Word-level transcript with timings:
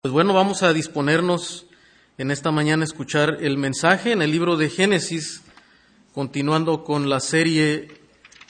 Pues 0.00 0.12
bueno, 0.12 0.32
vamos 0.32 0.62
a 0.62 0.72
disponernos 0.72 1.66
en 2.18 2.30
esta 2.30 2.52
mañana 2.52 2.82
a 2.82 2.84
escuchar 2.84 3.38
el 3.40 3.58
mensaje 3.58 4.12
en 4.12 4.22
el 4.22 4.30
libro 4.30 4.56
de 4.56 4.70
Génesis, 4.70 5.42
continuando 6.14 6.84
con 6.84 7.10
la 7.10 7.18
serie 7.18 8.00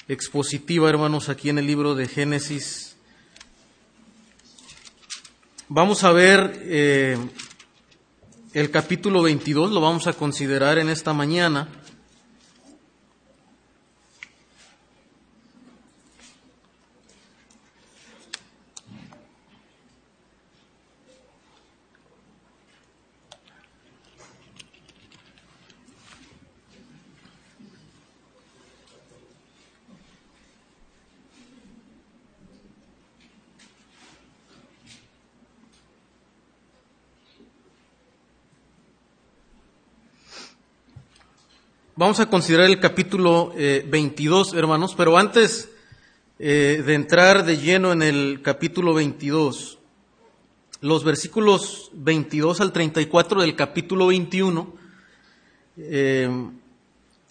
expositiva, 0.09 0.91
hermanos, 0.91 1.31
aquí 1.31 1.49
en 1.49 1.57
el 1.57 1.67
libro 1.67 1.95
de 1.95 2.07
Génesis. 2.07 2.97
Vamos 5.69 6.05
a 6.05 6.13
ver 6.13 6.61
eh, 6.65 7.17
el 8.53 8.71
capítulo 8.71 9.23
22, 9.23 9.73
lo 9.73 9.81
vamos 9.81 10.07
a 10.07 10.13
considerar 10.13 10.77
en 10.77 10.91
esta 10.91 11.15
mañana. 11.15 11.67
Vamos 42.01 42.21
a 42.21 42.31
considerar 42.31 42.67
el 42.67 42.79
capítulo 42.79 43.53
eh, 43.57 43.85
22, 43.85 44.55
hermanos, 44.55 44.95
pero 44.97 45.19
antes 45.19 45.69
eh, 46.39 46.81
de 46.87 46.95
entrar 46.95 47.45
de 47.45 47.57
lleno 47.57 47.91
en 47.91 48.03
el 48.03 48.41
capítulo 48.41 48.95
22, 48.95 49.81
los 50.81 51.03
versículos 51.03 51.91
22 51.95 52.61
al 52.61 52.73
34 52.73 53.41
del 53.41 53.57
capítulo 53.57 54.07
21 54.07 54.73
eh, 55.77 56.31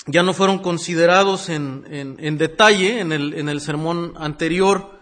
ya 0.05 0.23
no 0.23 0.33
fueron 0.33 0.59
considerados 0.59 1.47
en, 1.47 2.37
detalle 2.37 2.99
en 2.99 3.13
el, 3.13 3.35
en 3.35 3.47
el, 3.47 3.61
sermón 3.61 4.15
anterior. 4.17 4.99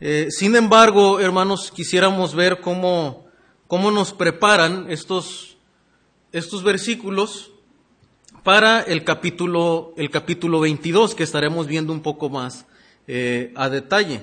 Eh, 0.00 0.28
sin 0.30 0.56
embargo, 0.56 1.20
hermanos, 1.20 1.70
quisiéramos 1.70 2.34
ver 2.34 2.62
cómo, 2.62 3.26
cómo 3.66 3.90
nos 3.90 4.14
preparan 4.14 4.90
estos, 4.90 5.58
estos 6.32 6.62
versículos 6.62 7.50
para 8.42 8.80
el 8.80 9.04
capítulo, 9.04 9.92
el 9.96 10.10
capítulo 10.10 10.60
22, 10.60 11.14
que 11.14 11.22
estaremos 11.22 11.66
viendo 11.66 11.92
un 11.92 12.00
poco 12.00 12.30
más 12.30 12.66
eh, 13.06 13.52
a 13.56 13.68
detalle. 13.68 14.22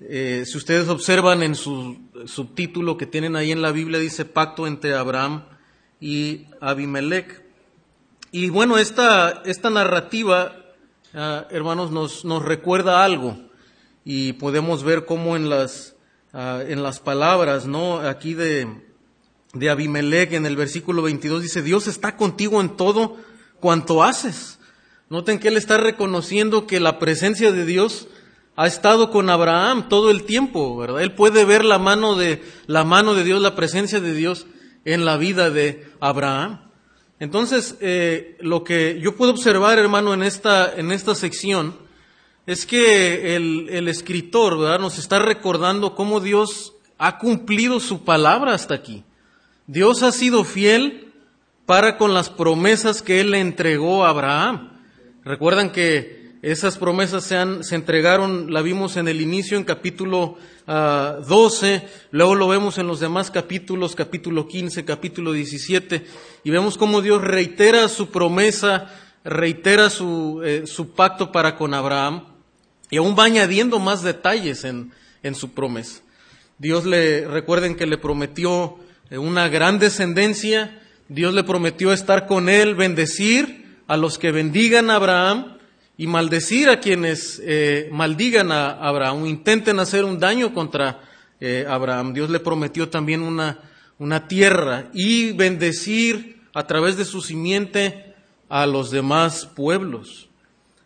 Eh, 0.00 0.44
si 0.46 0.56
ustedes 0.56 0.88
observan 0.88 1.42
en 1.42 1.54
su 1.54 1.98
subtítulo 2.26 2.96
que 2.96 3.06
tienen 3.06 3.36
ahí 3.36 3.52
en 3.52 3.62
la 3.62 3.72
Biblia, 3.72 3.98
dice 3.98 4.24
pacto 4.24 4.66
entre 4.66 4.94
Abraham 4.94 5.44
y 6.00 6.46
Abimelech. 6.60 7.42
Y 8.32 8.50
bueno, 8.50 8.78
esta, 8.78 9.42
esta 9.44 9.70
narrativa, 9.70 10.56
uh, 11.14 11.54
hermanos, 11.54 11.92
nos, 11.92 12.24
nos, 12.24 12.44
recuerda 12.44 13.04
algo 13.04 13.38
y 14.04 14.32
podemos 14.34 14.82
ver 14.82 15.04
cómo 15.04 15.36
en 15.36 15.48
las, 15.48 15.94
uh, 16.32 16.60
en 16.66 16.82
las 16.82 16.98
palabras, 16.98 17.66
¿no? 17.66 18.00
Aquí 18.00 18.34
de, 18.34 18.66
de 19.52 19.70
Abimelech, 19.70 20.32
en 20.32 20.46
el 20.46 20.56
versículo 20.56 21.02
22, 21.02 21.42
dice, 21.42 21.62
Dios 21.62 21.86
está 21.86 22.16
contigo 22.16 22.60
en 22.60 22.76
todo 22.76 23.16
cuanto 23.64 24.04
haces. 24.04 24.58
Noten 25.08 25.38
que 25.38 25.48
él 25.48 25.56
está 25.56 25.78
reconociendo 25.78 26.66
que 26.66 26.80
la 26.80 26.98
presencia 26.98 27.50
de 27.50 27.64
Dios 27.64 28.08
ha 28.56 28.66
estado 28.66 29.10
con 29.10 29.30
Abraham 29.30 29.88
todo 29.88 30.10
el 30.10 30.24
tiempo, 30.24 30.76
¿verdad? 30.76 31.00
Él 31.00 31.14
puede 31.14 31.46
ver 31.46 31.64
la 31.64 31.78
mano 31.78 32.14
de 32.14 32.42
la 32.66 32.84
mano 32.84 33.14
de 33.14 33.24
Dios, 33.24 33.40
la 33.40 33.54
presencia 33.54 34.00
de 34.00 34.12
Dios 34.12 34.46
en 34.84 35.06
la 35.06 35.16
vida 35.16 35.48
de 35.48 35.88
Abraham. 35.98 36.60
Entonces, 37.20 37.76
eh, 37.80 38.36
lo 38.40 38.64
que 38.64 39.00
yo 39.00 39.16
puedo 39.16 39.30
observar, 39.30 39.78
hermano, 39.78 40.12
en 40.12 40.24
esta 40.24 40.70
en 40.76 40.92
esta 40.92 41.14
sección 41.14 41.74
es 42.44 42.66
que 42.66 43.34
el, 43.34 43.68
el 43.70 43.88
escritor. 43.88 44.78
Nos 44.78 44.98
está 44.98 45.20
recordando 45.20 45.94
cómo 45.94 46.20
Dios 46.20 46.74
ha 46.98 47.16
cumplido 47.16 47.80
su 47.80 48.04
palabra 48.04 48.52
hasta 48.52 48.74
aquí. 48.74 49.04
Dios 49.66 50.02
ha 50.02 50.12
sido 50.12 50.44
fiel 50.44 51.13
para 51.66 51.96
con 51.96 52.14
las 52.14 52.30
promesas 52.30 53.02
que 53.02 53.20
él 53.20 53.30
le 53.30 53.40
entregó 53.40 54.04
a 54.04 54.10
Abraham. 54.10 54.80
Recuerdan 55.24 55.72
que 55.72 56.24
esas 56.42 56.76
promesas 56.76 57.24
se, 57.24 57.36
han, 57.36 57.62
entregaron, 57.70 58.52
la 58.52 58.60
vimos 58.60 58.98
en 58.98 59.08
el 59.08 59.22
inicio 59.22 59.56
en 59.56 59.64
capítulo 59.64 60.36
uh, 60.66 61.24
12, 61.26 61.88
luego 62.10 62.34
lo 62.34 62.48
vemos 62.48 62.76
en 62.76 62.86
los 62.86 63.00
demás 63.00 63.30
capítulos, 63.30 63.94
capítulo 63.94 64.46
15, 64.46 64.84
capítulo 64.84 65.32
17, 65.32 66.04
y 66.44 66.50
vemos 66.50 66.76
cómo 66.76 67.00
Dios 67.00 67.22
reitera 67.22 67.88
su 67.88 68.10
promesa, 68.10 68.90
reitera 69.24 69.88
su, 69.88 70.42
eh, 70.44 70.66
su 70.66 70.90
pacto 70.90 71.32
para 71.32 71.56
con 71.56 71.72
Abraham, 71.72 72.26
y 72.90 72.98
aún 72.98 73.16
va 73.18 73.24
añadiendo 73.24 73.78
más 73.78 74.02
detalles 74.02 74.64
en, 74.64 74.92
en 75.22 75.34
su 75.34 75.54
promesa. 75.54 76.02
Dios 76.58 76.84
le, 76.84 77.26
recuerden 77.26 77.74
que 77.74 77.86
le 77.86 77.96
prometió 77.96 78.76
una 79.10 79.48
gran 79.48 79.78
descendencia, 79.78 80.78
Dios 81.08 81.34
le 81.34 81.44
prometió 81.44 81.92
estar 81.92 82.26
con 82.26 82.48
él, 82.48 82.74
bendecir 82.74 83.78
a 83.86 83.96
los 83.96 84.18
que 84.18 84.32
bendigan 84.32 84.90
a 84.90 84.96
Abraham 84.96 85.58
y 85.98 86.06
maldecir 86.06 86.70
a 86.70 86.80
quienes 86.80 87.40
eh, 87.44 87.88
maldigan 87.92 88.50
a 88.50 88.70
Abraham, 88.70 89.26
intenten 89.26 89.78
hacer 89.78 90.04
un 90.04 90.18
daño 90.18 90.54
contra 90.54 91.00
eh, 91.40 91.66
Abraham. 91.68 92.14
Dios 92.14 92.30
le 92.30 92.40
prometió 92.40 92.88
también 92.88 93.22
una, 93.22 93.58
una 93.98 94.26
tierra 94.28 94.88
y 94.94 95.32
bendecir 95.32 96.40
a 96.54 96.66
través 96.66 96.96
de 96.96 97.04
su 97.04 97.20
simiente 97.20 98.14
a 98.48 98.66
los 98.66 98.90
demás 98.90 99.46
pueblos. 99.46 100.28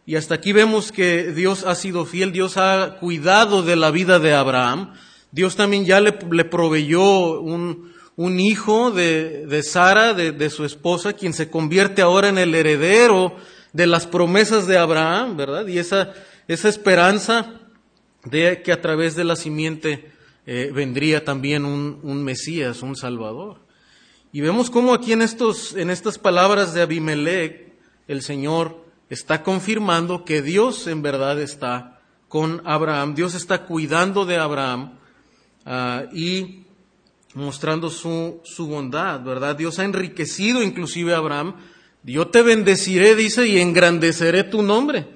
Y 0.04 0.16
hasta 0.16 0.34
aquí 0.34 0.52
vemos 0.52 0.90
que 0.90 1.32
Dios 1.32 1.64
ha 1.64 1.74
sido 1.74 2.06
fiel, 2.06 2.32
Dios 2.32 2.56
ha 2.56 2.96
cuidado 2.98 3.62
de 3.62 3.76
la 3.76 3.90
vida 3.90 4.18
de 4.18 4.34
Abraham. 4.34 4.94
Dios 5.30 5.54
también 5.54 5.84
ya 5.84 6.00
le, 6.00 6.18
le 6.30 6.44
proveyó 6.44 7.40
un, 7.40 7.92
un 8.18 8.40
hijo 8.40 8.90
de, 8.90 9.46
de 9.46 9.62
Sara, 9.62 10.12
de, 10.12 10.32
de, 10.32 10.50
su 10.50 10.64
esposa, 10.64 11.12
quien 11.12 11.32
se 11.32 11.50
convierte 11.50 12.02
ahora 12.02 12.28
en 12.28 12.36
el 12.36 12.52
heredero 12.52 13.36
de 13.72 13.86
las 13.86 14.08
promesas 14.08 14.66
de 14.66 14.76
Abraham, 14.76 15.36
¿verdad? 15.36 15.68
Y 15.68 15.78
esa, 15.78 16.12
esa 16.48 16.68
esperanza 16.68 17.60
de 18.24 18.60
que 18.62 18.72
a 18.72 18.80
través 18.80 19.14
de 19.14 19.22
la 19.22 19.36
simiente 19.36 20.10
eh, 20.46 20.72
vendría 20.74 21.24
también 21.24 21.64
un, 21.64 22.00
un, 22.02 22.24
Mesías, 22.24 22.82
un 22.82 22.96
Salvador. 22.96 23.60
Y 24.32 24.40
vemos 24.40 24.68
cómo 24.68 24.94
aquí 24.94 25.12
en, 25.12 25.22
estos, 25.22 25.76
en 25.76 25.88
estas 25.88 26.18
palabras 26.18 26.74
de 26.74 26.82
Abimelech, 26.82 27.72
el 28.08 28.22
Señor 28.22 28.84
está 29.10 29.44
confirmando 29.44 30.24
que 30.24 30.42
Dios 30.42 30.88
en 30.88 31.02
verdad 31.02 31.40
está 31.40 32.00
con 32.26 32.62
Abraham, 32.64 33.14
Dios 33.14 33.36
está 33.36 33.64
cuidando 33.64 34.26
de 34.26 34.38
Abraham 34.38 34.98
uh, 35.64 36.12
y 36.12 36.64
mostrando 37.38 37.90
su, 37.90 38.40
su 38.44 38.66
bondad, 38.66 39.22
¿verdad? 39.22 39.56
Dios 39.56 39.78
ha 39.78 39.84
enriquecido 39.84 40.62
inclusive 40.62 41.14
a 41.14 41.18
Abraham. 41.18 41.54
Yo 42.02 42.28
te 42.28 42.42
bendeciré, 42.42 43.14
dice, 43.14 43.46
y 43.46 43.58
engrandeceré 43.58 44.44
tu 44.44 44.62
nombre. 44.62 45.06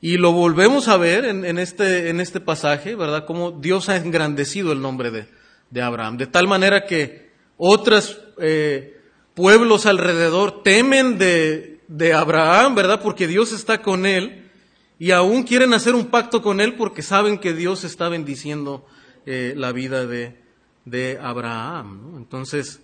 Y 0.00 0.16
lo 0.16 0.32
volvemos 0.32 0.88
a 0.88 0.96
ver 0.96 1.24
en, 1.24 1.58
este, 1.58 2.08
en 2.08 2.20
este 2.20 2.40
pasaje, 2.40 2.96
¿verdad? 2.96 3.24
Como 3.24 3.52
Dios 3.52 3.88
ha 3.88 3.96
engrandecido 3.96 4.72
el 4.72 4.80
nombre 4.80 5.10
de, 5.10 5.28
de 5.70 5.82
Abraham. 5.82 6.16
De 6.16 6.26
tal 6.26 6.48
manera 6.48 6.86
que 6.86 7.30
otros 7.56 8.20
eh, 8.40 9.00
pueblos 9.34 9.86
alrededor 9.86 10.62
temen 10.62 11.18
de, 11.18 11.80
de 11.86 12.14
Abraham, 12.14 12.74
¿verdad? 12.74 13.00
Porque 13.00 13.28
Dios 13.28 13.52
está 13.52 13.82
con 13.82 14.06
él 14.06 14.50
y 14.98 15.12
aún 15.12 15.44
quieren 15.44 15.72
hacer 15.74 15.94
un 15.94 16.06
pacto 16.06 16.42
con 16.42 16.60
él 16.60 16.74
porque 16.74 17.02
saben 17.02 17.38
que 17.38 17.52
Dios 17.52 17.84
está 17.84 18.08
bendiciendo 18.08 18.84
eh, 19.24 19.54
la 19.56 19.70
vida 19.70 20.06
de, 20.06 20.41
de 20.84 21.18
Abraham. 21.20 22.14
Entonces, 22.16 22.80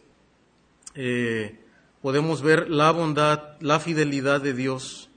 eh, 0.94 1.60
podemos 2.02 2.42
ver 2.42 2.70
la 2.70 2.90
bondad, 2.90 3.60
la 3.60 3.80
fidelidad 3.80 4.40
de 4.40 4.54
Dios 4.54 5.08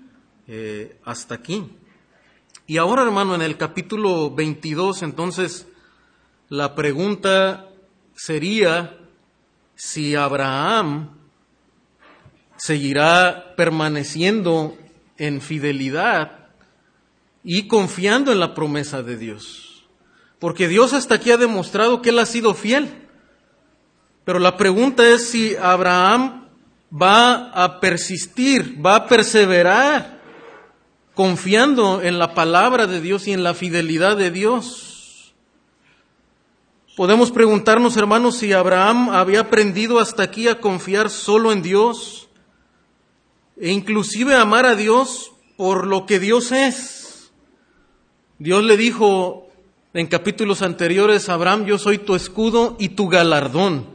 eh, 0.48 0.98
hasta 1.06 1.36
aquí. 1.36 1.72
Y 2.68 2.78
ahora, 2.78 3.04
hermano, 3.04 3.36
en 3.36 3.42
el 3.42 3.58
capítulo 3.58 4.32
22, 4.32 5.04
entonces, 5.04 5.68
la 6.50 6.76
pregunta 6.76 7.70
sería 8.16 8.98
si 9.76 10.16
Abraham 10.16 11.10
seguirá 12.58 13.56
permaneciendo 13.56 14.78
en 15.18 15.42
fidelidad 15.42 16.50
y 17.44 17.68
confiando 17.68 18.32
en 18.32 18.40
la 18.40 18.54
promesa 18.54 19.02
de 19.02 19.18
Dios. 19.18 19.71
Porque 20.42 20.68
Dios 20.68 20.94
hasta 20.94 21.16
aquí 21.16 21.30
ha 21.30 21.38
demostrado 21.38 22.02
que 22.02 22.10
Él 22.10 22.18
ha 22.18 22.26
sido 22.26 22.56
fiel. 22.56 23.08
Pero 24.26 24.40
la 24.40 24.58
pregunta 24.58 25.08
es 25.08 25.30
si 25.30 25.56
Abraham 25.56 26.48
va 26.92 27.52
a 27.52 27.80
persistir, 27.80 28.84
va 28.84 28.96
a 28.96 29.08
perseverar, 29.08 30.20
confiando 31.14 32.02
en 32.02 32.18
la 32.18 32.34
palabra 32.34 32.88
de 32.88 33.02
Dios 33.02 33.28
y 33.28 33.34
en 33.34 33.44
la 33.44 33.54
fidelidad 33.54 34.18
de 34.18 34.32
Dios. 34.32 35.36
Podemos 36.98 37.32
preguntarnos, 37.32 37.96
hermanos, 37.96 38.38
si 38.38 38.52
Abraham 38.52 39.12
había 39.12 39.42
aprendido 39.42 40.00
hasta 40.00 40.24
aquí 40.24 40.48
a 40.48 40.60
confiar 40.60 41.12
solo 41.12 41.52
en 41.52 41.62
Dios 41.62 42.30
e 43.58 43.70
inclusive 43.70 44.36
amar 44.36 44.66
a 44.66 44.76
Dios 44.76 45.34
por 45.56 45.86
lo 45.86 46.08
que 46.08 46.18
Dios 46.18 46.52
es. 46.52 47.32
Dios 48.40 48.64
le 48.64 48.76
dijo 48.76 49.41
en 49.94 50.08
capítulos 50.08 50.62
anteriores, 50.62 51.30
Abraham, 51.30 51.66
yo 51.66 51.78
soy 51.78 51.98
tu 51.98 52.16
escudo 52.16 52.78
y 52.80 52.90
tu 52.90 53.10
galardón. 53.10 53.86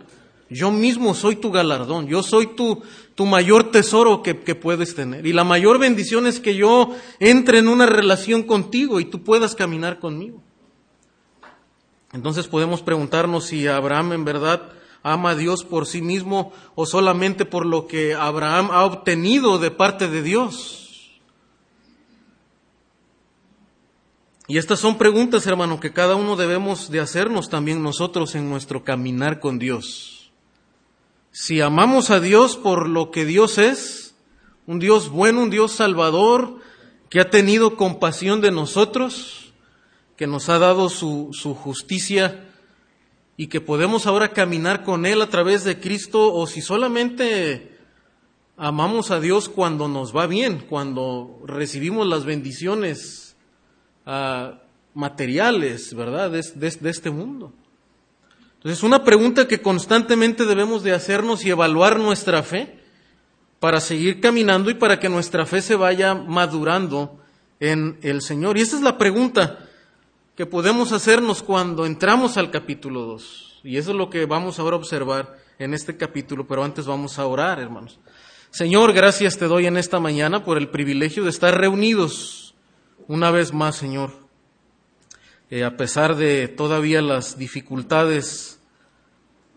Yo 0.49 0.71
mismo 0.71 1.15
soy 1.15 1.37
tu 1.37 1.51
galardón, 1.51 2.07
yo 2.07 2.23
soy 2.23 2.49
tu, 2.55 2.83
tu 3.15 3.27
mayor 3.27 3.73
tesoro 3.73 4.23
que, 4.23 4.39
que, 4.39 4.55
puedes 4.55 4.95
tener. 4.95 5.27
Y 5.27 5.33
la 5.33 5.43
mayor 5.43 5.79
bendición 5.79 6.27
es 6.27 6.39
que 6.39 6.55
yo 6.55 6.95
entre 7.19 7.59
en 7.59 7.69
una 7.69 7.87
relación 7.87 8.45
contigo 8.45 9.01
y 9.01 9.07
tú 9.07 9.25
puedas 9.25 9.57
caminar 9.57 9.99
conmigo. 9.99 10.41
Entonces 12.13 12.47
podemos 12.47 12.83
preguntarnos 12.83 13.47
si 13.47 13.67
Abraham 13.67 14.13
en 14.13 14.25
verdad 14.25 14.71
ama 15.03 15.31
a 15.31 15.35
Dios 15.35 15.65
por 15.65 15.87
sí 15.87 16.01
mismo 16.01 16.53
o 16.75 16.87
solamente 16.87 17.45
por 17.45 17.67
lo 17.67 17.87
que 17.87 18.15
Abraham 18.15 18.69
ha 18.71 18.85
obtenido 18.85 19.59
de 19.59 19.73
parte 19.73 20.09
de 20.09 20.23
Dios. 20.23 20.86
Y 24.49 24.59
estas 24.59 24.79
son 24.79 24.97
preguntas, 24.97 25.47
hermano, 25.47 25.81
que 25.81 25.93
cada 25.93 26.15
uno 26.15 26.37
debemos 26.37 26.91
de 26.91 27.01
hacernos 27.01 27.49
también 27.49 27.83
nosotros 27.83 28.37
en 28.37 28.49
nuestro 28.49 28.85
caminar 28.85 29.41
con 29.41 29.59
Dios. 29.59 30.31
Si 31.33 31.61
amamos 31.61 32.11
a 32.11 32.21
Dios 32.21 32.57
por 32.57 32.89
lo 32.89 33.11
que 33.11 33.25
Dios 33.25 33.59
es, 33.59 34.15
un 34.67 34.79
Dios 34.79 35.11
bueno, 35.11 35.43
un 35.43 35.51
Dios 35.51 35.73
salvador, 35.73 36.61
que 37.11 37.21
ha 37.21 37.29
tenido 37.29 37.77
compasión 37.77 38.41
de 38.41 38.53
nosotros, 38.53 39.53
que 40.17 40.29
nos 40.29 40.49
ha 40.49 40.59
dado 40.59 40.89
su, 40.91 41.31
su, 41.33 41.55
justicia 41.55 42.49
y 43.37 43.49
que 43.49 43.61
podemos 43.61 44.07
ahora 44.07 44.33
caminar 44.33 44.85
con 44.85 45.07
Él 45.07 45.21
a 45.23 45.29
través 45.29 45.65
de 45.65 45.81
Cristo, 45.81 46.33
o 46.33 46.47
si 46.47 46.63
solamente 46.63 47.77
amamos 48.57 49.11
a 49.11 49.19
Dios 49.19 49.49
cuando 49.49 49.89
nos 49.89 50.17
va 50.17 50.27
bien, 50.27 50.65
cuando 50.69 51.43
recibimos 51.45 52.07
las 52.07 52.25
bendiciones 52.25 53.26
uh, 54.07 54.57
materiales, 54.95 55.95
¿verdad?, 55.95 56.31
de, 56.31 56.91
este 56.91 57.11
mundo. 57.11 57.53
Entonces, 58.55 58.83
una 58.83 59.05
pregunta 59.05 59.47
que 59.47 59.61
constantemente 59.61 60.47
debemos 60.47 60.83
de 60.83 60.93
hacernos 60.93 61.45
y 61.45 61.51
evaluar 61.51 61.99
nuestra 61.99 62.43
fe 62.43 62.81
para 63.61 63.81
seguir 63.81 64.21
caminando 64.21 64.71
y 64.71 64.75
para 64.75 64.99
que 64.99 65.09
nuestra 65.09 65.45
fe 65.47 65.61
se 65.61 65.77
vaya 65.77 66.15
madurando 66.15 67.21
en 67.61 67.99
el 68.03 68.23
Señor. 68.23 68.57
Y 68.57 68.63
esta 68.63 68.77
es 68.77 68.83
la 68.83 68.99
pregunta 68.99 69.59
que 70.35 70.47
podemos 70.47 70.93
hacernos 70.93 71.43
cuando 71.43 71.87
entramos 71.87 72.37
al 72.37 72.51
capítulo 72.51 73.03
2. 73.03 73.61
Y 73.65 73.79
eso 73.79 73.91
es 73.91 73.97
lo 73.97 74.11
que 74.11 74.27
vamos 74.27 74.59
ahora 74.59 74.77
a 74.77 74.79
observar 74.79 75.37
en 75.59 75.75
este 75.75 75.97
capítulo, 75.97 76.47
pero 76.47 76.63
antes 76.63 76.87
vamos 76.87 77.19
a 77.19 77.27
orar, 77.27 77.59
hermanos. 77.59 77.99
Señor, 78.51 78.93
gracias 78.93 79.39
te 79.39 79.47
doy 79.47 79.67
en 79.67 79.77
esta 79.77 80.01
mañana 80.01 80.45
por 80.45 80.57
el 80.57 80.69
privilegio 80.69 81.25
de 81.25 81.31
estar 81.31 81.59
reunidos 81.59 82.46
una 83.09 83.31
vez 83.31 83.53
más, 83.53 83.77
Señor. 83.77 84.11
Eh, 85.51 85.65
a 85.65 85.77
pesar 85.77 86.17
de 86.17 86.49
todavía 86.49 87.01
las 87.03 87.39
dificultades 87.39 88.59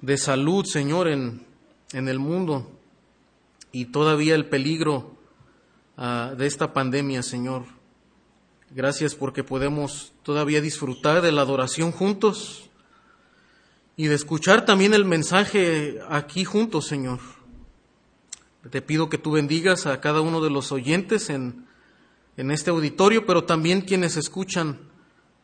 de 0.02 0.18
salud, 0.18 0.66
Señor, 0.66 1.08
en, 1.08 1.46
en 1.94 2.08
el 2.08 2.20
mundo 2.20 2.72
y 3.72 3.86
todavía 3.86 4.36
el 4.36 4.46
peligro 4.46 5.16
uh, 5.98 6.36
de 6.36 6.46
esta 6.46 6.74
pandemia, 6.74 7.24
Señor. 7.24 7.66
Gracias 8.72 9.16
porque 9.16 9.44
podemos 9.44 10.14
todavía 10.22 10.62
disfrutar 10.62 11.22
de 11.22 11.32
la 11.32 11.42
adoración 11.42 11.92
juntos 11.92 12.70
y 13.96 14.08
de 14.08 14.16
escuchar 14.16 14.66
también 14.66 14.94
el 14.94 15.06
mensaje 15.06 16.00
aquí 16.08 16.46
juntos, 16.46 16.86
Señor. 16.86 17.20
Te 18.70 18.82
pido 18.82 19.10
que 19.10 19.18
tú 19.18 19.32
bendigas 19.32 19.88
a 19.88 20.00
cada 20.02 20.22
uno 20.22 20.42
de 20.42 20.52
los 20.52 20.72
oyentes 20.72 21.30
en, 21.32 21.66
en 22.40 22.52
este 22.52 22.70
auditorio, 22.70 23.26
pero 23.26 23.44
también 23.44 23.82
quienes 23.82 24.16
escuchan 24.16 24.80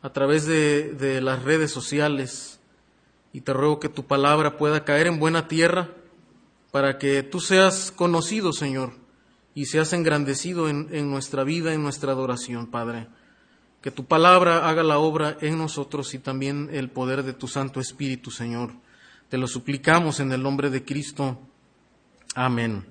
a 0.00 0.14
través 0.14 0.46
de, 0.46 0.94
de 0.94 1.20
las 1.20 1.42
redes 1.42 1.70
sociales 1.70 2.58
y 3.34 3.42
te 3.42 3.52
ruego 3.52 3.80
que 3.80 3.90
tu 3.90 4.06
palabra 4.06 4.56
pueda 4.56 4.82
caer 4.82 5.06
en 5.06 5.18
buena 5.18 5.46
tierra 5.46 5.90
para 6.70 6.96
que 6.96 7.22
tú 7.22 7.38
seas 7.38 7.92
conocido, 7.94 8.54
Señor, 8.54 8.94
y 9.54 9.66
seas 9.66 9.92
engrandecido 9.92 10.70
en, 10.70 10.88
en, 10.90 11.10
nuestra 11.10 11.44
vida, 11.44 11.74
en 11.74 11.82
nuestra 11.82 12.12
adoración, 12.12 12.68
Padre. 12.68 13.08
Que 13.82 13.90
tu 13.90 14.06
palabra 14.06 14.66
haga 14.66 14.82
la 14.82 14.96
obra 14.96 15.36
en 15.42 15.58
nosotros 15.58 16.14
y 16.14 16.18
también 16.18 16.70
el 16.72 16.88
poder 16.88 17.24
de 17.24 17.34
tu 17.34 17.46
Santo 17.46 17.78
Espíritu, 17.78 18.30
Señor. 18.30 18.72
Te 19.28 19.36
lo 19.36 19.48
suplicamos 19.48 20.18
en 20.20 20.32
el 20.32 20.42
nombre 20.42 20.70
de 20.70 20.82
Cristo. 20.82 21.38
Amén. 22.34 22.86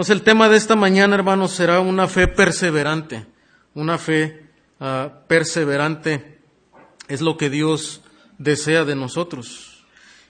Entonces 0.00 0.16
el 0.16 0.22
tema 0.22 0.48
de 0.48 0.56
esta 0.56 0.76
mañana, 0.76 1.14
hermanos, 1.14 1.50
será 1.50 1.80
una 1.80 2.08
fe 2.08 2.26
perseverante. 2.26 3.26
Una 3.74 3.98
fe 3.98 4.46
uh, 4.80 5.10
perseverante 5.26 6.38
es 7.06 7.20
lo 7.20 7.36
que 7.36 7.50
Dios 7.50 8.00
desea 8.38 8.86
de 8.86 8.96
nosotros. 8.96 9.84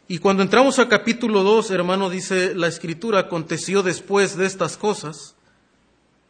Y 0.09 0.19
cuando 0.19 0.43
entramos 0.43 0.81
a 0.81 0.89
capítulo 0.89 1.45
2, 1.45 1.71
hermano, 1.71 2.11
dice 2.11 2.53
la 2.57 2.67
escritura, 2.67 3.21
aconteció 3.21 3.85
después 3.85 4.37
de 4.37 4.47
estas 4.47 4.77
cosas. 4.77 5.37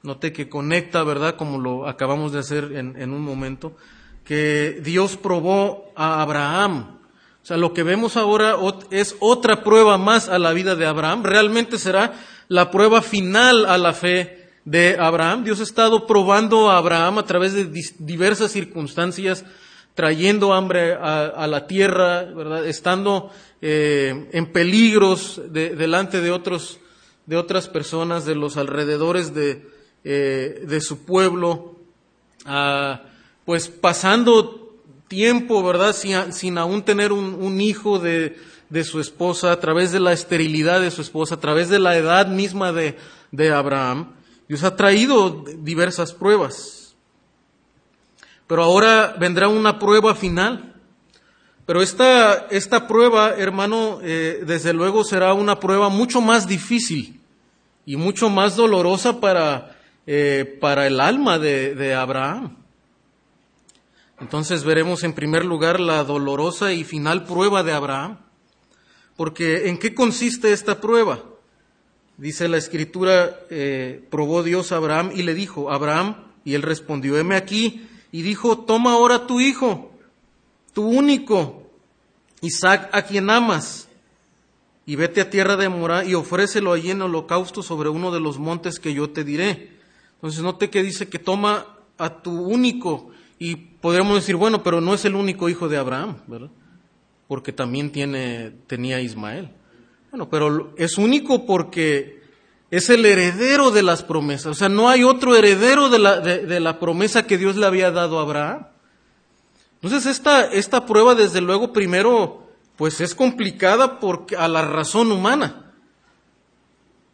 Noté 0.02 0.34
que 0.34 0.50
conecta, 0.50 1.02
¿verdad? 1.02 1.36
Como 1.36 1.58
lo 1.58 1.88
acabamos 1.88 2.32
de 2.32 2.40
hacer 2.40 2.72
en, 2.74 3.00
en 3.00 3.10
un 3.10 3.22
momento, 3.22 3.74
que 4.22 4.82
Dios 4.84 5.16
probó 5.16 5.90
a 5.96 6.20
Abraham. 6.20 6.98
O 7.42 7.46
sea, 7.46 7.56
lo 7.56 7.72
que 7.72 7.84
vemos 7.84 8.18
ahora 8.18 8.56
es 8.90 9.16
otra 9.18 9.64
prueba 9.64 9.96
más 9.96 10.28
a 10.28 10.38
la 10.38 10.52
vida 10.52 10.76
de 10.76 10.84
Abraham. 10.84 11.22
Realmente 11.22 11.78
será 11.78 12.12
la 12.50 12.72
prueba 12.72 13.00
final 13.00 13.64
a 13.64 13.78
la 13.78 13.92
fe 13.92 14.48
de 14.64 14.96
Abraham. 14.98 15.44
Dios 15.44 15.60
ha 15.60 15.62
estado 15.62 16.04
probando 16.04 16.68
a 16.68 16.78
Abraham 16.78 17.18
a 17.18 17.24
través 17.24 17.52
de 17.52 17.70
diversas 18.00 18.50
circunstancias 18.50 19.44
trayendo 19.94 20.52
hambre 20.52 20.94
a, 20.94 21.46
la 21.46 21.68
tierra, 21.68 22.24
¿verdad? 22.24 22.66
estando 22.66 23.30
eh, 23.62 24.28
en 24.32 24.52
peligros 24.52 25.40
de, 25.48 25.76
delante 25.76 26.20
de, 26.20 26.32
otros, 26.32 26.80
de 27.26 27.36
otras 27.36 27.68
personas, 27.68 28.24
de 28.24 28.34
los 28.34 28.56
alrededores 28.56 29.32
de, 29.32 29.64
eh, 30.02 30.64
de 30.66 30.80
su 30.80 31.04
pueblo, 31.04 31.76
ah, 32.46 33.02
pues 33.44 33.68
pasando 33.68 34.76
tiempo, 35.06 35.62
¿verdad? 35.62 35.94
Sin, 35.94 36.58
aún 36.58 36.82
tener 36.82 37.12
un 37.12 37.60
hijo 37.60 38.00
de, 38.00 38.36
de, 38.70 38.84
su 38.84 39.00
esposa, 39.00 39.52
a 39.52 39.60
través 39.60 39.92
de 39.92 40.00
la 40.00 40.12
esterilidad 40.12 40.80
de 40.80 40.90
su 40.90 41.02
esposa, 41.02 41.34
a 41.34 41.40
través 41.40 41.68
de 41.68 41.78
la 41.78 41.96
edad 41.96 42.26
misma 42.28 42.72
de, 42.72 42.96
de 43.30 43.52
Abraham. 43.52 44.14
Dios 44.48 44.64
ha 44.64 44.76
traído 44.76 45.44
diversas 45.58 46.12
pruebas. 46.12 46.94
Pero 48.46 48.64
ahora 48.64 49.14
vendrá 49.18 49.48
una 49.48 49.78
prueba 49.78 50.14
final. 50.14 50.74
Pero 51.66 51.82
esta, 51.82 52.48
esta 52.50 52.88
prueba, 52.88 53.34
hermano, 53.36 54.00
eh, 54.02 54.42
desde 54.44 54.72
luego 54.72 55.04
será 55.04 55.34
una 55.34 55.60
prueba 55.60 55.88
mucho 55.88 56.20
más 56.20 56.48
difícil 56.48 57.20
y 57.86 57.94
mucho 57.94 58.28
más 58.28 58.56
dolorosa 58.56 59.20
para, 59.20 59.76
eh, 60.06 60.58
para 60.60 60.88
el 60.88 60.98
alma 60.98 61.38
de, 61.38 61.76
de 61.76 61.94
Abraham. 61.94 62.56
Entonces 64.20 64.64
veremos 64.64 65.04
en 65.04 65.12
primer 65.12 65.44
lugar 65.44 65.78
la 65.78 66.02
dolorosa 66.02 66.72
y 66.72 66.82
final 66.82 67.22
prueba 67.22 67.62
de 67.62 67.72
Abraham. 67.72 68.18
Porque 69.20 69.68
¿en 69.68 69.76
qué 69.76 69.92
consiste 69.94 70.50
esta 70.50 70.80
prueba? 70.80 71.22
Dice 72.16 72.48
la 72.48 72.56
escritura, 72.56 73.38
eh, 73.50 74.02
probó 74.08 74.42
Dios 74.42 74.72
a 74.72 74.76
Abraham 74.76 75.10
y 75.14 75.24
le 75.24 75.34
dijo, 75.34 75.70
Abraham, 75.70 76.16
y 76.42 76.54
él 76.54 76.62
respondió, 76.62 77.18
heme 77.18 77.36
aquí, 77.36 77.86
y 78.12 78.22
dijo, 78.22 78.60
toma 78.60 78.92
ahora 78.92 79.26
tu 79.26 79.38
hijo, 79.38 79.92
tu 80.72 80.88
único, 80.88 81.70
Isaac, 82.40 82.88
a 82.92 83.02
quien 83.02 83.28
amas, 83.28 83.88
y 84.86 84.96
vete 84.96 85.20
a 85.20 85.28
tierra 85.28 85.58
de 85.58 85.68
Morá 85.68 86.02
y 86.06 86.14
ofrécelo 86.14 86.72
allí 86.72 86.90
en 86.90 87.02
holocausto 87.02 87.62
sobre 87.62 87.90
uno 87.90 88.12
de 88.12 88.20
los 88.20 88.38
montes 88.38 88.80
que 88.80 88.94
yo 88.94 89.10
te 89.10 89.22
diré. 89.22 89.70
Entonces 90.14 90.40
note 90.40 90.70
que 90.70 90.82
dice 90.82 91.10
que 91.10 91.18
toma 91.18 91.66
a 91.98 92.22
tu 92.22 92.40
único, 92.40 93.10
y 93.38 93.56
podríamos 93.56 94.14
decir, 94.14 94.36
bueno, 94.36 94.62
pero 94.62 94.80
no 94.80 94.94
es 94.94 95.04
el 95.04 95.14
único 95.14 95.50
hijo 95.50 95.68
de 95.68 95.76
Abraham, 95.76 96.16
¿verdad? 96.26 96.48
Porque 97.30 97.52
también 97.52 97.92
tiene, 97.92 98.50
tenía 98.66 99.00
Ismael. 99.00 99.52
Bueno, 100.10 100.28
pero 100.28 100.74
es 100.76 100.98
único 100.98 101.46
porque 101.46 102.24
es 102.72 102.90
el 102.90 103.06
heredero 103.06 103.70
de 103.70 103.84
las 103.84 104.02
promesas. 104.02 104.46
O 104.46 104.54
sea, 104.54 104.68
no 104.68 104.88
hay 104.88 105.04
otro 105.04 105.36
heredero 105.36 105.90
de 105.90 106.00
la, 106.00 106.18
de, 106.18 106.58
la 106.58 106.80
promesa 106.80 107.28
que 107.28 107.38
Dios 107.38 107.54
le 107.54 107.66
había 107.66 107.92
dado 107.92 108.18
a 108.18 108.22
Abraham. 108.22 108.66
Entonces, 109.80 110.06
esta, 110.06 110.46
esta 110.46 110.86
prueba, 110.86 111.14
desde 111.14 111.40
luego, 111.40 111.72
primero, 111.72 112.48
pues 112.74 113.00
es 113.00 113.14
complicada 113.14 114.00
porque, 114.00 114.34
a 114.34 114.48
la 114.48 114.62
razón 114.62 115.12
humana. 115.12 115.72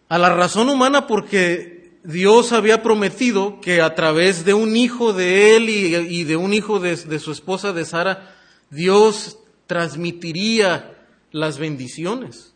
A 0.08 0.16
la 0.16 0.30
razón 0.30 0.70
humana 0.70 1.06
porque 1.06 1.98
Dios 2.04 2.52
había 2.52 2.82
prometido 2.82 3.60
que 3.60 3.82
a 3.82 3.94
través 3.94 4.46
de 4.46 4.54
un 4.54 4.78
hijo 4.78 5.12
de 5.12 5.56
él 5.56 5.68
y, 5.68 6.24
de 6.24 6.36
un 6.38 6.54
hijo 6.54 6.80
de, 6.80 7.18
su 7.18 7.32
esposa, 7.32 7.74
de 7.74 7.84
Sara, 7.84 8.34
Dios 8.70 9.40
transmitiría 9.66 10.96
las 11.32 11.58
bendiciones. 11.58 12.54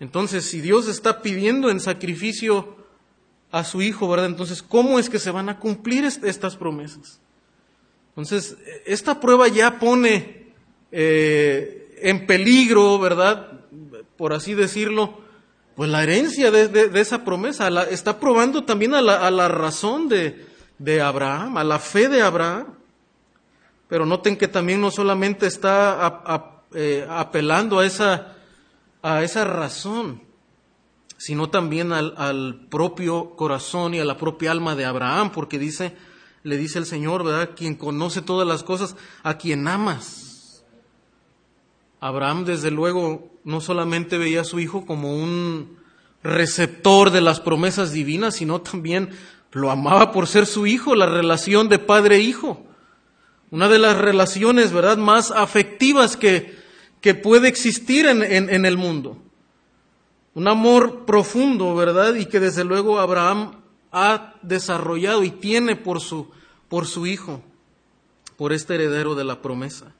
Entonces, 0.00 0.44
si 0.44 0.60
Dios 0.60 0.88
está 0.88 1.22
pidiendo 1.22 1.70
en 1.70 1.80
sacrificio 1.80 2.76
a 3.50 3.64
su 3.64 3.82
hijo, 3.82 4.08
¿verdad? 4.08 4.26
Entonces, 4.26 4.62
¿cómo 4.62 4.98
es 4.98 5.08
que 5.08 5.18
se 5.18 5.30
van 5.30 5.48
a 5.48 5.58
cumplir 5.58 6.04
estas 6.04 6.56
promesas? 6.56 7.20
Entonces, 8.08 8.56
esta 8.84 9.20
prueba 9.20 9.48
ya 9.48 9.78
pone 9.78 10.52
eh, 10.92 11.98
en 12.02 12.26
peligro, 12.26 12.98
¿verdad? 12.98 13.60
Por 14.16 14.32
así 14.32 14.54
decirlo, 14.54 15.18
pues 15.74 15.90
la 15.90 16.02
herencia 16.02 16.50
de, 16.50 17.00
esa 17.00 17.24
promesa. 17.24 17.68
está 17.84 18.20
probando 18.20 18.64
también 18.64 18.94
a 18.94 19.02
la, 19.02 19.48
razón 19.48 20.08
de, 20.08 20.46
de 20.78 21.00
Abraham, 21.00 21.56
a 21.56 21.64
la 21.64 21.78
fe 21.78 22.08
de 22.08 22.22
Abraham. 22.22 22.74
Pero 23.94 24.06
noten 24.06 24.36
que 24.36 24.48
también 24.48 24.80
no 24.80 24.90
solamente 24.90 25.46
está 25.46 26.60
eh, 26.74 27.06
apelando 27.08 27.78
a 27.78 27.86
esa, 27.86 28.38
a 29.02 29.22
esa 29.22 29.44
razón, 29.44 30.20
sino 31.16 31.48
también 31.48 31.92
al, 31.92 32.66
propio 32.72 33.36
corazón 33.36 33.94
y 33.94 34.00
a 34.00 34.04
la 34.04 34.16
propia 34.16 34.50
alma 34.50 34.74
de 34.74 34.84
Abraham, 34.84 35.30
porque 35.30 35.60
dice, 35.60 35.94
le 36.42 36.56
dice 36.56 36.80
el 36.80 36.86
Señor, 36.86 37.22
¿verdad? 37.22 37.50
Quien 37.54 37.76
conoce 37.76 38.20
todas 38.20 38.48
las 38.48 38.64
cosas, 38.64 38.96
a 39.22 39.38
quien 39.38 39.68
amas. 39.68 40.64
Abraham, 42.00 42.46
desde 42.46 42.72
luego, 42.72 43.30
no 43.44 43.60
solamente 43.60 44.18
veía 44.18 44.40
a 44.40 44.44
su 44.44 44.58
hijo 44.58 44.86
como 44.86 45.14
un 45.14 45.78
receptor 46.24 47.12
de 47.12 47.20
las 47.20 47.38
promesas 47.38 47.92
divinas, 47.92 48.34
sino 48.34 48.60
también 48.60 49.10
lo 49.52 49.70
amaba 49.70 50.10
por 50.10 50.26
ser 50.26 50.46
su 50.46 50.66
hijo, 50.66 50.96
la 50.96 51.06
relación 51.06 51.68
de 51.68 51.78
padre-hijo. 51.78 52.73
Una 53.54 53.68
de 53.68 53.78
las 53.78 53.96
relaciones, 53.96 54.72
¿verdad?, 54.72 54.96
más 54.96 55.30
afectivas 55.30 56.16
que, 56.16 56.58
que 57.00 57.14
puede 57.14 57.46
existir 57.46 58.04
en, 58.04 58.20
en, 58.20 58.66
el 58.66 58.76
mundo. 58.76 59.16
Un 60.34 60.48
amor 60.48 61.04
profundo, 61.04 61.72
¿verdad? 61.76 62.16
Y 62.16 62.26
que 62.26 62.40
desde 62.40 62.64
luego 62.64 62.98
Abraham 62.98 63.60
ha 63.92 64.34
desarrollado 64.42 65.22
y 65.22 65.30
tiene 65.30 65.76
por 65.76 66.00
su, 66.00 66.32
por 66.68 66.86
su 66.86 67.06
hijo, 67.06 67.42
por 68.36 68.52
este 68.52 68.74
heredero 68.74 69.14
de 69.14 69.22
la 69.22 69.40
promesa. 69.40 69.94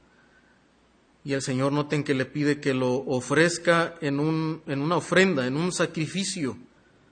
Y 1.23 1.31
el 1.31 1.41
Señor 1.41 1.71
noten 1.71 2.03
que 2.03 2.13
le 2.13 2.25
pide 2.25 2.59
que 2.59 2.73
lo 2.73 3.05
ofrezca 3.05 3.95
en, 4.01 4.19
un, 4.19 4.63
en 4.67 4.81
una 4.81 4.97
ofrenda, 4.97 5.47
en 5.47 5.55
un 5.55 5.71
sacrificio 5.71 6.57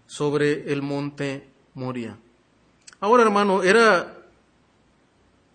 sobre 0.08 0.74
el 0.74 0.82
monte 0.82 1.48
Moria. 1.74 2.18
Ahora, 3.00 3.24
hermano, 3.24 3.64
era 3.64 4.23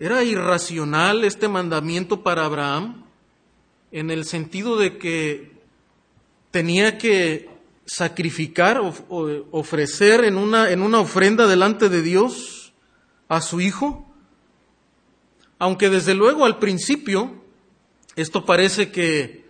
¿Era 0.01 0.23
irracional 0.23 1.25
este 1.25 1.49
mandamiento 1.49 2.23
para 2.23 2.45
Abraham 2.45 3.05
en 3.91 4.11
el 4.11 4.25
sentido 4.25 4.77
de 4.77 4.97
que 4.97 5.59
tenía 6.53 6.99
que 6.99 7.51
sacrificar, 7.85 8.79
o, 8.79 8.95
ofrecer 9.51 10.23
en 10.23 10.37
una, 10.37 10.71
en 10.71 10.83
una 10.83 11.01
ofrenda 11.01 11.49
delante 11.49 11.89
de 11.89 12.03
Dios 12.03 12.73
a 13.29 13.41
su 13.41 13.61
hijo? 13.61 14.09
Aunque 15.59 15.91
desde 15.91 16.15
luego 16.15 16.45
al 16.45 16.61
principio 16.61 17.43
esto 18.15 18.45
parece 18.45 18.93
que 18.93 19.49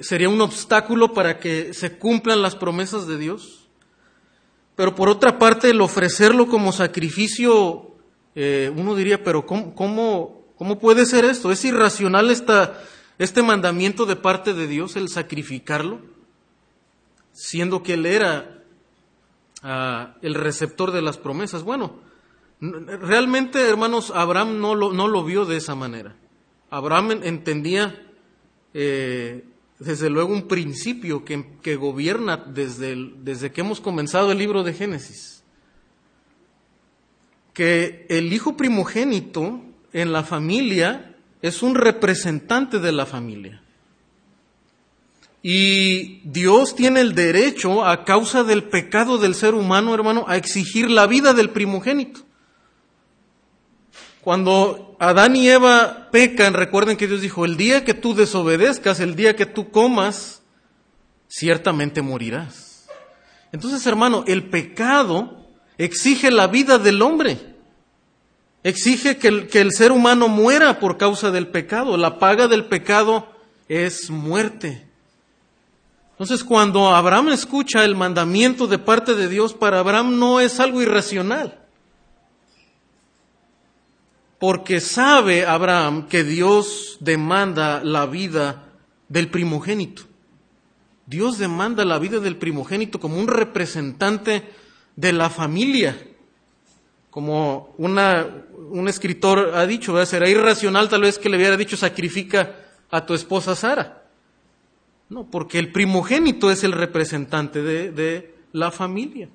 sería 0.00 0.28
un 0.28 0.40
obstáculo 0.40 1.12
para 1.12 1.40
que 1.40 1.74
se 1.74 1.98
cumplan 1.98 2.40
las 2.40 2.54
promesas 2.54 3.08
de 3.08 3.18
Dios. 3.18 3.68
Pero 4.76 4.94
por 4.94 5.08
otra 5.08 5.40
parte, 5.40 5.70
el 5.70 5.80
ofrecerlo 5.80 6.46
como 6.46 6.70
sacrificio 6.70 7.95
eh, 8.38 8.70
uno 8.76 8.94
diría, 8.94 9.24
pero 9.24 9.46
¿cómo, 9.46 9.74
cómo, 9.74 10.78
puede 10.78 11.06
ser 11.06 11.24
esto? 11.24 11.50
¿Es 11.50 11.64
irracional 11.64 12.30
esta, 12.30 12.78
este 13.18 13.42
mandamiento 13.42 14.04
de 14.04 14.14
parte 14.14 14.52
de 14.52 14.66
Dios, 14.66 14.94
el 14.96 15.08
sacrificarlo? 15.08 16.02
Siendo 17.32 17.82
que 17.82 17.94
Él 17.94 18.04
era 18.04 18.62
ah, 19.62 20.16
el 20.20 20.34
receptor 20.34 20.92
de 20.92 21.00
las 21.00 21.16
promesas. 21.16 21.62
Bueno, 21.62 21.98
realmente, 22.60 23.66
hermanos, 23.66 24.12
Abraham 24.14 24.60
no 24.60 24.74
lo, 24.74 24.92
no 24.92 25.08
lo 25.08 25.24
vio 25.24 25.46
de 25.46 25.56
esa 25.56 25.74
manera. 25.74 26.14
Abraham 26.68 27.22
entendía, 27.22 28.12
eh, 28.74 29.46
desde 29.78 30.10
luego, 30.10 30.34
un 30.34 30.46
principio 30.46 31.24
que, 31.24 31.56
que 31.62 31.76
gobierna 31.76 32.36
desde, 32.36 33.12
desde 33.16 33.50
que 33.50 33.62
hemos 33.62 33.80
comenzado 33.80 34.30
el 34.30 34.36
libro 34.36 34.62
de 34.62 34.74
Génesis 34.74 35.35
que 37.56 38.04
el 38.10 38.34
hijo 38.34 38.54
primogénito 38.54 39.62
en 39.94 40.12
la 40.12 40.24
familia 40.24 41.16
es 41.40 41.62
un 41.62 41.74
representante 41.74 42.80
de 42.80 42.92
la 42.92 43.06
familia. 43.06 43.62
Y 45.42 46.20
Dios 46.24 46.76
tiene 46.76 47.00
el 47.00 47.14
derecho, 47.14 47.82
a 47.86 48.04
causa 48.04 48.44
del 48.44 48.64
pecado 48.64 49.16
del 49.16 49.34
ser 49.34 49.54
humano, 49.54 49.94
hermano, 49.94 50.26
a 50.28 50.36
exigir 50.36 50.90
la 50.90 51.06
vida 51.06 51.32
del 51.32 51.48
primogénito. 51.48 52.20
Cuando 54.20 54.94
Adán 55.00 55.34
y 55.34 55.48
Eva 55.48 56.10
pecan, 56.12 56.52
recuerden 56.52 56.98
que 56.98 57.06
Dios 57.06 57.22
dijo, 57.22 57.46
el 57.46 57.56
día 57.56 57.86
que 57.86 57.94
tú 57.94 58.14
desobedezcas, 58.14 59.00
el 59.00 59.16
día 59.16 59.34
que 59.34 59.46
tú 59.46 59.70
comas, 59.70 60.42
ciertamente 61.26 62.02
morirás. 62.02 62.86
Entonces, 63.50 63.86
hermano, 63.86 64.24
el 64.26 64.50
pecado 64.50 65.45
exige 65.78 66.30
la 66.30 66.46
vida 66.46 66.78
del 66.78 67.02
hombre. 67.02 67.38
Exige 68.62 69.16
que 69.18 69.60
el, 69.60 69.72
ser 69.72 69.92
humano 69.92 70.28
muera 70.28 70.80
por 70.80 70.96
causa 70.96 71.30
del 71.30 71.48
pecado. 71.48 71.96
La 71.96 72.18
paga 72.18 72.48
del 72.48 72.64
pecado 72.64 73.28
es 73.68 74.10
muerte. 74.10 74.86
Entonces, 76.12 76.42
cuando 76.42 76.88
Abraham 76.88 77.28
escucha 77.28 77.84
el 77.84 77.94
mandamiento 77.94 78.66
de 78.66 78.78
parte 78.78 79.14
de 79.14 79.28
Dios, 79.28 79.54
para 79.54 79.78
Abraham 79.78 80.18
no 80.18 80.40
es 80.40 80.58
algo 80.58 80.82
irracional. 80.82 81.60
Porque 84.38 84.80
sabe 84.80 85.46
Abraham 85.46 86.08
que 86.08 86.24
Dios 86.24 86.96
demanda 87.00 87.82
la 87.84 88.06
vida 88.06 88.64
del 89.08 89.28
primogénito. 89.28 90.02
Dios 91.06 91.38
demanda 91.38 91.84
la 91.84 91.98
vida 91.98 92.18
del 92.18 92.36
primogénito 92.36 92.98
como 92.98 93.16
un 93.16 93.28
representante 93.28 94.42
de 94.96 95.12
la 95.12 95.30
familia. 95.30 95.96
Como 97.10 97.74
una, 97.78 98.26
un 98.70 98.88
escritor 98.88 99.52
ha 99.54 99.66
dicho, 99.66 100.04
será 100.04 100.28
irracional 100.28 100.88
tal 100.88 101.02
vez 101.02 101.18
que 101.18 101.28
le 101.28 101.36
hubiera 101.36 101.56
dicho 101.56 101.76
sacrifica 101.76 102.56
a 102.90 103.06
tu 103.06 103.14
esposa 103.14 103.54
Sara. 103.54 104.02
No, 105.08 105.24
porque 105.30 105.58
el 105.58 105.70
primogénito 105.70 106.50
es 106.50 106.64
el 106.64 106.72
representante 106.72 107.62
de, 107.62 108.34
la 108.52 108.70
familia. 108.70 109.28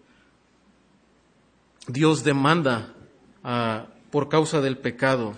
Dios 1.88 2.24
demanda 2.24 2.94
ah, 3.44 3.86
por 4.10 4.30
causa 4.30 4.62
del 4.62 4.78
pecado 4.78 5.36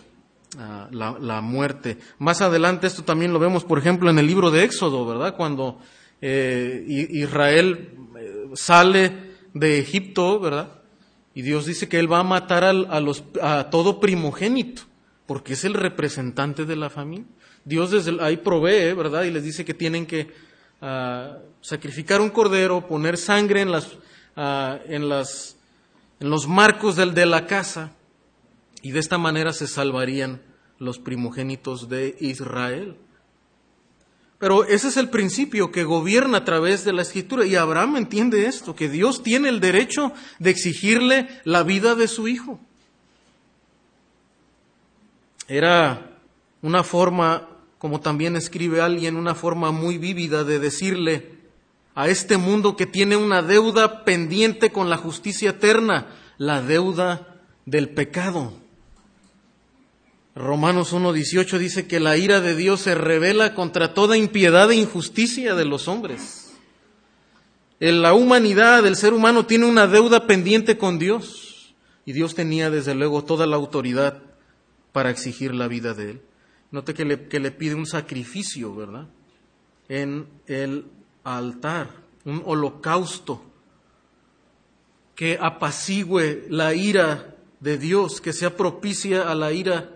ah, 0.57 0.87
la, 0.91 1.41
muerte. 1.41 1.97
Más 2.17 2.41
adelante 2.41 2.87
esto 2.87 3.03
también 3.03 3.33
lo 3.33 3.39
vemos, 3.39 3.63
por 3.65 3.77
ejemplo, 3.77 4.09
en 4.09 4.19
el 4.19 4.27
libro 4.27 4.51
de 4.51 4.63
Éxodo, 4.63 5.05
¿verdad? 5.05 5.35
Cuando 5.35 5.79
eh, 6.21 6.85
Israel 6.87 7.89
eh, 8.17 8.49
sale 8.53 9.32
de 9.53 9.79
Egipto, 9.79 10.39
¿verdad? 10.39 10.69
Y 11.33 11.41
Dios 11.41 11.65
dice 11.65 11.87
que 11.87 11.99
Él 11.99 12.11
va 12.11 12.19
a 12.19 12.23
matar 12.23 12.63
a, 12.63 12.73
los, 12.73 13.23
a 13.41 13.69
todo 13.69 13.99
primogénito, 13.99 14.83
porque 15.25 15.53
es 15.53 15.63
el 15.63 15.73
representante 15.73 16.65
de 16.65 16.75
la 16.75 16.89
familia. 16.89 17.25
Dios 17.65 17.91
desde 17.91 18.21
ahí 18.21 18.37
provee, 18.37 18.93
¿verdad? 18.93 19.23
Y 19.23 19.31
les 19.31 19.43
dice 19.43 19.65
que 19.65 19.73
tienen 19.73 20.05
que 20.05 20.31
ah, 20.81 21.37
sacrificar 21.61 22.21
un 22.21 22.29
cordero, 22.29 22.87
poner 22.87 23.17
sangre 23.17 23.61
en, 23.61 23.71
las, 23.71 23.97
ah, 24.35 24.79
los 26.19 26.47
marcos 26.47 26.95
de 26.95 27.25
la 27.25 27.47
casa, 27.47 27.93
y 28.81 28.91
de 28.91 28.99
esta 28.99 29.17
manera 29.17 29.53
se 29.53 29.65
salvarían 29.65 30.41
los 30.77 30.99
primogénitos 30.99 31.87
de 31.87 32.15
Israel. 32.19 32.97
Pero 34.39 34.65
ese 34.65 34.89
es 34.89 34.97
el 34.97 35.09
principio 35.09 35.71
que 35.71 35.83
gobierna 35.83 36.39
a 36.39 36.45
través 36.45 36.83
de 36.83 36.93
la 36.93 37.01
escritura. 37.01 37.45
Y 37.45 37.55
Abraham 37.55 37.97
entiende 37.97 38.45
esto, 38.45 38.75
que 38.75 38.89
Dios 38.89 39.23
tiene 39.23 39.49
el 39.49 39.59
derecho 39.59 40.11
de 40.39 40.49
exigirle 40.49 41.29
la 41.45 41.63
vida 41.63 41.95
de 41.95 42.07
su 42.07 42.27
hijo. 42.27 42.59
Era 45.47 46.17
una 46.61 46.83
forma, 46.83 47.47
como 47.77 47.99
también 47.99 48.35
escribe 48.35 48.81
alguien, 48.81 49.15
una 49.15 49.35
forma 49.35 49.71
muy 49.71 49.97
vívida 49.97 50.43
de 50.43 50.59
decirle 50.59 51.33
a 51.95 52.07
este 52.07 52.37
mundo 52.37 52.75
que 52.75 52.85
tiene 52.85 53.15
una 53.15 53.41
deuda 53.41 54.03
pendiente 54.03 54.71
con 54.71 54.89
la 54.89 54.97
justicia 54.97 55.51
eterna, 55.51 56.07
la 56.37 56.61
deuda 56.61 57.39
del 57.65 57.89
pecado. 57.89 58.62
Romanos 60.35 60.93
1.18 60.93 61.59
dice 61.59 61.87
que 61.87 61.99
la 61.99 62.17
ira 62.17 62.41
de 62.41 62.55
Dios 62.55 62.81
se 62.81 62.95
revela 62.95 63.53
contra 63.53 63.93
toda 63.93 64.17
impiedad 64.17 64.71
e 64.71 64.75
injusticia 64.75 65.53
de 65.53 65.65
los 65.65 65.87
hombres. 65.87 66.55
La 67.79 68.13
humanidad, 68.13 68.85
el 68.87 68.95
ser 68.95 69.13
humano, 69.13 69.45
tiene 69.45 69.65
una 69.65 69.85
deuda 69.85 70.25
pendiente 70.25 70.77
con 70.77 70.97
Dios. 70.97 71.75
Y 72.05 72.13
Dios 72.13 72.33
tenía 72.33 72.69
desde 72.69 72.95
luego 72.95 73.23
toda 73.23 73.45
la 73.45 73.57
autoridad 73.57 74.23
para 74.91 75.11
exigir 75.11 75.53
la 75.53 75.67
vida 75.67 75.93
de 75.93 76.11
él. 76.11 76.21
Note 76.71 76.95
que 76.95 77.05
le, 77.05 77.27
que 77.27 77.39
le 77.39 77.51
pide 77.51 77.75
un 77.75 77.85
sacrificio, 77.85 78.75
¿verdad? 78.75 79.07
En 79.87 80.27
el 80.47 80.85
altar, 81.23 81.89
un 82.25 82.41
holocausto 82.45 83.43
que 85.13 85.37
apacigüe 85.39 86.47
la 86.49 86.73
ira 86.73 87.35
de 87.59 87.77
Dios, 87.77 88.19
que 88.19 88.33
sea 88.33 88.57
propicia 88.57 89.29
a 89.29 89.35
la 89.35 89.51
ira 89.51 89.92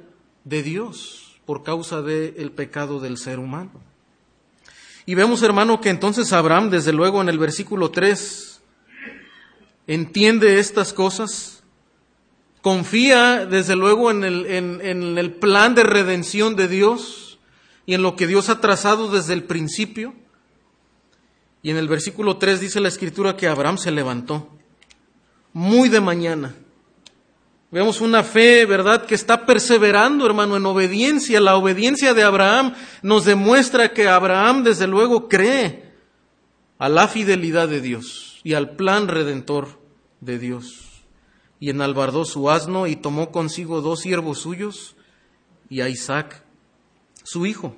de 0.47 0.63
Dios 0.63 1.39
por 1.45 1.63
causa 1.63 2.01
del 2.01 2.51
pecado 2.51 2.99
del 2.99 3.17
ser 3.17 3.39
humano. 3.39 3.71
Y 5.05 5.15
vemos, 5.15 5.41
hermano, 5.41 5.79
que 5.79 5.89
entonces 5.89 6.33
Abraham, 6.33 6.69
desde 6.69 6.91
luego 6.91 7.21
en 7.21 7.29
el 7.29 7.39
versículo 7.39 7.91
3, 7.91 8.61
entiende 9.87 10.59
estas 10.59 10.91
cosas, 10.91 11.63
confía 12.61 13.45
desde 13.45 13.75
luego 13.75 14.11
en 14.11 14.23
el, 14.23 14.45
en 14.45 15.17
el 15.17 15.31
plan 15.33 15.75
de 15.75 15.83
redención 15.83 16.55
de 16.55 16.67
Dios 16.67 17.39
y 17.85 17.93
en 17.93 18.01
lo 18.01 18.17
que 18.17 18.27
Dios 18.27 18.49
ha 18.49 18.59
trazado 18.59 19.09
desde 19.09 19.33
el 19.33 19.43
principio. 19.43 20.13
Y 21.63 21.71
en 21.71 21.77
el 21.77 21.87
versículo 21.87 22.37
3 22.37 22.59
dice 22.59 22.81
la 22.81 22.89
escritura 22.89 23.37
que 23.37 23.47
Abraham 23.47 23.77
se 23.77 23.91
levantó 23.91 24.49
muy 25.53 25.89
de 25.89 26.01
mañana. 26.01 26.53
Vemos 27.69 27.99
una 27.99 28.23
fe, 28.23 28.65
¿verdad?, 28.65 29.05
que 29.05 29.15
está 29.15 29.45
perseverando, 29.45 30.25
hermano, 30.25 30.55
en 30.55 30.65
obediencia. 30.65 31.41
La 31.41 31.57
obediencia 31.57 32.13
de 32.13 32.23
Abraham 32.23 32.73
nos 33.01 33.25
demuestra 33.25 33.91
que 33.91 34.07
Abraham, 34.07 34.63
desde 34.63 34.87
luego, 34.87 35.27
cree 35.27 35.93
a 36.79 36.87
la 36.87 37.09
fidelidad 37.09 37.67
de 37.67 37.81
Dios 37.81 38.39
y 38.43 38.53
al 38.53 38.77
plan 38.77 39.09
redentor 39.09 39.79
de 40.21 40.39
Dios. 40.39 41.03
Y 41.59 41.69
enalbardó 41.69 42.23
su 42.23 42.49
asno 42.49 42.87
y 42.87 42.95
tomó 42.95 43.31
consigo 43.31 43.81
dos 43.81 43.99
siervos 43.99 44.39
suyos 44.39 44.95
y 45.69 45.81
a 45.81 45.89
Isaac, 45.89 46.43
su 47.23 47.45
hijo, 47.45 47.75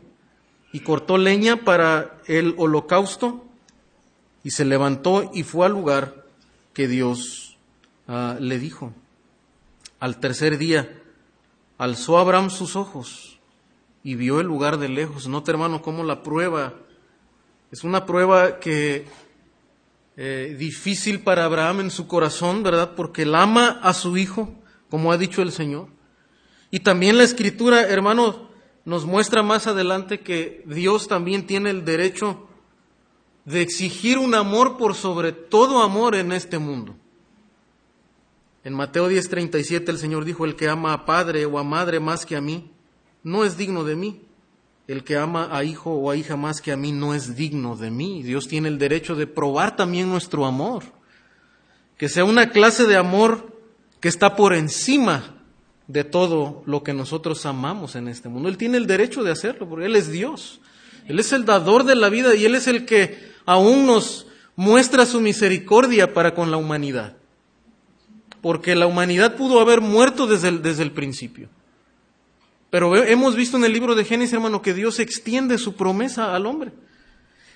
y 0.72 0.81
cortó 0.81 1.17
leña 1.17 1.63
para 1.63 2.19
el 2.27 2.53
holocausto 2.58 3.43
y 4.43 4.51
se 4.51 4.65
levantó 4.65 5.31
y 5.34 5.41
fue 5.41 5.65
al 5.65 5.72
lugar 5.72 6.25
que 6.74 6.88
Dios 6.88 7.58
ah, 8.08 8.38
le 8.39 8.60
dijo. 8.60 8.93
Al 10.00 10.20
tercer 10.20 10.58
día 10.58 11.01
alzó 11.77 12.18
Abraham 12.18 12.50
sus 12.50 12.75
ojos 12.75 13.39
y 14.03 14.15
vio 14.15 14.39
el 14.39 14.48
lugar 14.48 14.77
de 14.77 14.89
lejos. 14.89 15.27
Note, 15.27 15.51
hermano, 15.51 15.82
cómo 15.82 16.03
la 16.03 16.24
prueba 16.24 16.74
es 17.72 17.84
una 17.84 18.06
prueba 18.06 18.60
que 18.60 19.08
eh, 20.18 20.56
difícil 20.58 21.22
para 21.22 21.46
Abraham 21.46 21.82
en 21.82 21.91
su 21.91 22.08
corazón, 22.08 22.63
¿verdad? 22.63 22.96
Porque 22.96 23.22
él 23.22 23.36
ama 23.36 23.79
a 23.82 23.94
su 23.94 24.18
hijo, 24.18 24.53
como 24.89 25.12
ha 25.12 25.18
dicho 25.18 25.41
el 25.41 25.51
Señor. 25.51 25.88
Y 26.72 26.79
también 26.79 27.18
la 27.18 27.24
escritura, 27.24 27.82
hermano, 27.82 28.50
nos 28.86 29.06
muestra 29.06 29.44
más 29.44 29.68
adelante 29.68 30.22
que 30.22 30.63
Dios 30.65 31.08
también 31.08 31.46
tiene 31.46 31.70
el 31.70 31.86
derecho 31.86 32.48
de 33.46 33.62
exigir 33.62 34.18
un 34.18 34.36
amor 34.36 34.77
por 34.77 34.96
sobre 34.96 35.32
todo 35.32 35.82
amor 35.82 36.15
en 36.15 36.32
este 36.32 36.58
mundo. 36.58 36.96
En 38.63 38.74
Mateo 38.74 39.10
10:37 39.10 39.89
el 39.89 39.98
Señor 39.98 40.25
dijo, 40.25 40.46
el 40.46 40.56
que 40.56 40.68
ama 40.68 40.94
a 40.94 41.06
padre 41.06 41.46
o 41.46 41.60
a 41.60 41.63
madre 41.63 42.00
más 42.00 42.25
que 42.25 42.36
a 42.36 42.42
mí, 42.42 42.72
no 43.24 43.46
es 43.46 43.58
digno 43.58 43.84
de 43.84 43.96
mí. 43.96 44.22
El 44.88 45.04
que 45.04 45.18
ama 45.18 45.50
a 45.51 45.63
hijo 45.63 45.92
o 45.92 46.10
a 46.10 46.16
hija 46.16 46.36
más 46.36 46.62
que 46.62 46.72
a 46.72 46.78
mí 46.78 46.92
no 46.92 47.13
es 47.13 47.36
digno 47.36 47.75
de 47.75 47.92
mí. 47.92 48.24
Dios 48.24 48.48
tiene 48.48 48.70
el 48.70 48.80
derecho 48.80 49.16
de 49.16 49.28
probar 49.28 49.75
también 49.75 50.10
nuestro 50.10 50.46
amor. 50.46 50.84
Que 51.98 52.10
sea 52.10 52.25
una 52.25 52.50
clase 52.50 52.86
de 52.86 52.98
amor 52.98 53.56
que 54.00 54.08
está 54.08 54.36
por 54.36 54.54
encima 54.54 55.36
de 55.88 56.04
todo 56.04 56.63
lo 56.66 56.84
que 56.84 56.94
nosotros 56.94 57.46
amamos 57.46 57.96
en 57.96 58.08
este 58.08 58.30
mundo. 58.30 58.50
Él 58.50 58.58
tiene 58.58 58.78
el 58.78 58.88
derecho 58.88 59.24
de 59.24 59.32
hacerlo, 59.32 59.70
porque 59.70 59.86
Él 59.86 59.96
es 59.96 60.12
Dios. 60.12 60.60
Él 61.08 61.20
es 61.20 61.34
el 61.34 61.46
dador 61.46 61.84
de 61.84 61.96
la 61.96 62.10
vida 62.10 62.34
y 62.36 62.46
Él 62.46 62.56
es 62.56 62.68
el 62.68 62.86
que 62.86 63.18
aún 63.46 63.86
nos 63.86 64.25
muestra 64.56 65.06
su 65.06 65.22
misericordia 65.22 66.13
para 66.13 66.34
con 66.34 66.50
la 66.51 66.58
humanidad 66.58 67.18
porque 68.41 68.75
la 68.75 68.88
humanidad 68.88 69.36
pudo 69.36 69.60
haber 69.60 69.82
muerto 69.82 70.28
desde 70.28 70.49
el, 70.49 70.62
desde 70.62 70.84
el 70.84 70.91
principio. 70.91 71.49
Pero 72.69 72.95
hemos 72.95 73.36
visto 73.36 73.58
en 73.58 73.65
el 73.65 73.73
libro 73.73 73.95
de 73.95 74.06
Génesis, 74.06 74.34
hermano, 74.34 74.62
que 74.62 74.73
Dios 74.73 74.99
extiende 74.99 75.58
su 75.58 75.75
promesa 75.75 76.36
al 76.36 76.45
hombre. 76.45 76.71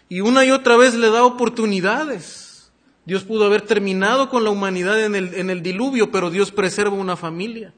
Y 0.10 0.22
una 0.22 0.44
y 0.46 0.52
otra 0.52 0.76
vez 0.76 0.96
le 0.96 1.10
da 1.10 1.24
oportunidades. 1.24 2.72
Dios 3.06 3.24
pudo 3.24 3.46
haber 3.46 3.62
terminado 3.62 4.30
con 4.30 4.44
la 4.44 4.50
humanidad 4.50 5.04
en 5.04 5.16
el, 5.16 5.34
en 5.36 5.50
el 5.50 5.62
diluvio, 5.62 6.12
pero 6.12 6.30
Dios 6.30 6.52
preserva 6.52 6.96
una 6.96 7.16
familia. 7.16 7.74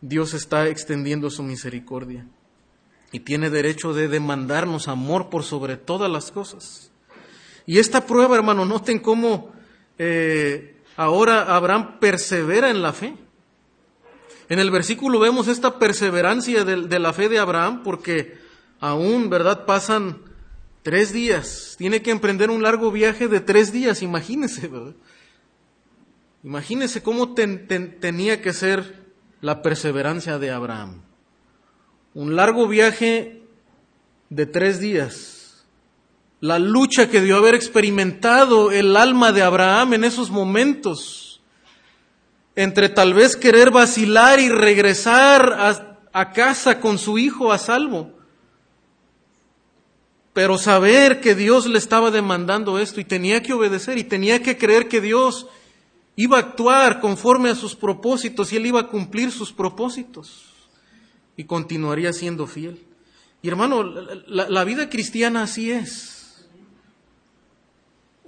Dios 0.00 0.34
está 0.34 0.68
extendiendo 0.68 1.30
su 1.30 1.42
misericordia. 1.42 2.26
Y 3.12 3.20
tiene 3.20 3.48
derecho 3.48 3.94
de 3.94 4.08
demandarnos 4.08 4.88
amor 4.88 5.30
por 5.30 5.44
sobre 5.44 5.76
todas 5.76 6.10
las 6.10 6.30
cosas. 6.30 6.90
Y 7.64 7.78
esta 7.78 8.06
prueba, 8.06 8.36
hermano, 8.36 8.64
noten 8.64 8.98
cómo 8.98 9.52
eh, 9.98 10.75
Ahora 10.96 11.54
Abraham 11.54 11.98
persevera 12.00 12.70
en 12.70 12.82
la 12.82 12.92
fe. 12.92 13.14
En 14.48 14.58
el 14.58 14.70
versículo 14.70 15.18
vemos 15.18 15.48
esta 15.48 15.78
perseverancia 15.78 16.64
de, 16.64 16.98
la 16.98 17.12
fe 17.12 17.28
de 17.28 17.38
Abraham 17.38 17.82
porque 17.82 18.38
aún, 18.80 19.28
¿verdad? 19.28 19.66
Pasan 19.66 20.18
tres 20.82 21.12
días. 21.12 21.74
Tiene 21.78 22.00
que 22.00 22.12
emprender 22.12 22.50
un 22.50 22.62
largo 22.62 22.90
viaje 22.90 23.28
de 23.28 23.40
tres 23.40 23.72
días, 23.72 24.02
imagínese, 24.02 24.68
¿verdad? 24.68 24.94
Imagínese 26.42 27.02
cómo 27.02 27.34
tenía 27.34 28.40
que 28.40 28.52
ser 28.52 29.04
la 29.40 29.62
perseverancia 29.62 30.38
de 30.38 30.50
Abraham. 30.52 31.02
Un 32.14 32.36
largo 32.36 32.68
viaje 32.68 33.42
de 34.30 34.46
tres 34.46 34.80
días 34.80 35.35
la 36.40 36.58
lucha 36.58 37.08
que 37.08 37.20
debió 37.20 37.36
haber 37.36 37.54
experimentado 37.54 38.70
el 38.70 38.96
alma 38.96 39.32
de 39.32 39.42
Abraham 39.42 39.94
en 39.94 40.04
esos 40.04 40.30
momentos, 40.30 41.40
entre 42.54 42.88
tal 42.88 43.14
vez 43.14 43.36
querer 43.36 43.70
vacilar 43.70 44.40
y 44.40 44.48
regresar 44.48 45.56
a, 46.12 46.32
casa 46.32 46.80
con 46.80 46.98
su 46.98 47.18
hijo 47.18 47.52
a 47.52 47.58
salvo, 47.58 48.10
pero 50.32 50.56
saber 50.58 51.20
que 51.20 51.34
Dios 51.34 51.66
le 51.66 51.78
estaba 51.78 52.10
demandando 52.10 52.78
esto 52.78 53.00
y 53.00 53.04
tenía 53.04 53.42
que 53.42 53.52
obedecer 53.52 53.98
y 53.98 54.04
tenía 54.04 54.42
que 54.42 54.56
creer 54.56 54.88
que 54.88 55.00
Dios 55.00 55.46
iba 56.16 56.38
a 56.38 56.40
actuar 56.40 57.00
conforme 57.00 57.50
a 57.50 57.54
sus 57.54 57.74
propósitos 57.74 58.52
y 58.52 58.56
él 58.56 58.66
iba 58.66 58.80
a 58.80 58.88
cumplir 58.88 59.30
sus 59.30 59.52
propósitos 59.52 60.44
y 61.36 61.44
continuaría 61.44 62.12
siendo 62.14 62.46
fiel. 62.46 62.82
Y 63.42 63.48
hermano, 63.48 63.82
la 63.82 64.64
vida 64.64 64.88
cristiana 64.88 65.42
así 65.42 65.70
es. 65.70 66.15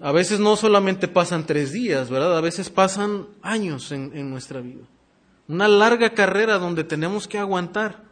A 0.00 0.12
veces 0.12 0.38
no 0.38 0.56
solamente 0.56 1.08
pasan 1.08 1.44
tres 1.44 1.72
días, 1.72 2.08
¿verdad? 2.08 2.36
A 2.36 2.40
veces 2.40 2.70
pasan 2.70 3.26
años 3.42 3.90
en, 3.90 4.30
nuestra 4.30 4.60
vida. 4.60 4.84
Una 5.48 5.66
larga 5.66 6.10
carrera 6.10 6.58
donde 6.58 6.84
tenemos 6.84 7.26
que 7.26 7.38
aguantar, 7.38 8.04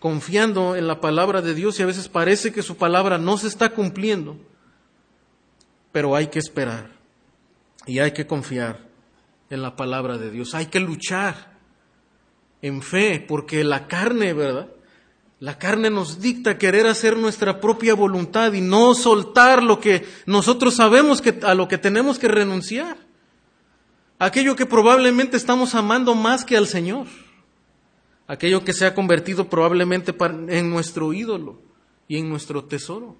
confiando 0.00 0.74
en 0.76 0.86
la 0.86 1.00
palabra 1.00 1.42
de 1.42 1.54
Dios 1.54 1.78
y 1.78 1.82
a 1.82 1.86
veces 1.86 2.08
parece 2.08 2.52
que 2.52 2.62
su 2.62 2.76
palabra 2.76 3.18
no 3.18 3.36
se 3.36 3.48
está 3.48 3.70
cumpliendo, 3.70 4.38
pero 5.92 6.16
hay 6.16 6.28
que 6.28 6.38
esperar 6.38 6.90
y 7.86 7.98
hay 7.98 8.12
que 8.12 8.26
confiar 8.26 8.88
en 9.50 9.60
la 9.60 9.76
palabra 9.76 10.16
de 10.16 10.30
Dios. 10.30 10.54
Hay 10.54 10.66
que 10.66 10.80
luchar 10.80 11.54
en 12.62 12.80
fe, 12.80 13.22
porque 13.26 13.64
la 13.64 13.86
carne, 13.86 14.32
¿verdad? 14.32 14.68
La 15.44 15.58
carne 15.58 15.90
nos 15.90 16.22
dicta 16.22 16.56
querer 16.56 16.86
hacer 16.86 17.18
nuestra 17.18 17.60
propia 17.60 17.92
voluntad 17.92 18.54
y 18.54 18.62
no 18.62 18.94
soltar 18.94 19.62
lo 19.62 19.78
que 19.78 20.06
nosotros 20.24 20.76
sabemos 20.76 21.20
que, 21.20 21.38
a 21.42 21.54
lo 21.54 21.68
que 21.68 21.76
tenemos 21.76 22.18
que 22.18 22.28
renunciar. 22.28 22.96
Aquello 24.18 24.56
que 24.56 24.64
probablemente 24.64 25.36
estamos 25.36 25.74
amando 25.74 26.14
más 26.14 26.46
que 26.46 26.56
al 26.56 26.66
Señor. 26.66 27.08
Aquello 28.26 28.64
que 28.64 28.72
se 28.72 28.86
ha 28.86 28.94
convertido 28.94 29.50
probablemente 29.50 30.14
en 30.48 30.70
nuestro 30.70 31.12
ídolo 31.12 31.60
y 32.08 32.16
en 32.16 32.30
nuestro 32.30 32.64
tesoro. 32.64 33.14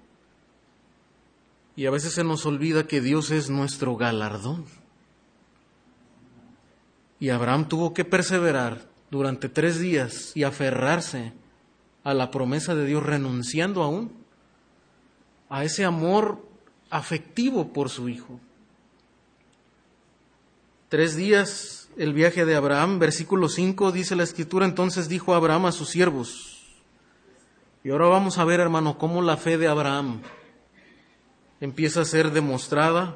Y 1.75 1.85
a 1.85 1.91
veces 1.91 2.13
se 2.13 2.23
nos 2.23 2.43
olvida 2.47 2.87
que 2.87 3.01
Dios 3.01 3.29
es 3.29 3.51
nuestro 3.51 3.97
galardón. 3.97 4.65
Y 7.19 7.29
Abraham 7.29 7.69
tuvo 7.69 7.93
que 7.93 8.03
perseverar 8.03 8.89
durante 9.11 9.47
tres 9.47 9.79
días 9.79 10.31
y 10.33 10.41
aferrarse 10.41 11.44
a 12.05 12.13
la 12.13 12.31
promesa 12.31 12.75
de 12.75 12.85
Dios, 12.85 13.03
renunciando 13.03 13.83
aún 13.83 14.13
a 15.49 15.65
ese 15.65 15.83
amor 15.83 16.47
afectivo 16.89 17.73
por 17.73 17.89
su 17.89 18.07
hijo. 18.07 18.39
Tres 20.87 21.15
días 21.15 21.89
el 21.97 22.13
viaje 22.13 22.45
de 22.45 22.55
Abraham, 22.55 22.99
versículo 22.99 23.49
5 23.49 23.91
dice 23.91 24.15
la 24.15 24.23
escritura, 24.23 24.65
entonces 24.65 25.09
dijo 25.09 25.33
Abraham 25.33 25.65
a 25.65 25.71
sus 25.71 25.89
siervos. 25.89 26.63
Y 27.83 27.89
ahora 27.89 28.07
vamos 28.07 28.37
a 28.37 28.45
ver, 28.45 28.59
hermano, 28.59 28.97
cómo 28.97 29.21
la 29.21 29.37
fe 29.37 29.57
de 29.57 29.67
Abraham 29.67 30.21
empieza 31.59 32.01
a 32.01 32.05
ser 32.05 32.31
demostrada, 32.31 33.15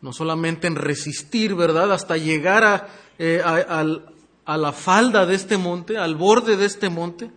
no 0.00 0.12
solamente 0.12 0.66
en 0.66 0.76
resistir, 0.76 1.54
¿verdad?, 1.54 1.92
hasta 1.92 2.16
llegar 2.16 2.64
a, 2.64 2.88
eh, 3.18 3.42
al, 3.44 4.11
a 4.44 4.56
la 4.56 4.72
falda 4.72 5.26
de 5.26 5.34
este 5.34 5.56
monte, 5.56 5.98
al 5.98 6.16
borde 6.16 6.56
de 6.56 6.66
este 6.66 6.88
monte, 6.88 7.30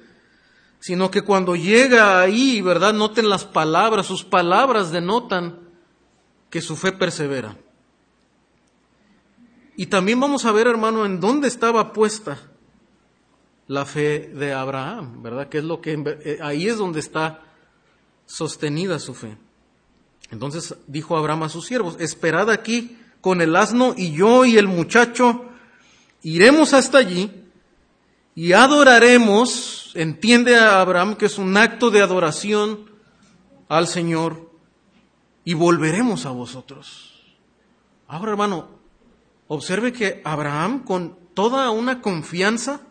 sino 0.80 1.10
que 1.10 1.24
cuando 1.24 1.56
llega 1.56 2.20
ahí, 2.20 2.62
¿verdad? 2.62 2.94
Noten 2.94 3.30
las 3.30 3.46
palabras, 3.46 4.06
sus 4.06 4.24
palabras 4.24 4.91
denotan 4.91 5.60
que 6.50 6.62
su 6.62 6.76
fe 6.76 6.91
persevera. 6.91 7.58
Y 9.78 9.88
también 9.88 10.20
vamos 10.20 10.46
a 10.46 10.52
ver, 10.52 10.68
hermano, 10.68 11.06
en 11.06 11.20
dónde 11.20 11.48
estaba 11.48 11.91
puesta 11.91 12.38
la 13.68 13.86
fe 13.86 14.32
de 14.34 14.54
Abraham, 14.54 15.22
¿verdad? 15.22 15.50
Que 15.50 15.58
es 15.58 15.63
lo 15.63 15.82
que 15.82 15.94
eh, 16.24 16.39
ahí 16.41 16.68
es 16.68 16.78
donde 16.78 17.00
está 17.00 17.41
sostenida 18.26 19.00
su 19.00 19.13
fe. 19.13 19.38
Entonces 20.32 20.76
dijo 20.88 21.18
Abraham 21.18 21.44
a 21.44 21.50
sus 21.50 21.65
siervos, 21.65 21.98
esperad 22.00 22.50
aquí 22.50 22.98
con 23.22 23.41
el 23.41 23.56
asno 23.56 23.94
y 23.98 24.12
yo 24.12 24.46
y 24.46 24.58
el 24.58 24.68
muchacho 24.68 25.46
iremos 26.26 26.74
hasta 26.74 26.98
allí 26.98 27.32
y 28.34 28.54
adoraremos, 28.54 29.92
entiende 29.94 30.58
a 30.58 30.82
Abraham 30.82 31.16
que 31.16 31.28
es 31.28 31.38
un 31.38 31.56
acto 31.56 31.92
de 31.92 32.02
adoración 32.02 32.90
al 33.70 33.88
Señor 33.88 34.52
y 35.44 35.54
volveremos 35.54 36.26
a 36.26 36.32
vosotros. 36.32 37.14
Ahora 38.08 38.32
hermano, 38.32 38.70
observe 39.48 39.94
que 39.94 40.22
Abraham 40.26 40.84
con 40.84 41.16
toda 41.36 41.70
una 41.70 42.02
confianza 42.02 42.82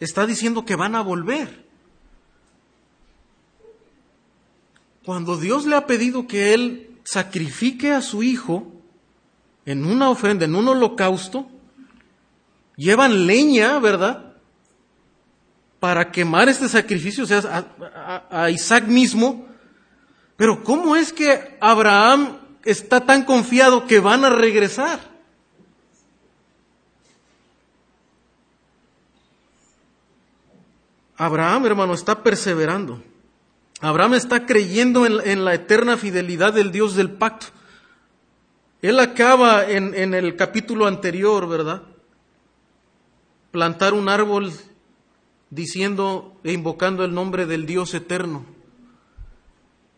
está 0.00 0.26
diciendo 0.26 0.64
que 0.64 0.74
van 0.74 0.94
a 0.94 1.02
volver. 1.02 1.66
Cuando 5.04 5.36
Dios 5.36 5.66
le 5.66 5.76
ha 5.76 5.86
pedido 5.86 6.26
que 6.26 6.54
él 6.54 6.98
sacrifique 7.04 7.92
a 7.92 8.00
su 8.00 8.22
hijo 8.22 8.72
en 9.66 9.84
una 9.84 10.08
ofrenda, 10.08 10.46
en 10.46 10.54
un 10.54 10.68
holocausto, 10.68 11.46
llevan 12.80 13.26
leña, 13.26 13.78
¿verdad? 13.78 14.32
Para 15.78 16.10
quemar 16.10 16.48
este 16.48 16.66
sacrificio, 16.68 17.26
sea, 17.26 17.66
a, 18.30 18.50
Isaac 18.50 18.86
mismo. 18.86 19.46
Pero 20.36 20.64
¿cómo 20.64 20.96
es 20.96 21.12
que 21.12 21.58
Abraham 21.60 22.38
está 22.64 23.04
tan 23.04 23.24
confiado 23.24 23.86
que 23.86 24.00
van 24.00 24.24
a 24.24 24.30
regresar? 24.30 24.98
Abraham, 31.18 31.66
hermano, 31.66 31.92
está 31.92 32.22
perseverando. 32.22 33.02
Abraham 33.82 34.14
está 34.14 34.46
creyendo 34.46 35.04
en, 35.04 35.44
la 35.44 35.52
eterna 35.52 35.98
fidelidad 35.98 36.54
del 36.54 36.72
Dios 36.72 36.96
del 36.96 37.10
pacto. 37.10 37.46
Él 38.80 38.98
acaba 38.98 39.66
en 39.68 40.14
el 40.14 40.36
capítulo 40.36 40.86
anterior, 40.86 41.46
¿verdad? 41.46 41.82
Plantar 43.50 43.94
un 43.94 44.08
árbol 44.08 44.52
diciendo 45.50 46.36
e 46.44 46.52
invocando 46.52 47.04
el 47.04 47.12
nombre 47.12 47.46
del 47.46 47.66
Dios 47.66 47.94
eterno. 47.94 48.44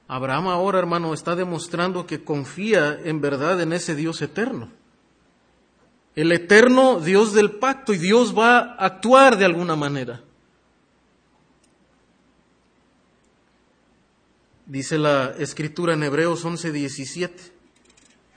Abraham 0.08 0.48
ahora, 0.48 0.78
hermano, 0.78 1.14
está 1.14 1.36
demostrando 1.36 2.06
que 2.06 2.24
confía 2.24 2.98
en 3.04 3.20
verdad 3.20 3.60
en 3.60 3.72
ese 3.72 3.94
Dios 3.94 4.20
eterno. 4.20 4.68
El 6.14 6.32
eterno 6.32 7.00
Dios 7.00 7.32
del 7.32 7.52
pacto 7.52 7.94
y 7.94 7.98
Dios 7.98 8.36
va 8.36 8.58
a 8.58 8.86
actuar 8.86 9.38
de 9.38 9.46
alguna 9.46 9.76
manera. 9.76 10.22
Dice 14.66 14.98
la 14.98 15.34
escritura 15.38 15.94
en 15.94 16.02
Hebreos 16.02 16.44
11, 16.44 16.72
17. 16.72 17.42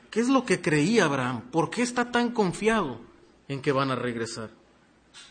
¿Qué 0.09 0.19
es 0.19 0.29
lo 0.29 0.45
que 0.45 0.61
creía 0.61 1.05
Abraham? 1.05 1.49
¿Por 1.51 1.69
qué 1.69 1.81
está 1.81 2.11
tan 2.11 2.31
confiado 2.31 3.01
en 3.47 3.61
que 3.61 3.73
van 3.73 3.91
a 3.91 3.95
regresar? 3.95 4.49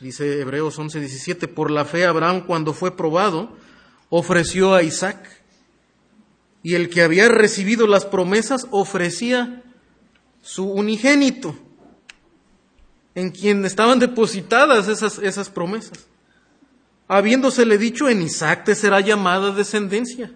Dice 0.01 0.41
Hebreos 0.41 0.79
11, 0.79 1.01
17. 1.01 1.49
Por 1.49 1.71
la 1.71 1.85
fe 1.85 2.05
Abraham 2.05 2.47
cuando 2.47 2.73
fue 2.73 2.97
probado 2.97 3.57
ofreció 4.11 4.75
a 4.75 4.83
Isaac. 4.83 5.43
Y 6.63 6.75
el 6.75 6.89
que 6.89 7.03
había 7.03 7.29
recibido 7.29 7.87
las 7.87 8.07
promesas 8.07 8.67
ofrecía 8.71 9.63
su 10.41 10.67
unigénito, 10.71 11.57
en 13.15 13.31
quien 13.31 13.65
estaban 13.65 13.99
depositadas 13.99 14.89
esas, 14.89 15.19
esas 15.19 15.51
promesas. 15.51 16.07
Habiéndosele 17.07 17.77
dicho, 17.77 18.09
en 18.09 18.23
Isaac 18.23 18.65
te 18.65 18.75
será 18.75 19.01
llamada 19.01 19.53
descendencia 19.53 20.33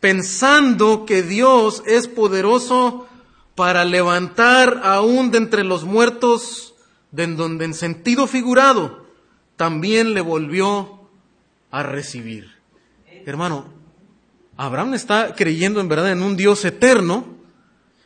pensando 0.00 1.04
que 1.06 1.22
Dios 1.22 1.82
es 1.86 2.08
poderoso 2.08 3.06
para 3.54 3.84
levantar 3.84 4.80
aún 4.84 5.30
de 5.30 5.38
entre 5.38 5.64
los 5.64 5.84
muertos, 5.84 6.74
de 7.10 7.26
donde 7.26 7.64
en 7.64 7.74
sentido 7.74 8.26
figurado 8.26 9.06
también 9.56 10.14
le 10.14 10.20
volvió 10.20 11.08
a 11.70 11.82
recibir. 11.82 12.50
Hermano, 13.26 13.66
Abraham 14.56 14.94
está 14.94 15.34
creyendo 15.34 15.80
en 15.80 15.88
verdad 15.88 16.12
en 16.12 16.22
un 16.22 16.36
Dios 16.36 16.64
eterno 16.64 17.26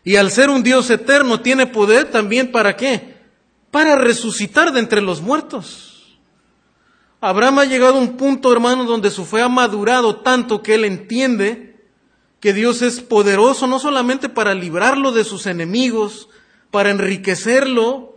y 0.04 0.16
al 0.16 0.30
ser 0.30 0.50
un 0.50 0.62
Dios 0.62 0.90
eterno 0.90 1.40
tiene 1.40 1.66
poder 1.66 2.10
también 2.10 2.50
para 2.52 2.76
qué? 2.76 3.16
Para 3.70 3.96
resucitar 3.96 4.72
de 4.72 4.80
entre 4.80 5.00
los 5.00 5.20
muertos. 5.20 6.18
Abraham 7.20 7.60
ha 7.60 7.64
llegado 7.64 7.94
a 7.94 8.00
un 8.00 8.16
punto, 8.16 8.52
hermano, 8.52 8.84
donde 8.84 9.10
su 9.10 9.24
fe 9.24 9.40
ha 9.42 9.48
madurado 9.48 10.16
tanto 10.16 10.60
que 10.60 10.74
él 10.74 10.84
entiende 10.84 11.72
que 12.40 12.52
Dios 12.52 12.82
es 12.82 13.00
poderoso 13.00 13.68
no 13.68 13.78
solamente 13.78 14.28
para 14.28 14.54
librarlo 14.54 15.12
de 15.12 15.22
sus 15.22 15.46
enemigos, 15.46 16.28
para 16.72 16.90
enriquecerlo, 16.90 18.11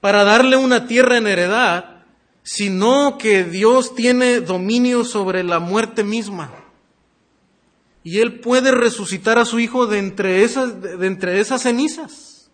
para 0.00 0.24
darle 0.24 0.56
una 0.56 0.86
tierra 0.86 1.16
en 1.16 1.26
heredad, 1.26 2.04
sino 2.42 3.18
que 3.18 3.44
Dios 3.44 3.94
tiene 3.94 4.40
dominio 4.40 5.04
sobre 5.04 5.42
la 5.42 5.58
muerte 5.58 6.04
misma. 6.04 6.50
Y 8.04 8.20
Él 8.20 8.38
puede 8.38 8.70
resucitar 8.70 9.38
a 9.38 9.44
su 9.44 9.58
hijo 9.58 9.86
de 9.86 9.98
entre 9.98 10.44
esas, 10.44 10.80
de 10.80 11.06
entre 11.06 11.40
esas 11.40 11.62
cenizas. 11.62 12.50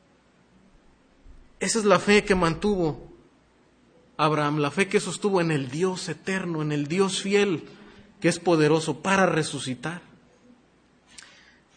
Esa 1.60 1.78
es 1.78 1.84
la 1.84 1.98
fe 1.98 2.24
que 2.24 2.34
mantuvo 2.34 3.12
Abraham, 4.16 4.58
la 4.58 4.70
fe 4.70 4.88
que 4.88 4.98
sostuvo 4.98 5.40
en 5.40 5.50
el 5.50 5.70
Dios 5.70 6.08
eterno, 6.08 6.62
en 6.62 6.72
el 6.72 6.86
Dios 6.86 7.20
fiel, 7.20 7.64
que 8.20 8.28
es 8.28 8.38
poderoso 8.38 9.02
para 9.02 9.26
resucitar. 9.26 10.00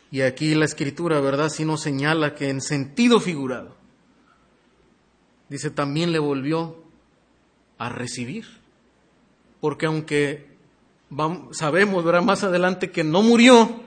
Y 0.09 0.21
aquí 0.21 0.55
la 0.55 0.65
escritura, 0.65 1.19
¿verdad? 1.19 1.49
Sí 1.49 1.65
nos 1.65 1.81
señala 1.81 2.35
que 2.35 2.49
en 2.49 2.61
sentido 2.61 3.19
figurado, 3.19 3.75
dice, 5.49 5.69
también 5.69 6.11
le 6.11 6.19
volvió 6.19 6.83
a 7.77 7.89
recibir. 7.89 8.45
Porque 9.61 9.85
aunque 9.85 10.47
sabemos, 11.51 12.03
¿verdad? 12.03 12.21
Más 12.21 12.43
adelante 12.43 12.91
que 12.91 13.03
no 13.03 13.21
murió, 13.21 13.81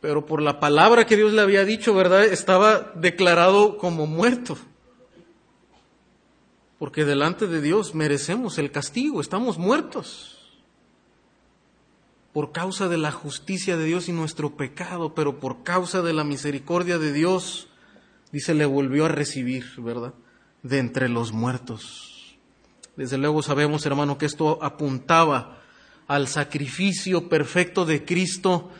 pero 0.00 0.26
por 0.26 0.42
la 0.42 0.60
palabra 0.60 1.06
que 1.06 1.16
Dios 1.16 1.32
le 1.32 1.42
había 1.42 1.64
dicho, 1.64 1.94
¿verdad? 1.94 2.24
Estaba 2.24 2.92
declarado 2.94 3.78
como 3.78 4.06
muerto. 4.06 4.58
Porque 6.78 7.04
delante 7.04 7.46
de 7.46 7.60
Dios 7.60 7.94
merecemos 7.94 8.58
el 8.58 8.72
castigo, 8.72 9.20
estamos 9.20 9.58
muertos 9.58 10.32
por 12.32 12.52
causa 12.52 12.88
de 12.88 12.96
la 12.96 13.12
justicia 13.12 13.76
de 13.76 13.84
Dios 13.84 14.08
y 14.08 14.12
nuestro 14.12 14.56
pecado, 14.56 15.14
pero 15.14 15.38
por 15.38 15.62
causa 15.62 16.00
de 16.02 16.14
la 16.14 16.24
misericordia 16.24 16.98
de 16.98 17.12
Dios, 17.12 17.68
dice, 18.32 18.54
le 18.54 18.64
volvió 18.64 19.04
a 19.04 19.08
recibir, 19.08 19.64
¿verdad? 19.78 20.14
De 20.62 20.78
entre 20.78 21.08
los 21.08 21.32
muertos. 21.32 22.36
Desde 22.96 23.18
luego 23.18 23.42
sabemos, 23.42 23.86
hermano, 23.86 24.18
que 24.18 24.26
esto 24.26 24.58
apuntaba 24.62 25.60
al 26.08 26.28
sacrificio 26.28 27.28
perfecto 27.28 27.84
de 27.84 28.04
Cristo, 28.04 28.70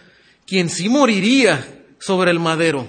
quien 0.47 0.69
sí 0.69 0.89
moriría 0.89 1.85
sobre 1.99 2.31
el 2.31 2.41
madero, 2.41 2.89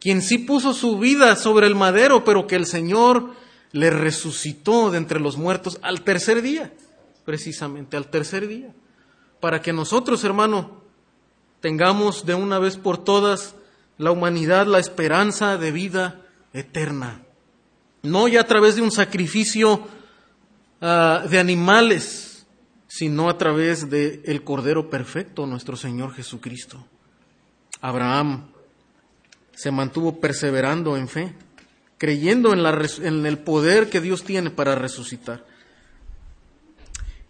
quien 0.00 0.22
sí 0.22 0.38
puso 0.38 0.72
su 0.72 0.98
vida 0.98 1.36
sobre 1.36 1.66
el 1.66 1.74
madero, 1.74 2.24
pero 2.24 2.46
que 2.46 2.56
el 2.56 2.64
Señor 2.64 3.34
le 3.72 3.90
resucitó 3.90 4.90
de 4.90 4.98
entre 4.98 5.20
los 5.20 5.36
muertos 5.36 5.78
al 5.82 6.02
tercer 6.02 6.40
día, 6.40 6.72
precisamente 7.24 7.96
al 7.96 8.08
tercer 8.08 8.48
día 8.48 8.72
para 9.40 9.62
que 9.62 9.72
nosotros, 9.72 10.24
hermano, 10.24 10.82
tengamos 11.60 12.26
de 12.26 12.34
una 12.34 12.58
vez 12.58 12.76
por 12.76 12.98
todas 12.98 13.54
la 13.98 14.10
humanidad, 14.10 14.66
la 14.66 14.78
esperanza 14.78 15.58
de 15.58 15.72
vida 15.72 16.22
eterna. 16.52 17.22
No 18.02 18.28
ya 18.28 18.40
a 18.42 18.46
través 18.46 18.76
de 18.76 18.82
un 18.82 18.90
sacrificio 18.90 19.86
ah, 20.80 21.24
de 21.28 21.38
animales, 21.38 22.46
sino 22.86 23.28
a 23.28 23.36
través 23.36 23.90
del 23.90 24.22
el 24.24 24.42
Cordero 24.44 24.88
Perfecto, 24.88 25.46
nuestro 25.46 25.76
Señor 25.76 26.14
Jesucristo. 26.14 26.86
Abraham 27.80 28.50
se 29.54 29.70
mantuvo 29.70 30.20
perseverando 30.20 30.96
en 30.96 31.08
fe, 31.08 31.34
creyendo 31.98 32.52
en, 32.52 32.62
la, 32.62 32.80
en 33.02 33.26
el 33.26 33.38
poder 33.38 33.90
que 33.90 34.00
Dios 34.00 34.24
tiene 34.24 34.50
para 34.50 34.74
resucitar. 34.74 35.44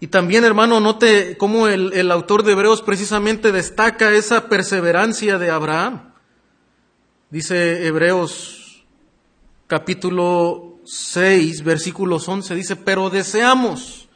Y 0.00 0.08
también, 0.08 0.44
hermano, 0.44 0.78
note 0.78 1.36
cómo 1.38 1.66
el, 1.66 2.10
autor 2.10 2.44
de 2.44 2.52
Hebreos 2.52 2.82
precisamente 2.82 3.50
destaca 3.50 4.12
esa 4.12 4.48
perseverancia 4.48 5.38
de 5.38 5.50
Abraham. 5.50 6.12
Dice 7.30 7.86
Hebreos 7.86 8.86
capítulo 9.66 10.78
6, 10.86 11.62
versículos 11.62 12.26
11, 12.26 12.54
dice, 12.54 12.74
pero 12.74 13.10
deseamos 13.10 14.08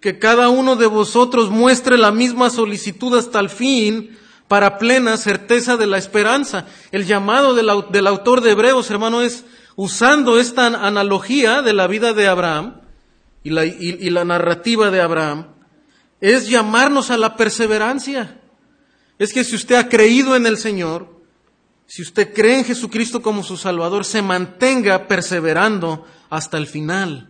que 0.00 0.18
cada 0.18 0.50
uno 0.50 0.76
de 0.76 0.84
vosotros 0.84 1.48
muestre 1.48 1.96
la 1.96 2.12
misma 2.12 2.50
solicitud 2.50 3.16
hasta 3.16 3.40
el 3.40 3.48
fin 3.48 4.18
para 4.48 4.76
plena 4.76 5.16
certeza 5.16 5.78
de 5.78 5.86
la 5.86 5.96
esperanza. 5.96 6.66
El 6.92 7.06
llamado 7.06 7.54
del, 7.54 7.70
del 7.90 8.06
autor 8.06 8.42
de 8.42 8.50
Hebreos, 8.50 8.90
hermano, 8.90 9.22
es 9.22 9.46
usando 9.74 10.38
esta 10.38 10.66
analogía 10.66 11.62
de 11.62 11.72
la 11.72 11.86
vida 11.86 12.12
de 12.12 12.28
Abraham 12.28 12.82
y 13.42 13.48
la, 13.48 13.64
y 13.64 14.10
la 14.10 14.26
narrativa 14.26 14.90
de 14.90 15.00
Abraham, 15.00 15.54
es 16.20 16.50
llamarnos 16.50 17.10
a 17.10 17.16
la 17.16 17.34
perseverancia. 17.36 18.42
Es 19.18 19.32
que 19.32 19.42
si 19.42 19.56
usted 19.56 19.76
ha 19.76 19.88
creído 19.88 20.36
en 20.36 20.44
el 20.44 20.58
Señor, 20.58 21.13
si 21.86 22.02
usted 22.02 22.32
cree 22.32 22.58
en 22.58 22.64
Jesucristo 22.64 23.22
como 23.22 23.42
su 23.42 23.56
Salvador, 23.56 24.04
se 24.04 24.22
mantenga 24.22 25.06
perseverando 25.06 26.06
hasta 26.30 26.56
el 26.56 26.66
final. 26.66 27.28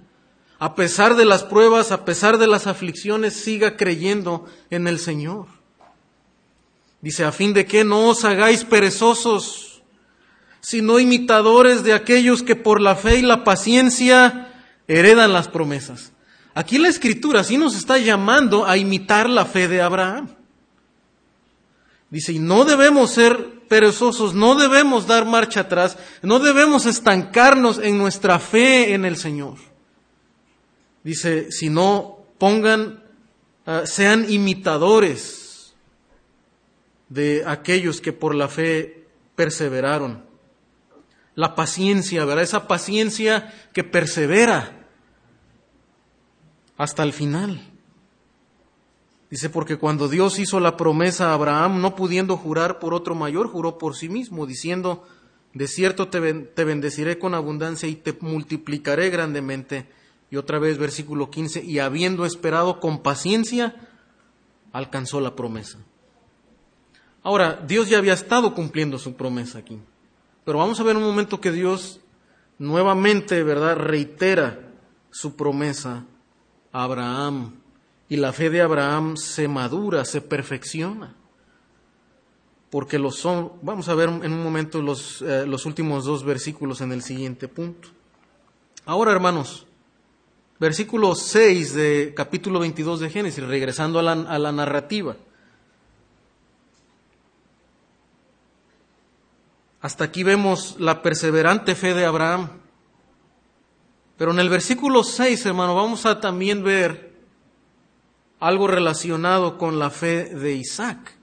A 0.58 0.74
pesar 0.74 1.16
de 1.16 1.24
las 1.24 1.42
pruebas, 1.42 1.92
a 1.92 2.04
pesar 2.04 2.38
de 2.38 2.46
las 2.46 2.66
aflicciones, 2.66 3.34
siga 3.34 3.76
creyendo 3.76 4.46
en 4.70 4.86
el 4.86 4.98
Señor. 4.98 5.46
Dice, 7.00 7.24
a 7.24 7.32
fin 7.32 7.52
de 7.52 7.66
que 7.66 7.84
no 7.84 8.08
os 8.08 8.24
hagáis 8.24 8.64
perezosos, 8.64 9.82
sino 10.60 10.98
imitadores 10.98 11.82
de 11.82 11.92
aquellos 11.92 12.42
que 12.42 12.56
por 12.56 12.80
la 12.80 12.96
fe 12.96 13.18
y 13.18 13.22
la 13.22 13.44
paciencia 13.44 14.54
heredan 14.88 15.34
las 15.34 15.48
promesas. 15.48 16.12
Aquí 16.54 16.78
la 16.78 16.88
escritura 16.88 17.44
sí 17.44 17.58
nos 17.58 17.76
está 17.76 17.98
llamando 17.98 18.64
a 18.64 18.78
imitar 18.78 19.28
la 19.28 19.44
fe 19.44 19.68
de 19.68 19.82
Abraham. 19.82 20.28
Dice, 22.08 22.32
y 22.32 22.38
no 22.38 22.64
debemos 22.64 23.10
ser 23.10 23.63
perezosos, 23.74 24.34
no 24.34 24.54
debemos 24.54 25.08
dar 25.08 25.24
marcha 25.24 25.62
atrás, 25.62 25.98
no 26.22 26.38
debemos 26.38 26.86
estancarnos 26.86 27.78
en 27.78 27.98
nuestra 27.98 28.38
fe 28.38 28.94
en 28.94 29.04
el 29.04 29.16
Señor. 29.16 29.56
Dice, 31.02 31.50
si 31.50 31.70
no 31.70 32.18
pongan, 32.38 33.02
ah, 33.66 33.82
sean 33.84 34.30
imitadores 34.30 35.74
de 37.08 37.42
aquellos 37.48 38.00
que 38.00 38.12
por 38.12 38.36
la 38.36 38.46
fe 38.46 39.08
perseveraron. 39.34 40.24
La 41.34 41.56
paciencia, 41.56 42.24
¿verdad? 42.24 42.44
Esa 42.44 42.68
paciencia 42.68 43.52
que 43.72 43.82
persevera 43.82 44.86
hasta 46.76 47.02
el 47.02 47.12
final. 47.12 47.73
Dice, 49.34 49.50
porque 49.50 49.78
cuando 49.78 50.08
Dios 50.08 50.38
hizo 50.38 50.60
la 50.60 50.76
promesa 50.76 51.30
a 51.30 51.34
Abraham, 51.34 51.80
no 51.80 51.96
pudiendo 51.96 52.36
jurar 52.36 52.78
por 52.78 52.94
otro 52.94 53.16
mayor, 53.16 53.48
juró 53.48 53.78
por 53.78 53.96
sí 53.96 54.08
mismo, 54.08 54.46
diciendo, 54.46 55.08
de 55.54 55.66
cierto 55.66 56.06
te, 56.06 56.20
bendeciré 56.20 57.18
con 57.18 57.34
abundancia 57.34 57.88
y 57.88 57.96
te 57.96 58.16
multiplicaré 58.20 59.10
grandemente. 59.10 59.88
Y 60.30 60.36
otra 60.36 60.60
vez 60.60 60.78
versículo 60.78 61.30
15, 61.30 61.64
y 61.64 61.80
habiendo 61.80 62.26
esperado 62.26 62.78
con 62.78 63.02
paciencia, 63.02 63.74
alcanzó 64.72 65.20
la 65.20 65.34
promesa. 65.34 65.80
Ahora, 67.24 67.60
Dios 67.66 67.88
ya 67.88 67.98
había 67.98 68.12
estado 68.12 68.54
cumpliendo 68.54 69.00
su 69.00 69.16
promesa 69.16 69.58
aquí. 69.58 69.80
Pero 70.44 70.58
vamos 70.58 70.78
a 70.78 70.84
ver 70.84 70.96
un 70.96 71.02
momento 71.02 71.40
que 71.40 71.50
Dios 71.50 71.98
nuevamente, 72.60 73.42
¿verdad?, 73.42 73.74
reitera 73.78 74.60
su 75.10 75.34
promesa 75.34 76.04
a 76.70 76.84
Abraham 76.84 77.63
y 78.14 78.16
la 78.16 78.32
fe 78.32 78.48
de 78.48 78.62
Abraham 78.62 79.16
se 79.16 79.48
madura, 79.48 80.04
se 80.04 80.20
perfecciona. 80.20 81.16
Porque 82.70 82.96
los 82.96 83.16
son, 83.16 83.54
vamos 83.60 83.88
a 83.88 83.94
ver 83.96 84.08
en 84.08 84.32
un 84.32 84.40
momento 84.40 84.80
los, 84.80 85.20
eh, 85.20 85.44
los 85.44 85.66
últimos 85.66 86.04
dos 86.04 86.22
versículos 86.22 86.80
en 86.80 86.92
el 86.92 87.02
siguiente 87.02 87.48
punto. 87.48 87.88
Ahora, 88.86 89.10
hermanos, 89.10 89.66
versículo 90.60 91.16
6 91.16 91.74
de 91.74 92.14
capítulo 92.14 92.60
22 92.60 93.00
de 93.00 93.10
Génesis, 93.10 93.42
regresando 93.42 93.98
a 93.98 94.02
la, 94.04 94.12
a 94.12 94.38
la 94.38 94.52
narrativa. 94.52 95.16
Hasta 99.80 100.04
aquí 100.04 100.22
vemos 100.22 100.76
la 100.78 101.02
perseverante 101.02 101.74
fe 101.74 101.94
de 101.94 102.04
Abraham. 102.04 102.48
Pero 104.16 104.30
en 104.30 104.38
el 104.38 104.48
versículo 104.48 105.02
6, 105.02 105.46
hermano, 105.46 105.74
vamos 105.74 106.06
a 106.06 106.20
también 106.20 106.62
ver 106.62 107.13
algo 108.44 108.66
relacionado 108.66 109.56
con 109.56 109.78
la 109.78 109.88
fe 109.88 110.26
de 110.26 110.52
Isaac. 110.52 111.16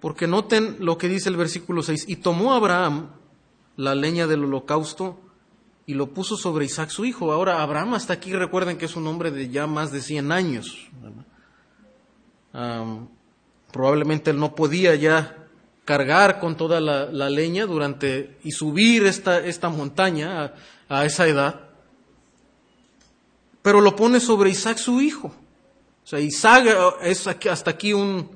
Porque 0.00 0.28
noten 0.28 0.76
lo 0.78 0.96
que 0.96 1.08
dice 1.08 1.28
el 1.28 1.36
versículo 1.36 1.82
6, 1.82 2.04
y 2.06 2.16
tomó 2.16 2.54
Abraham 2.54 3.08
la 3.74 3.96
leña 3.96 4.28
del 4.28 4.44
holocausto 4.44 5.18
y 5.86 5.94
lo 5.94 6.10
puso 6.10 6.36
sobre 6.36 6.66
Isaac 6.66 6.90
su 6.90 7.04
hijo. 7.04 7.32
Ahora, 7.32 7.62
Abraham 7.62 7.94
hasta 7.94 8.12
aquí 8.12 8.32
recuerden 8.32 8.78
que 8.78 8.84
es 8.84 8.94
un 8.94 9.08
hombre 9.08 9.32
de 9.32 9.48
ya 9.48 9.66
más 9.66 9.90
de 9.90 10.02
100 10.02 10.30
años. 10.30 10.88
probablemente 13.72 14.30
él 14.30 14.38
no 14.38 14.54
podía 14.54 14.94
ya 14.94 15.48
cargar 15.84 16.38
con 16.38 16.56
toda 16.56 16.80
la, 16.80 17.28
leña 17.28 17.66
durante 17.66 18.38
y 18.44 18.52
subir 18.52 19.04
esta, 19.04 19.40
esta 19.40 19.68
montaña 19.68 20.54
a 20.88 21.04
esa 21.04 21.26
edad 21.26 21.73
pero 23.64 23.80
lo 23.80 23.96
pone 23.96 24.20
sobre 24.20 24.50
Isaac 24.50 24.76
su 24.76 25.00
hijo. 25.00 25.28
O 25.28 26.06
sea, 26.06 26.20
Isaac 26.20 27.00
es 27.00 27.26
hasta 27.26 27.70
aquí 27.70 27.94
un, 27.94 28.28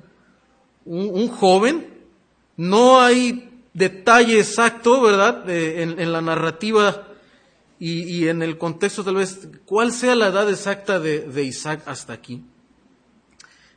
un, 0.86 1.28
joven, 1.28 1.86
no 2.56 2.98
hay 2.98 3.62
detalle 3.74 4.38
exacto, 4.38 5.02
¿verdad?, 5.02 5.44
en, 5.50 6.12
la 6.12 6.22
narrativa 6.22 7.08
y, 7.78 8.26
en 8.28 8.40
el 8.40 8.56
contexto 8.56 9.04
tal 9.04 9.16
vez, 9.16 9.50
cuál 9.66 9.92
sea 9.92 10.16
la 10.16 10.28
edad 10.28 10.48
exacta 10.48 10.98
de, 10.98 11.44
Isaac 11.44 11.82
hasta 11.84 12.14
aquí. 12.14 12.42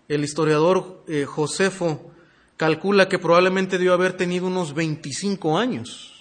El 0.08 0.24
historiador 0.24 1.04
eh, 1.10 1.26
Josefo 1.26 2.14
calcula 2.56 3.10
que 3.10 3.20
probablemente 3.20 3.78
debió 3.78 3.92
haber 3.94 4.14
tenido 4.14 4.48
unos 4.48 4.74
25 4.74 5.58
años 5.58 6.12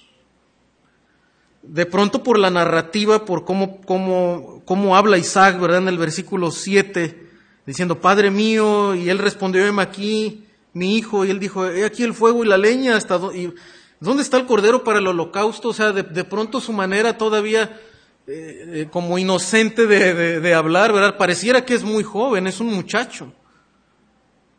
de 1.62 1.86
pronto 1.86 2.22
por 2.22 2.38
la 2.38 2.50
narrativa, 2.50 3.24
por 3.24 3.44
cómo, 3.44 3.80
cómo, 3.82 4.59
cómo 4.70 4.96
habla 4.96 5.18
Isaac, 5.18 5.58
¿verdad? 5.58 5.78
En 5.78 5.88
el 5.88 5.98
versículo 5.98 6.52
7, 6.52 7.26
diciendo, 7.66 8.00
Padre 8.00 8.30
mío, 8.30 8.94
y 8.94 9.10
él 9.10 9.18
respondió, 9.18 9.66
heme 9.66 9.82
aquí, 9.82 10.44
mi 10.74 10.96
hijo, 10.96 11.24
y 11.24 11.30
él 11.30 11.40
dijo, 11.40 11.66
he 11.66 11.84
aquí 11.84 12.04
el 12.04 12.14
fuego 12.14 12.44
y 12.44 12.46
la 12.46 12.56
leña, 12.56 12.94
hasta 12.94 13.18
¿dónde 13.18 14.22
está 14.22 14.36
el 14.36 14.46
cordero 14.46 14.84
para 14.84 15.00
el 15.00 15.08
holocausto? 15.08 15.70
O 15.70 15.72
sea, 15.72 15.90
de, 15.90 16.22
pronto 16.22 16.60
su 16.60 16.72
manera 16.72 17.18
todavía 17.18 17.80
eh, 18.28 18.82
eh, 18.82 18.88
como 18.92 19.18
inocente 19.18 19.88
de, 19.88 20.54
hablar, 20.54 20.92
¿verdad? 20.92 21.16
Pareciera 21.16 21.64
que 21.64 21.74
es 21.74 21.82
muy 21.82 22.04
joven, 22.04 22.46
es 22.46 22.60
un 22.60 22.68
muchacho. 22.68 23.32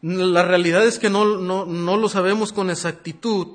La 0.02 0.44
realidad 0.44 0.86
es 0.86 1.00
que 1.00 1.10
no, 1.10 1.38
no 1.38 1.98
lo 1.98 2.10
sabemos 2.10 2.52
con 2.52 2.70
exactitud, 2.70 3.48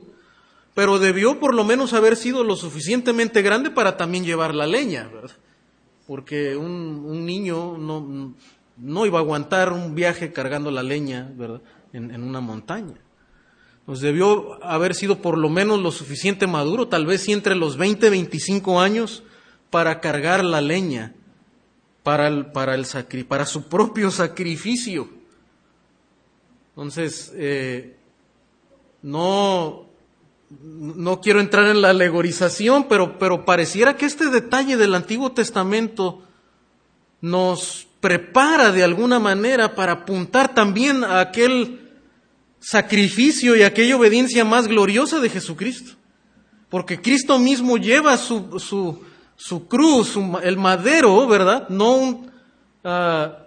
pero 0.73 0.99
debió 0.99 1.39
por 1.39 1.55
lo 1.55 1.65
menos 1.65 1.93
haber 1.93 2.17
sido 2.17 2.45
lo 2.45 2.57
suficientemente 2.57 3.43
grande 3.43 3.69
para 3.71 3.99
también 3.99 4.25
llevar 4.25 4.55
la 4.55 4.67
leña, 4.67 5.11
¿verdad? 5.13 5.37
Porque 6.07 6.57
un, 6.57 7.27
niño 7.27 7.77
no, 7.79 8.35
no, 8.77 9.07
iba 9.07 9.19
a 9.19 9.23
aguantar 9.23 9.73
un 9.73 9.95
viaje 9.95 10.33
cargando 10.33 10.71
la 10.71 10.83
leña, 10.83 11.33
¿verdad? 11.35 11.61
En, 11.93 12.23
una 12.23 12.41
montaña. 12.41 12.95
Pues 13.87 14.01
debió 14.01 14.63
haber 14.65 14.95
sido 14.95 15.23
por 15.23 15.39
lo 15.39 15.49
menos 15.49 15.81
lo 15.81 15.91
suficiente 15.91 16.47
maduro, 16.47 16.89
tal 16.89 17.07
vez 17.07 17.23
sí 17.23 17.33
entre 17.33 17.55
los 17.55 17.77
20 17.77 18.07
y 18.07 18.11
25 18.11 18.81
años, 18.81 19.23
para 19.71 20.01
cargar 20.01 20.45
la 20.45 20.61
leña 20.61 21.15
para, 22.07 22.29
el, 22.29 22.47
para, 22.47 22.77
el 22.77 22.87
para 23.27 23.47
su 23.47 23.65
propio 23.65 24.13
sacrificio. 24.13 25.09
Entonces, 26.69 27.33
eh, 27.35 27.97
no, 29.03 29.87
no 30.51 31.21
quiero 31.21 31.41
entrar 31.41 31.67
en 31.67 31.83
la 31.83 31.91
alegorización, 31.91 32.87
pero, 32.89 33.19
pero 33.19 33.45
pareciera 33.45 33.97
que 33.97 34.07
este 34.07 34.31
detalle 34.31 34.77
del 34.77 34.95
Antiguo 34.95 35.33
Testamento 35.33 36.23
nos 37.21 37.89
prepara 38.01 38.71
de 38.71 38.85
alguna 38.85 39.19
manera 39.19 39.75
para 39.75 39.93
apuntar 39.93 40.55
también 40.55 41.03
a 41.03 41.21
aquel 41.21 41.91
sacrificio 42.61 43.57
y 43.57 43.63
aquella 43.63 43.97
obediencia 43.97 44.45
más 44.45 44.69
gloriosa 44.69 45.21
de 45.21 45.31
Jesucristo. 45.31 45.93
Porque 46.69 47.01
Cristo 47.01 47.39
mismo 47.39 47.77
lleva 47.77 48.17
su, 48.17 48.59
su, 48.59 49.03
su 49.37 49.67
cruz, 49.67 50.15
el 50.43 50.57
madero, 50.57 51.27
¿verdad? 51.27 51.69
No 51.69 51.97
un, 51.97 52.31
ah, 52.85 53.39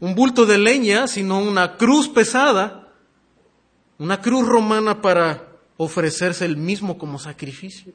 un 0.00 0.14
bulto 0.14 0.46
de 0.46 0.58
leña, 0.58 1.06
sino 1.08 1.38
una 1.38 1.76
cruz 1.76 2.08
pesada, 2.08 2.92
una 3.98 4.20
cruz 4.20 4.46
romana 4.46 5.00
para 5.00 5.45
ofrecerse 5.76 6.44
el 6.44 6.56
mismo 6.56 6.98
como 6.98 7.18
sacrificio. 7.18 7.92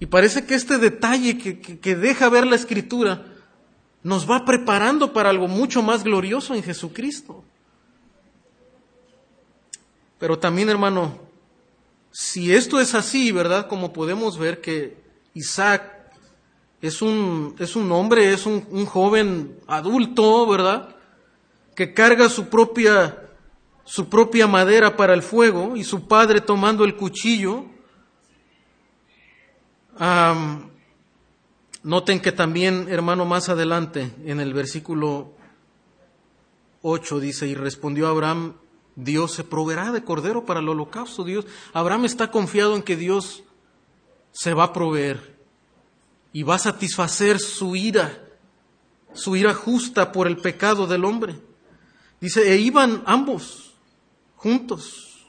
Y 0.00 0.06
parece 0.06 0.46
que 0.46 0.54
este 0.54 0.78
detalle 0.78 1.38
que, 1.38 1.96
deja 1.96 2.28
ver 2.28 2.46
la 2.46 2.56
escritura 2.56 3.26
nos 4.02 4.30
va 4.30 4.44
preparando 4.44 5.12
para 5.12 5.30
algo 5.30 5.48
mucho 5.48 5.82
más 5.82 6.04
glorioso 6.04 6.54
en 6.54 6.62
Jesucristo. 6.62 7.44
Pero 10.18 10.38
también, 10.38 10.68
hermano, 10.68 11.18
si 12.12 12.52
esto 12.52 12.80
es 12.80 12.94
así, 12.94 13.32
¿verdad? 13.32 13.66
Como 13.66 13.92
podemos 13.92 14.38
ver 14.38 14.60
que 14.60 14.96
Isaac 15.34 15.98
es 16.80 17.02
un, 17.02 17.56
es 17.58 17.74
un 17.74 17.90
hombre, 17.90 18.32
es 18.32 18.46
un, 18.46 18.66
un 18.70 18.86
joven 18.86 19.58
adulto, 19.66 20.46
¿verdad? 20.46 20.94
Que 21.74 21.92
carga 21.92 22.28
su 22.28 22.48
propia, 22.48 23.27
su 23.88 24.10
propia 24.10 24.46
madera 24.46 24.98
para 24.98 25.14
el 25.14 25.22
fuego 25.22 25.74
y 25.74 25.82
su 25.82 26.06
padre 26.06 26.42
tomando 26.42 26.84
el 26.84 26.94
cuchillo. 26.94 27.64
noten 31.82 32.20
que 32.20 32.32
también, 32.32 32.88
hermano, 32.90 33.24
más 33.24 33.48
adelante, 33.48 34.14
en 34.26 34.40
el 34.40 34.52
versículo 34.52 35.32
8 36.82 37.18
dice, 37.18 37.46
y 37.46 37.54
respondió 37.54 38.08
Abraham, 38.08 38.56
Dios 38.94 39.32
se 39.32 39.42
proveerá 39.42 39.90
de 39.90 40.04
cordero 40.04 40.44
para 40.44 40.60
el 40.60 40.68
holocausto. 40.68 41.24
Dios, 41.24 41.46
Abraham 41.72 42.04
está 42.04 42.30
confiado 42.30 42.76
en 42.76 42.82
que 42.82 42.94
Dios 42.94 43.42
se 44.32 44.52
va 44.52 44.64
a 44.64 44.72
proveer 44.74 45.38
y 46.34 46.42
va 46.42 46.56
a 46.56 46.58
satisfacer 46.58 47.40
su 47.40 47.74
ira, 47.74 48.22
su 49.14 49.34
ira 49.34 49.54
justa 49.54 50.12
por 50.12 50.26
el 50.26 50.36
pecado 50.36 50.86
del 50.86 51.06
hombre. 51.06 51.36
Dice, 52.20 52.52
e 52.52 52.58
iban 52.58 53.02
ambos 53.06 53.67
juntos. 54.38 55.26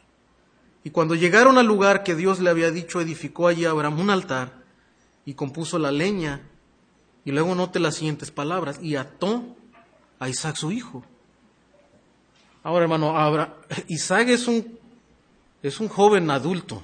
Y 0.84 0.92
cuando 0.92 1.16
llegaron 1.16 1.58
al 1.58 1.66
lugar 1.66 2.04
que 2.04 2.16
Dios 2.16 2.40
le 2.40 2.50
había 2.50 2.72
dicho, 2.72 3.02
edificó 3.02 3.48
allí 3.48 3.66
Abraham 3.66 4.00
un 4.00 4.10
altar 4.10 4.64
y 5.26 5.34
compuso 5.34 5.78
la 5.78 5.92
leña. 5.92 6.42
Y 7.26 7.32
luego 7.32 7.54
note 7.54 7.80
las 7.80 7.96
siguientes 7.96 8.32
palabras, 8.32 8.80
y 8.82 8.96
ató 8.96 9.44
a 10.20 10.30
Isaac 10.30 10.56
su 10.56 10.72
hijo. 10.72 11.04
Ahora, 12.64 12.84
hermano, 12.84 13.14
Isaac 13.88 14.30
es 14.30 14.48
un, 14.48 14.80
es 15.62 15.80
un 15.80 15.90
joven 15.90 16.32
adulto 16.32 16.84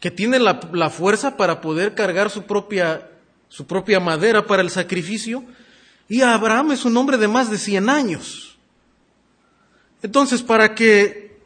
que 0.00 0.10
tiene 0.10 0.38
la, 0.38 0.60
la, 0.72 0.90
fuerza 0.90 1.36
para 1.36 1.60
poder 1.60 1.94
cargar 1.94 2.30
su 2.30 2.42
propia, 2.42 3.10
su 3.48 3.66
propia 3.66 4.00
madera 4.00 4.46
para 4.46 4.62
el 4.62 4.70
sacrificio, 4.70 5.44
y 6.08 6.20
Abraham 6.20 6.72
es 6.72 6.84
un 6.84 6.96
hombre 6.96 7.16
de 7.16 7.28
más 7.28 7.50
de 7.50 7.58
100 7.58 7.88
años. 7.88 8.53
Entonces, 10.04 10.42
para 10.42 10.74
que, 10.74 11.40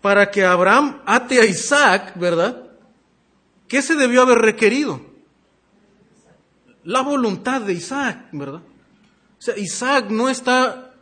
para 0.00 0.30
que 0.30 0.44
Abraham 0.44 1.02
ate 1.04 1.40
a 1.40 1.44
Isaac, 1.44 2.12
¿verdad? 2.14 2.70
¿Qué 3.66 3.82
se 3.82 3.96
debió 3.96 4.22
haber 4.22 4.38
requerido? 4.38 5.00
La 6.84 7.00
voluntad 7.00 7.60
de 7.62 7.72
Isaac, 7.72 8.28
¿verdad? 8.30 8.60
O 8.60 9.42
sea, 9.42 9.58
Isaac 9.58 10.10
no 10.10 10.28
está 10.28 10.92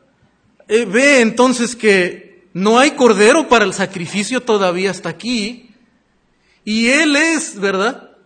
eh, 0.68 0.86
ve 0.86 1.20
entonces 1.20 1.76
que 1.76 2.48
no 2.54 2.78
hay 2.78 2.92
cordero 2.92 3.46
para 3.50 3.66
el 3.66 3.74
sacrificio 3.74 4.40
todavía 4.40 4.90
hasta 4.90 5.10
aquí. 5.10 5.74
Y 6.64 6.86
él 6.86 7.14
es, 7.14 7.60
¿verdad? 7.60 8.16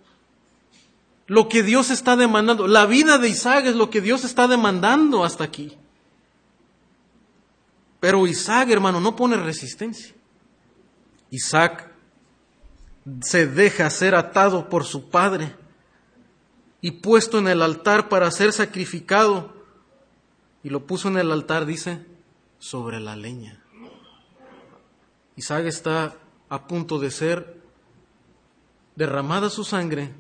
Lo 1.26 1.48
que 1.48 1.64
Dios 1.64 1.90
está 1.90 2.14
demandando. 2.14 2.68
La 2.68 2.86
vida 2.86 3.18
de 3.18 3.30
Isaac 3.30 3.66
es 3.66 3.74
lo 3.74 3.90
que 3.90 4.00
Dios 4.00 4.22
está 4.22 4.46
demandando 4.46 5.24
hasta 5.24 5.42
aquí. 5.42 5.76
Pero 8.04 8.26
Isaac, 8.26 8.68
hermano, 8.68 9.00
no 9.00 9.16
pone 9.16 9.34
resistencia. 9.38 10.14
Isaac 11.30 11.90
se 13.22 13.46
deja 13.46 13.88
ser 13.88 14.14
atado 14.14 14.68
por 14.68 14.84
su 14.84 15.08
padre 15.08 15.56
y 16.82 16.90
puesto 16.90 17.38
en 17.38 17.48
el 17.48 17.62
altar 17.62 18.10
para 18.10 18.30
ser 18.30 18.52
sacrificado. 18.52 19.54
Y 20.62 20.68
lo 20.68 20.86
puso 20.86 21.08
en 21.08 21.16
el 21.16 21.32
altar, 21.32 21.64
dice, 21.64 22.04
sobre 22.58 23.00
la 23.00 23.16
leña. 23.16 23.64
Isaac 25.36 25.64
está 25.64 26.14
a 26.50 26.66
punto 26.66 26.98
de 26.98 27.10
ser 27.10 27.58
derramada 28.96 29.48
su 29.48 29.64
sangre 29.64 30.12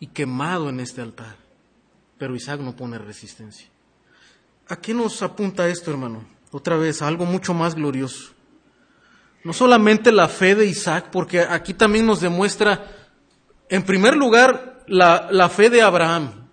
y 0.00 0.08
quemado 0.08 0.68
en 0.68 0.80
este 0.80 1.00
altar. 1.00 1.36
Pero 2.18 2.36
Isaac 2.36 2.60
no 2.60 2.76
pone 2.76 2.98
resistencia. 2.98 3.70
¿A 4.68 4.76
qué 4.76 4.92
nos 4.92 5.22
apunta 5.22 5.66
esto, 5.66 5.90
hermano? 5.90 6.35
Otra 6.56 6.76
vez, 6.76 7.02
a 7.02 7.06
algo 7.06 7.26
mucho 7.26 7.52
más 7.52 7.74
glorioso. 7.74 8.32
No 9.44 9.52
solamente 9.52 10.10
la 10.10 10.26
fe 10.26 10.54
de 10.54 10.64
Isaac, 10.64 11.08
porque 11.12 11.40
aquí 11.40 11.74
también 11.74 12.06
nos 12.06 12.22
demuestra, 12.22 12.90
en 13.68 13.82
primer 13.82 14.16
lugar, 14.16 14.82
la, 14.86 15.28
la 15.30 15.50
fe 15.50 15.68
de 15.68 15.82
Abraham, 15.82 16.48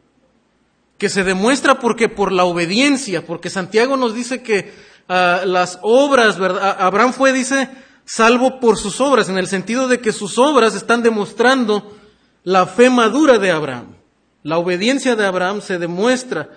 que 0.97 1.07
se 1.07 1.23
demuestra 1.23 1.79
porque 1.79 2.09
por 2.09 2.33
la 2.33 2.43
obediencia, 2.43 3.25
porque 3.25 3.49
Santiago 3.49 3.95
nos 3.95 4.13
dice 4.13 4.43
que 4.43 4.73
las 5.07 5.79
obras, 5.81 6.37
¿verdad? 6.37 6.75
Abraham 6.81 7.13
fue, 7.13 7.31
dice, 7.31 7.69
salvo 8.03 8.59
por 8.59 8.77
sus 8.77 8.99
obras, 8.99 9.29
en 9.29 9.37
el 9.37 9.47
sentido 9.47 9.87
de 9.87 10.01
que 10.01 10.11
sus 10.11 10.37
obras 10.37 10.75
están 10.75 11.01
demostrando 11.01 11.95
la 12.43 12.65
fe 12.65 12.89
madura 12.89 13.39
de 13.39 13.51
Abraham. 13.51 13.95
La 14.43 14.57
obediencia 14.57 15.15
de 15.15 15.25
Abraham 15.25 15.61
se 15.61 15.79
demuestra 15.79 16.49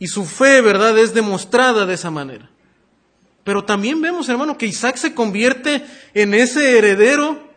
y 0.00 0.08
su 0.08 0.24
fe, 0.24 0.62
¿verdad?, 0.62 0.98
es 0.98 1.14
demostrada 1.14 1.86
de 1.86 1.94
esa 1.94 2.10
manera. 2.10 2.50
Pero 3.44 3.64
también 3.64 4.00
vemos, 4.00 4.28
hermano, 4.28 4.56
que 4.56 4.66
Isaac 4.66 4.96
se 4.96 5.14
convierte 5.14 5.84
en 6.14 6.34
ese 6.34 6.78
heredero 6.78 7.50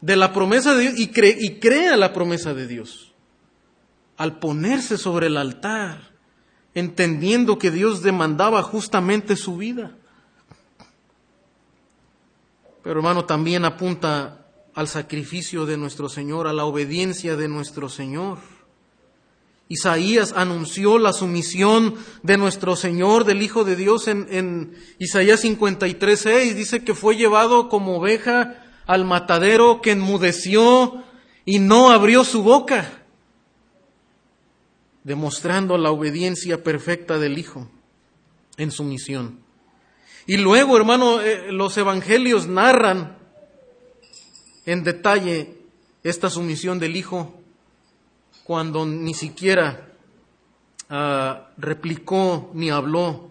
de 0.00 0.16
la 0.16 0.32
promesa 0.32 0.74
de 0.74 0.90
Dios 0.90 0.98
y, 0.98 1.10
y 1.44 1.60
crea 1.60 1.96
la 1.98 2.14
promesa 2.14 2.54
de 2.54 2.66
Dios. 2.66 3.12
Al 4.16 4.38
ponerse 4.38 4.96
sobre 4.96 5.26
el 5.26 5.36
altar, 5.36 6.10
entendiendo 6.74 7.58
que 7.58 7.70
Dios 7.70 8.02
demandaba 8.02 8.62
justamente 8.62 9.36
su 9.36 9.58
vida. 9.58 9.92
Pero 12.82 13.00
hermano, 13.00 13.26
también 13.26 13.66
apunta 13.66 14.46
al 14.74 14.88
sacrificio 14.88 15.66
de 15.66 15.76
nuestro 15.76 16.08
Señor, 16.08 16.46
a 16.46 16.54
la 16.54 16.64
obediencia 16.64 17.36
de 17.36 17.48
nuestro 17.48 17.90
Señor. 17.90 18.38
Isaías 19.70 20.34
anunció 20.36 20.98
la 20.98 21.12
sumisión 21.12 21.94
de 22.24 22.36
nuestro 22.36 22.74
Señor, 22.74 23.24
del 23.24 23.40
Hijo 23.40 23.62
de 23.62 23.76
Dios, 23.76 24.08
en, 24.08 24.26
en 24.28 24.74
Isaías 24.98 25.44
53.6. 25.44 26.54
Dice 26.54 26.82
que 26.82 26.92
fue 26.92 27.16
llevado 27.16 27.68
como 27.68 27.98
oveja 27.98 28.64
al 28.86 29.04
matadero, 29.04 29.80
que 29.80 29.92
enmudeció 29.92 31.04
y 31.44 31.60
no 31.60 31.92
abrió 31.92 32.24
su 32.24 32.42
boca 32.42 33.04
demostrando 35.04 35.78
la 35.78 35.92
obediencia 35.92 36.64
perfecta 36.64 37.20
del 37.20 37.38
Hijo 37.38 37.70
en 38.56 38.72
su 38.72 38.82
misión. 38.82 39.38
Y 40.26 40.36
luego, 40.36 40.76
hermano, 40.76 41.20
eh, 41.20 41.52
los 41.52 41.78
evangelios 41.78 42.48
narran 42.48 43.18
en 44.66 44.82
detalle 44.82 45.58
esta 46.02 46.28
sumisión 46.28 46.80
del 46.80 46.96
Hijo 46.96 47.39
cuando 48.50 48.84
ni 48.84 49.14
siquiera 49.14 49.92
ah, 50.88 51.50
replicó 51.56 52.50
ni 52.52 52.68
habló. 52.68 53.30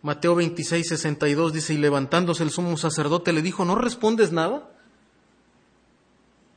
Mateo 0.00 0.36
26, 0.36 0.86
62 0.90 1.52
dice, 1.52 1.74
y 1.74 1.78
levantándose 1.78 2.44
el 2.44 2.52
sumo 2.52 2.76
sacerdote 2.76 3.32
le 3.32 3.42
dijo, 3.42 3.64
¿no 3.64 3.74
respondes 3.74 4.30
nada? 4.30 4.70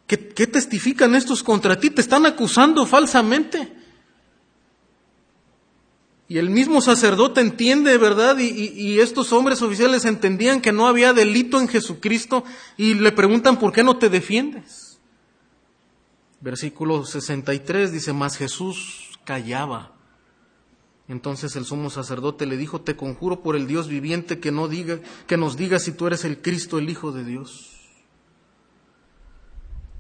¿Qué, 0.06 0.30
¿Qué, 0.30 0.46
testifican 0.46 1.16
estos 1.16 1.42
contra 1.42 1.80
ti? 1.80 1.90
Te 1.90 2.02
están 2.02 2.28
acusando 2.28 2.86
falsamente. 2.86 3.76
Y 6.28 6.38
el 6.38 6.52
mismo 6.52 6.82
sacerdote 6.82 7.42
entiende, 7.42 7.98
¿verdad? 7.98 8.38
Y, 8.38 9.00
estos 9.00 9.34
hombres 9.34 9.64
oficiales 9.64 10.06
entendían 10.06 10.62
que 10.62 10.72
no 10.72 10.86
había 10.86 11.14
delito 11.14 11.60
en 11.60 11.68
Jesucristo 11.68 12.44
y 12.78 12.94
le 12.94 13.12
preguntan, 13.12 13.58
¿por 13.58 13.72
qué 13.74 13.84
no 13.84 13.98
te 13.98 14.10
defiendes? 14.10 14.89
Versículo 16.42 17.06
63 17.06 17.92
dice, 17.92 18.14
más 18.14 18.38
Jesús 18.38 19.20
callaba. 19.26 19.96
Entonces 21.08 21.56
el 21.56 21.66
sumo 21.66 21.90
sacerdote 21.90 22.46
le 22.46 22.58
dijo, 22.58 22.82
te 22.82 22.96
conjuro 22.96 23.42
por 23.42 23.56
el 23.56 23.68
Dios 23.68 23.88
viviente 23.88 24.40
que 24.40 24.52
no 24.52 24.68
diga, 24.68 25.00
que 25.28 25.38
nos 25.38 25.58
diga 25.58 25.80
si 25.80 25.92
tú 25.92 26.08
eres 26.08 26.24
el 26.24 26.42
Cristo, 26.42 26.78
el 26.78 26.90
Hijo 26.90 27.12
de 27.12 27.24
Dios. 27.24 27.76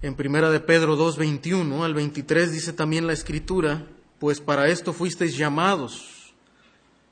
En 0.02 0.15
primera 0.15 0.49
de 0.49 0.60
Pedro 0.60 0.95
2, 0.95 1.17
21 1.17 1.84
al 1.84 1.93
23 1.93 2.51
dice 2.51 2.74
también 2.74 3.07
la 3.07 3.13
escritura, 3.13 3.86
pues 4.20 4.39
para 4.39 4.70
esto 4.70 4.93
fuisteis 4.93 5.36
llamados 5.36 6.20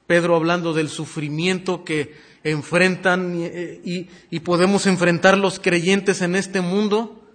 Pedro 0.07 0.37
hablando 0.37 0.73
del 0.73 0.87
sufrimiento 0.87 1.83
que 1.83 2.15
enfrentan 2.43 3.35
y, 3.83 4.07
y, 4.31 4.39
podemos 4.39 4.87
enfrentar 4.87 5.37
los 5.37 5.59
creyentes 5.59 6.21
en 6.21 6.35
este 6.35 6.61
mundo. 6.61 7.26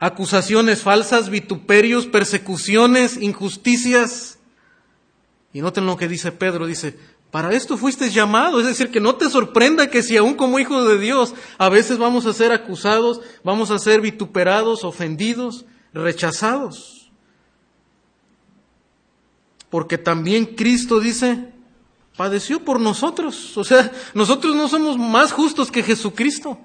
Acusaciones 0.00 0.82
falsas, 0.82 1.28
vituperios, 1.30 2.06
persecuciones, 2.06 3.18
injusticias. 3.18 4.38
Y 5.52 5.60
noten 5.60 5.86
lo 5.86 5.96
que 5.96 6.08
dice 6.08 6.32
Pedro, 6.32 6.66
dice, 6.66 6.98
para 7.30 7.52
esto 7.52 7.76
fuiste 7.76 8.10
llamado, 8.10 8.58
es 8.58 8.66
decir, 8.66 8.90
que 8.90 8.98
no 8.98 9.14
te 9.14 9.30
sorprenda 9.30 9.90
que 9.90 10.02
si 10.02 10.16
aún 10.16 10.34
como 10.34 10.58
hijo 10.58 10.84
de 10.84 10.98
Dios 10.98 11.34
a 11.58 11.68
veces 11.68 11.98
vamos 11.98 12.26
a 12.26 12.32
ser 12.32 12.50
acusados, 12.50 13.20
vamos 13.44 13.70
a 13.70 13.78
ser 13.78 14.00
vituperados, 14.00 14.82
ofendidos, 14.82 15.64
rechazados. 15.92 17.12
Porque 19.68 19.98
también 19.98 20.56
Cristo 20.56 20.98
dice, 20.98 21.52
padeció 22.16 22.64
por 22.64 22.80
nosotros. 22.80 23.56
O 23.56 23.64
sea, 23.64 23.92
nosotros 24.14 24.56
no 24.56 24.68
somos 24.68 24.98
más 24.98 25.30
justos 25.30 25.70
que 25.70 25.82
Jesucristo. 25.84 26.58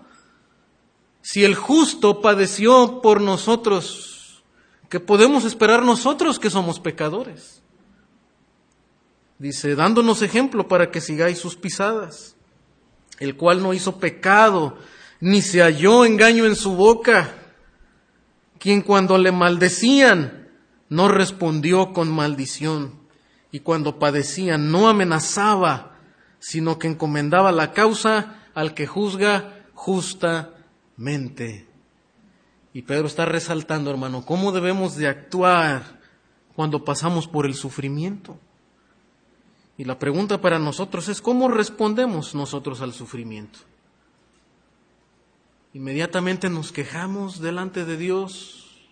Si 1.26 1.44
el 1.44 1.56
justo 1.56 2.22
padeció 2.22 3.02
por 3.02 3.20
nosotros, 3.20 4.44
que 4.90 5.00
podemos 5.00 5.44
esperar 5.44 5.82
nosotros 5.82 6.38
que 6.38 6.52
somos 6.52 6.80
pecadores. 6.80 7.64
Dice, 9.40 9.74
dándonos 9.74 10.22
ejemplo 10.22 10.68
para 10.68 10.92
que 10.92 11.02
sigáis 11.02 11.40
sus 11.40 11.56
pisadas, 11.56 12.36
el 13.18 13.36
cual 13.36 13.64
no 13.64 13.74
hizo 13.74 13.98
pecado, 13.98 14.78
ni 15.20 15.42
se 15.42 15.64
halló 15.64 16.06
engaño 16.06 16.46
en 16.46 16.56
su 16.56 16.76
boca, 16.76 17.34
quien 18.60 18.84
cuando 18.84 19.18
le 19.18 19.32
maldecían 19.32 20.48
no 20.90 21.08
respondió 21.08 21.92
con 21.92 22.12
maldición, 22.12 23.00
y 23.52 23.62
cuando 23.62 23.98
padecían 23.98 24.70
no 24.70 24.90
amenazaba, 24.90 25.98
sino 26.38 26.78
que 26.78 26.88
encomendaba 26.88 27.52
la 27.52 27.74
causa 27.74 28.44
al 28.54 28.76
que 28.76 28.86
juzga 28.86 29.66
justamente. 30.96 31.66
Y 32.74 32.82
Pedro 32.82 33.08
está 33.08 33.26
resaltando, 33.26 33.90
hermano, 33.90 34.26
cómo 34.26 34.52
debemos 34.52 34.96
de 34.96 35.08
actuar 35.08 36.00
cuando 36.56 36.84
pasamos 36.84 37.28
por 37.28 37.46
el 37.46 37.54
sufrimiento. 37.54 38.38
Y 39.78 39.86
la 39.86 40.00
pregunta 40.00 40.40
para 40.42 40.60
nosotros 40.60 41.08
es, 41.10 41.22
¿cómo 41.22 41.48
respondemos 41.50 42.34
nosotros 42.36 42.82
al 42.82 42.94
sufrimiento? 42.94 43.60
Inmediatamente 45.74 46.50
nos 46.50 46.72
quejamos 46.72 47.42
delante 47.42 47.84
de 47.84 47.98
Dios. 47.98 48.88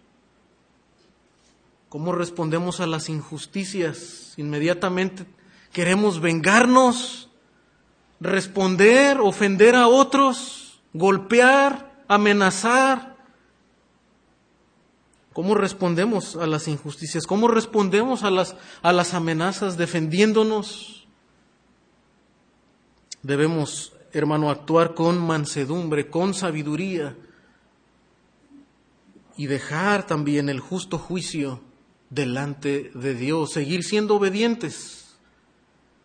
¿Cómo 1.87 2.11
respondemos 2.11 2.81
a 2.81 2.87
las 2.87 3.07
injusticias? 3.07 4.33
Inmediatamente 4.35 5.25
queremos 5.71 6.19
vengarnos, 6.19 7.29
responder, 8.19 9.19
ofender 9.21 9.75
a 9.75 9.87
otros, 9.87 10.81
golpear, 10.93 11.92
amenazar. 12.16 13.18
¿Cómo 15.34 15.55
respondemos 15.55 16.36
a 16.36 16.45
las 16.45 16.68
injusticias? 16.68 17.26
¿Cómo 17.26 17.47
respondemos 17.47 18.24
a 18.24 18.30
las, 18.30 18.55
a 18.84 18.93
las 18.93 19.14
amenazas 19.14 19.78
defendiéndonos? 19.78 21.07
Debemos, 23.24 23.93
hermano, 24.11 24.51
actuar 24.51 24.93
con 24.93 25.18
mansedumbre, 25.18 26.09
con 26.09 26.34
sabiduría 26.34 27.16
y 29.36 29.47
dejar 29.47 30.05
también 30.05 30.49
el 30.49 30.59
justo 30.59 30.99
juicio 30.99 31.61
delante 32.09 32.91
de 32.93 33.16
Dios, 33.16 33.53
seguir 33.53 33.84
siendo 33.84 34.16
obedientes, 34.16 35.16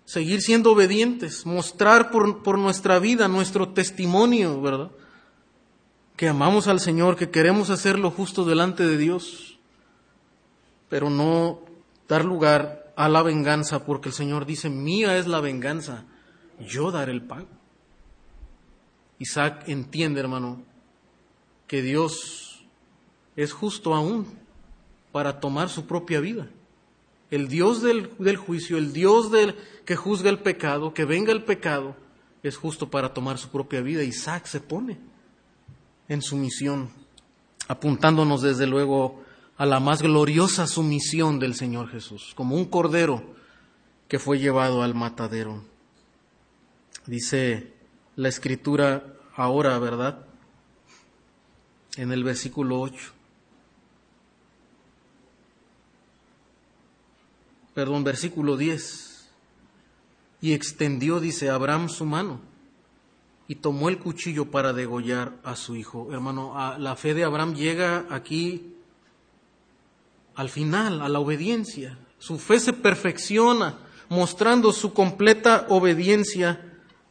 seguir 0.07 0.41
siendo 0.41 0.73
obedientes, 0.73 1.45
mostrar 1.45 2.11
por, 2.11 2.43
por 2.43 2.57
nuestra 2.57 2.99
vida 2.99 3.29
nuestro 3.29 3.69
testimonio, 3.69 4.63
¿verdad? 4.63 4.91
Que 6.19 6.29
amamos 6.29 6.67
al 6.67 6.81
Señor, 6.81 7.15
que 7.15 7.31
queremos 7.31 7.71
hacer 7.71 7.97
lo 7.97 8.11
justo 8.11 8.45
delante 8.45 8.85
de 8.85 8.99
Dios, 8.99 9.57
pero 10.89 11.11
no 11.11 11.61
dar 12.09 12.25
lugar 12.25 12.93
a 12.97 13.09
la 13.09 13.23
venganza, 13.23 13.87
porque 13.87 14.09
el 14.09 14.15
Señor 14.17 14.45
dice, 14.45 14.69
mía 14.69 15.17
es 15.17 15.29
la 15.29 15.41
venganza, 15.41 16.07
yo 16.59 16.91
daré 16.91 17.13
el 17.13 17.23
pago. 17.23 17.47
Isaac 19.21 19.63
entiende, 19.69 20.19
hermano, 20.19 20.61
que 21.69 21.83
Dios 21.83 22.65
es 23.37 23.53
justo 23.53 23.95
aún 23.95 24.27
para 25.13 25.39
tomar 25.39 25.69
su 25.69 25.87
propia 25.87 26.19
vida. 26.19 26.49
El 27.31 27.47
Dios 27.47 27.81
del, 27.81 28.11
del 28.19 28.39
juicio, 28.39 28.77
el 28.77 28.93
Dios 28.93 29.31
del, 29.31 29.55
que 29.85 29.95
juzga 29.95 30.31
el 30.31 30.41
pecado, 30.41 30.93
que 30.93 31.05
venga 31.05 31.31
el 31.31 31.45
pecado, 31.45 31.95
es 32.43 32.57
justo 32.57 32.91
para 32.91 33.15
tomar 33.15 33.39
su 33.39 33.51
propia 33.51 33.83
vida. 33.83 34.03
Isaac 34.03 34.47
se 34.47 34.59
pone 34.59 34.99
en 36.09 36.23
su 36.23 36.37
misión, 36.37 36.91
apuntándonos 37.69 38.43
desde 38.43 38.67
luego 38.67 39.23
a 39.57 39.67
la 39.67 39.81
más 39.81 40.03
gloriosa 40.03 40.67
sumisión 40.67 41.39
del 41.39 41.55
Señor 41.55 41.91
Jesús, 41.91 42.33
como 42.35 42.57
un 42.57 42.65
cordero 42.65 43.23
que 44.09 44.19
fue 44.19 44.39
llevado 44.39 44.83
al 44.83 44.95
matadero. 44.95 45.63
Dice 47.07 47.73
la 48.17 48.29
escritura 48.29 49.05
ahora, 49.37 49.79
¿verdad? 49.79 50.25
En 51.97 52.13
el 52.13 52.25
versículo 52.25 52.81
8. 52.81 53.13
Perdón, 57.75 58.05
versículo 58.05 58.57
10. 58.57 59.29
Y 60.41 60.53
extendió, 60.53 61.21
dice 61.21 61.51
Abraham, 61.51 61.89
su 61.89 62.05
mano 62.05 62.48
y 63.49 63.57
tomó 63.57 63.89
el 63.89 63.99
cuchillo 63.99 64.51
para 64.51 64.75
degollar 64.75 65.33
a 65.43 65.57
su 65.57 65.75
hijo. 65.75 66.09
Hermano, 66.13 66.55
la 66.79 66.95
fe 66.97 67.15
de 67.15 67.25
Abraham 67.25 67.55
llega 67.55 68.05
aquí 68.11 68.75
al 70.35 70.51
final, 70.51 71.01
a 71.01 71.09
la 71.09 71.19
obediencia. 71.19 71.99
Su 72.19 72.39
fe 72.39 72.61
se 72.61 72.75
perfecciona 72.75 73.79
mostrando 74.11 74.73
su 74.73 74.93
completa 74.93 75.67
obediencia 75.71 76.61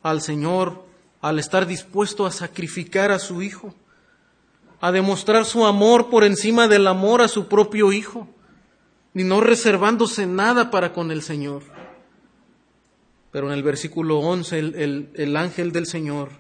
al 0.04 0.22
Señor 0.22 0.86
al 1.22 1.40
estar 1.40 1.66
dispuesto 1.66 2.28
a 2.28 2.32
sacrificar 2.32 3.12
a 3.12 3.18
su 3.18 3.42
hijo, 3.42 3.74
a 4.80 4.92
demostrar 4.92 5.44
su 5.44 5.66
amor 5.66 6.10
por 6.10 6.24
encima 6.24 6.68
del 6.68 6.86
amor 6.86 7.24
a 7.24 7.28
su 7.28 7.48
propio 7.48 7.92
hijo, 7.92 8.28
ni 9.14 9.24
no 9.24 9.42
reservándose 9.42 10.28
nada 10.28 10.70
para 10.70 10.94
con 10.94 11.10
el 11.10 11.24
Señor. 11.24 11.77
Pero 13.38 13.52
en 13.52 13.54
el 13.54 13.62
versículo 13.62 14.18
11 14.18 14.58
el, 14.58 15.10
el, 15.14 15.38
ángel 15.38 15.72
del 15.72 15.86
Señor 15.86 16.32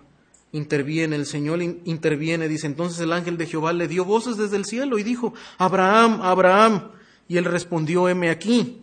interviene, 0.51 1.15
el 1.15 1.27
Señor 1.27 1.61
interviene, 1.61 2.47
dice, 2.47 2.65
entonces 2.65 2.99
el 2.99 3.13
ángel 3.13 3.37
de 3.37 3.45
Jehová 3.45 3.71
le 3.71 3.87
dio 3.87 4.03
voces 4.03 4.35
desde 4.35 4.57
el 4.57 4.65
cielo 4.65 4.97
y 4.97 5.03
dijo, 5.03 5.35
Abraham, 5.59 6.21
Abraham. 6.23 6.89
Y 7.27 7.37
él 7.37 7.45
respondió, 7.45 8.09
heme 8.09 8.31
aquí. 8.31 8.81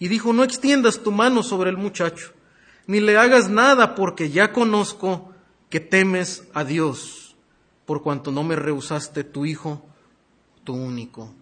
Y 0.00 0.08
dijo, 0.08 0.32
no 0.32 0.42
extiendas 0.42 1.04
tu 1.04 1.12
mano 1.12 1.44
sobre 1.44 1.70
el 1.70 1.76
muchacho, 1.76 2.32
ni 2.88 2.98
le 2.98 3.16
hagas 3.16 3.48
nada, 3.48 3.94
porque 3.94 4.28
ya 4.30 4.52
conozco 4.52 5.30
que 5.70 5.78
temes 5.78 6.48
a 6.52 6.64
Dios, 6.64 7.36
por 7.84 8.02
cuanto 8.02 8.32
no 8.32 8.42
me 8.42 8.56
rehusaste 8.56 9.22
tu 9.22 9.46
hijo, 9.46 9.86
tu 10.64 10.74
único. 10.74 11.32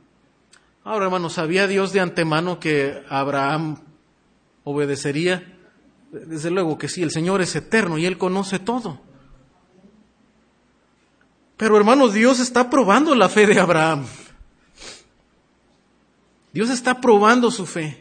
Ahora, 0.85 1.07
hermano, 1.07 1.31
¿sabía 1.31 1.67
Dios 1.67 1.95
de 1.95 2.01
antemano 2.01 2.61
que 2.61 3.03
Abraham 3.09 3.79
obedecería? 4.65 5.54
Desde 6.27 6.51
luego 6.51 6.79
que 6.79 6.89
sí, 6.89 7.03
el 7.03 7.11
Señor 7.11 7.43
es 7.43 7.57
eterno 7.57 7.99
y 7.99 8.07
Él 8.07 8.19
conoce 8.19 8.61
todo. 8.61 9.01
Pero 11.57 11.77
hermanos, 11.77 12.13
Dios 12.13 12.39
está 12.39 12.71
probando 12.71 13.15
la 13.17 13.29
fe 13.29 13.47
de 13.47 13.59
Abraham. 13.59 14.07
Dios 16.53 16.71
está 16.71 17.01
probando 17.01 17.51
su 17.51 17.67
fe. 17.67 18.01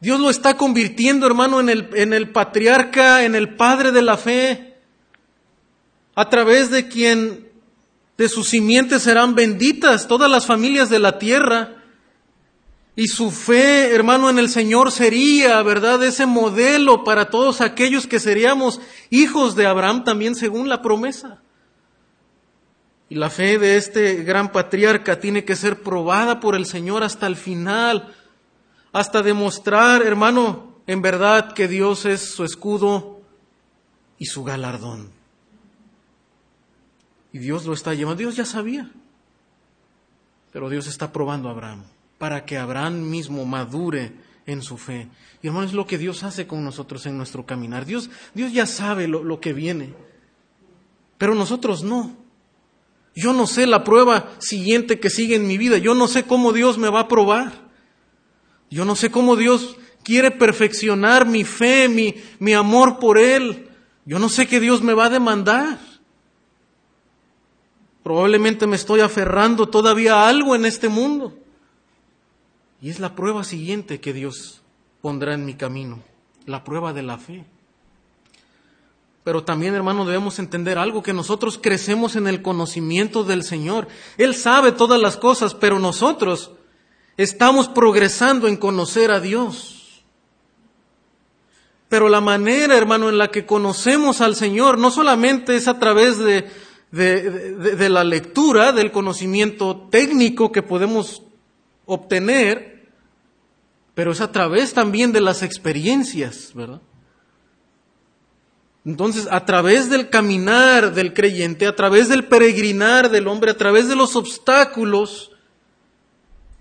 Dios 0.00 0.20
lo 0.20 0.30
está 0.30 0.56
convirtiendo, 0.56 1.26
hermano, 1.26 1.58
en 1.58 1.68
el, 1.68 1.90
en 1.94 2.12
el 2.12 2.30
patriarca, 2.30 3.24
en 3.24 3.34
el 3.34 3.56
padre 3.56 3.90
de 3.90 4.02
la 4.02 4.16
fe, 4.16 4.76
a 6.14 6.28
través 6.28 6.70
de 6.70 6.86
quien 6.86 7.48
de 8.16 8.28
sus 8.28 8.48
simientes 8.48 9.02
serán 9.02 9.34
benditas 9.34 10.06
todas 10.06 10.30
las 10.30 10.46
familias 10.46 10.88
de 10.88 11.00
la 11.00 11.18
tierra. 11.18 11.77
Y 12.98 13.06
su 13.06 13.30
fe, 13.30 13.94
hermano, 13.94 14.28
en 14.28 14.40
el 14.40 14.48
Señor 14.48 14.90
sería, 14.90 15.62
¿verdad?, 15.62 16.02
ese 16.02 16.26
modelo 16.26 17.04
para 17.04 17.30
todos 17.30 17.60
aquellos 17.60 18.08
que 18.08 18.18
seríamos 18.18 18.80
hijos 19.08 19.54
de 19.54 19.68
Abraham 19.68 20.02
también 20.02 20.34
según 20.34 20.68
la 20.68 20.82
promesa. 20.82 21.40
Y 23.08 23.14
la 23.14 23.30
fe 23.30 23.56
de 23.56 23.76
este 23.76 24.24
gran 24.24 24.50
patriarca 24.50 25.20
tiene 25.20 25.44
que 25.44 25.54
ser 25.54 25.80
probada 25.84 26.40
por 26.40 26.56
el 26.56 26.66
Señor 26.66 27.04
hasta 27.04 27.28
el 27.28 27.36
final, 27.36 28.12
hasta 28.92 29.22
demostrar, 29.22 30.02
hermano, 30.02 30.80
en 30.88 31.00
verdad 31.00 31.52
que 31.52 31.68
Dios 31.68 32.04
es 32.04 32.20
su 32.20 32.42
escudo 32.42 33.20
y 34.18 34.26
su 34.26 34.42
galardón. 34.42 35.12
Y 37.32 37.38
Dios 37.38 37.64
lo 37.64 37.74
está 37.74 37.94
llevando. 37.94 38.18
Dios 38.18 38.34
ya 38.34 38.44
sabía, 38.44 38.90
pero 40.50 40.68
Dios 40.68 40.88
está 40.88 41.12
probando 41.12 41.48
a 41.48 41.52
Abraham 41.52 41.84
para 42.18 42.44
que 42.44 42.58
Abraham 42.58 43.08
mismo 43.08 43.44
madure 43.44 44.12
en 44.46 44.62
su 44.62 44.76
fe. 44.76 45.08
Y 45.42 45.46
hermano, 45.46 45.66
es 45.66 45.72
lo 45.72 45.86
que 45.86 45.98
Dios 45.98 46.24
hace 46.24 46.46
con 46.46 46.64
nosotros 46.64 47.06
en 47.06 47.16
nuestro 47.16 47.46
caminar. 47.46 47.86
Dios, 47.86 48.10
Dios 48.34 48.52
ya 48.52 48.66
sabe 48.66 49.06
lo, 49.06 49.22
lo 49.22 49.40
que 49.40 49.52
viene, 49.52 49.94
pero 51.16 51.34
nosotros 51.34 51.82
no. 51.82 52.16
Yo 53.14 53.32
no 53.32 53.46
sé 53.46 53.66
la 53.66 53.84
prueba 53.84 54.30
siguiente 54.38 55.00
que 55.00 55.10
sigue 55.10 55.36
en 55.36 55.46
mi 55.46 55.58
vida. 55.58 55.78
Yo 55.78 55.94
no 55.94 56.08
sé 56.08 56.24
cómo 56.24 56.52
Dios 56.52 56.78
me 56.78 56.88
va 56.88 57.00
a 57.00 57.08
probar. 57.08 57.52
Yo 58.70 58.84
no 58.84 58.96
sé 58.96 59.10
cómo 59.10 59.36
Dios 59.36 59.76
quiere 60.04 60.30
perfeccionar 60.30 61.26
mi 61.26 61.44
fe, 61.44 61.88
mi, 61.88 62.14
mi 62.38 62.54
amor 62.54 62.98
por 62.98 63.18
Él. 63.18 63.68
Yo 64.04 64.18
no 64.18 64.28
sé 64.28 64.46
qué 64.46 64.60
Dios 64.60 64.82
me 64.82 64.94
va 64.94 65.06
a 65.06 65.10
demandar. 65.10 65.78
Probablemente 68.02 68.66
me 68.66 68.76
estoy 68.76 69.00
aferrando 69.00 69.68
todavía 69.68 70.14
a 70.14 70.28
algo 70.28 70.54
en 70.54 70.64
este 70.64 70.88
mundo. 70.88 71.36
Y 72.80 72.90
es 72.90 73.00
la 73.00 73.14
prueba 73.14 73.44
siguiente 73.44 74.00
que 74.00 74.12
Dios 74.12 74.62
pondrá 75.00 75.34
en 75.34 75.44
mi 75.44 75.54
camino, 75.54 76.00
la 76.46 76.64
prueba 76.64 76.92
de 76.92 77.02
la 77.02 77.18
fe. 77.18 77.44
Pero 79.24 79.44
también, 79.44 79.74
hermano, 79.74 80.06
debemos 80.06 80.38
entender 80.38 80.78
algo, 80.78 81.02
que 81.02 81.12
nosotros 81.12 81.58
crecemos 81.60 82.16
en 82.16 82.28
el 82.28 82.40
conocimiento 82.40 83.24
del 83.24 83.42
Señor. 83.42 83.88
Él 84.16 84.34
sabe 84.34 84.72
todas 84.72 85.00
las 85.00 85.16
cosas, 85.16 85.54
pero 85.54 85.78
nosotros 85.78 86.52
estamos 87.16 87.68
progresando 87.68 88.48
en 88.48 88.56
conocer 88.56 89.10
a 89.10 89.20
Dios. 89.20 90.02
Pero 91.88 92.08
la 92.08 92.20
manera, 92.20 92.76
hermano, 92.76 93.08
en 93.08 93.18
la 93.18 93.28
que 93.28 93.44
conocemos 93.44 94.20
al 94.20 94.36
Señor 94.36 94.78
no 94.78 94.90
solamente 94.90 95.56
es 95.56 95.68
a 95.68 95.78
través 95.78 96.18
de, 96.18 96.50
de, 96.90 97.88
la 97.88 98.04
lectura, 98.04 98.72
del 98.72 98.92
conocimiento 98.92 99.88
técnico 99.90 100.52
que 100.52 100.62
podemos 100.62 101.22
obtener, 101.88 102.86
pero 103.94 104.12
es 104.12 104.20
a 104.20 104.30
través 104.30 104.74
también 104.74 105.10
de 105.10 105.20
las 105.20 105.42
experiencias, 105.42 106.52
¿verdad? 106.54 106.80
Entonces, 108.84 109.26
a 109.30 109.44
través 109.44 109.90
del 109.90 110.08
caminar 110.08 110.94
del 110.94 111.12
creyente, 111.12 111.66
a 111.66 111.74
través 111.74 112.08
del 112.08 112.24
peregrinar 112.24 113.10
del 113.10 113.26
hombre, 113.26 113.50
a 113.50 113.56
través 113.56 113.88
de 113.88 113.96
los 113.96 114.16
obstáculos, 114.16 115.32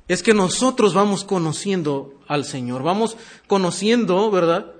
es 0.07 0.23
que 0.23 0.33
nosotros 0.33 0.93
vamos 0.93 1.23
conociendo 1.23 2.19
al 2.27 2.45
Señor, 2.45 2.81
vamos 2.81 3.17
conociendo, 3.47 4.31
¿verdad? 4.31 4.73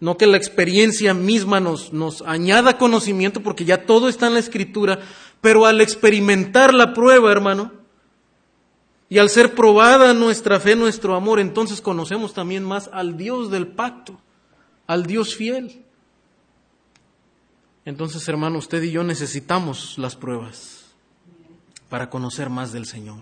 No 0.00 0.16
que 0.16 0.26
la 0.26 0.38
experiencia 0.38 1.14
misma 1.14 1.60
nos, 1.60 1.92
nos 1.92 2.22
añada 2.22 2.78
conocimiento, 2.78 3.42
porque 3.42 3.64
ya 3.66 3.84
todo 3.84 4.08
está 4.08 4.26
en 4.26 4.34
la 4.34 4.40
Escritura, 4.40 5.00
pero 5.40 5.66
al 5.66 5.80
experimentar 5.82 6.72
la 6.72 6.94
prueba, 6.94 7.30
hermano, 7.30 7.83
y 9.08 9.18
al 9.18 9.30
ser 9.30 9.54
probada 9.54 10.14
nuestra 10.14 10.58
fe, 10.60 10.76
nuestro 10.76 11.14
amor, 11.14 11.38
entonces 11.38 11.80
conocemos 11.80 12.32
también 12.34 12.64
más 12.64 12.88
al 12.92 13.16
Dios 13.16 13.50
del 13.50 13.66
pacto, 13.68 14.18
al 14.86 15.06
Dios 15.06 15.34
fiel. 15.34 15.84
Entonces, 17.84 18.26
hermano, 18.28 18.58
usted 18.58 18.82
y 18.82 18.90
yo 18.90 19.04
necesitamos 19.04 19.98
las 19.98 20.16
pruebas 20.16 20.84
para 21.90 22.08
conocer 22.08 22.48
más 22.48 22.72
del 22.72 22.86
Señor, 22.86 23.20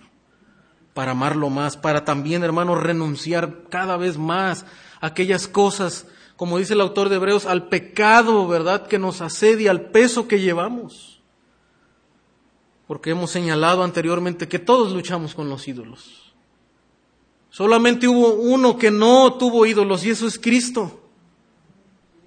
para 0.95 1.12
amarlo 1.12 1.51
más, 1.51 1.76
para 1.76 2.05
también, 2.05 2.45
hermano, 2.45 2.76
renunciar 2.76 3.64
cada 3.68 3.97
vez 3.97 4.18
más 4.18 4.64
a 5.01 5.09
aquellas 5.09 5.49
cosas, 5.49 6.07
como 6.37 6.59
dice 6.59 6.74
el 6.74 6.80
autor 6.80 7.09
de 7.09 7.16
Hebreos, 7.16 7.45
al 7.45 7.68
pecado, 7.68 8.47
¿verdad?, 8.47 8.87
que 8.87 9.01
nos 9.01 9.20
asedia, 9.20 9.72
al 9.72 9.91
peso 9.91 10.28
que 10.28 10.41
llevamos. 10.41 11.12
Porque 12.93 13.09
hemos 13.09 13.30
señalado 13.30 13.82
anteriormente 13.82 14.49
que 14.49 14.59
todos 14.59 14.93
luchamos 14.93 15.34
con 15.34 15.49
los 15.49 15.66
ídolos. 15.66 16.34
Solamente 17.49 18.07
hubo 18.07 18.34
uno 18.34 18.76
que 18.76 18.90
no 18.90 19.32
tuvo 19.38 19.64
ídolos 19.64 20.05
y 20.05 20.11
eso 20.11 20.26
es 20.26 20.38
Cristo. 20.38 21.01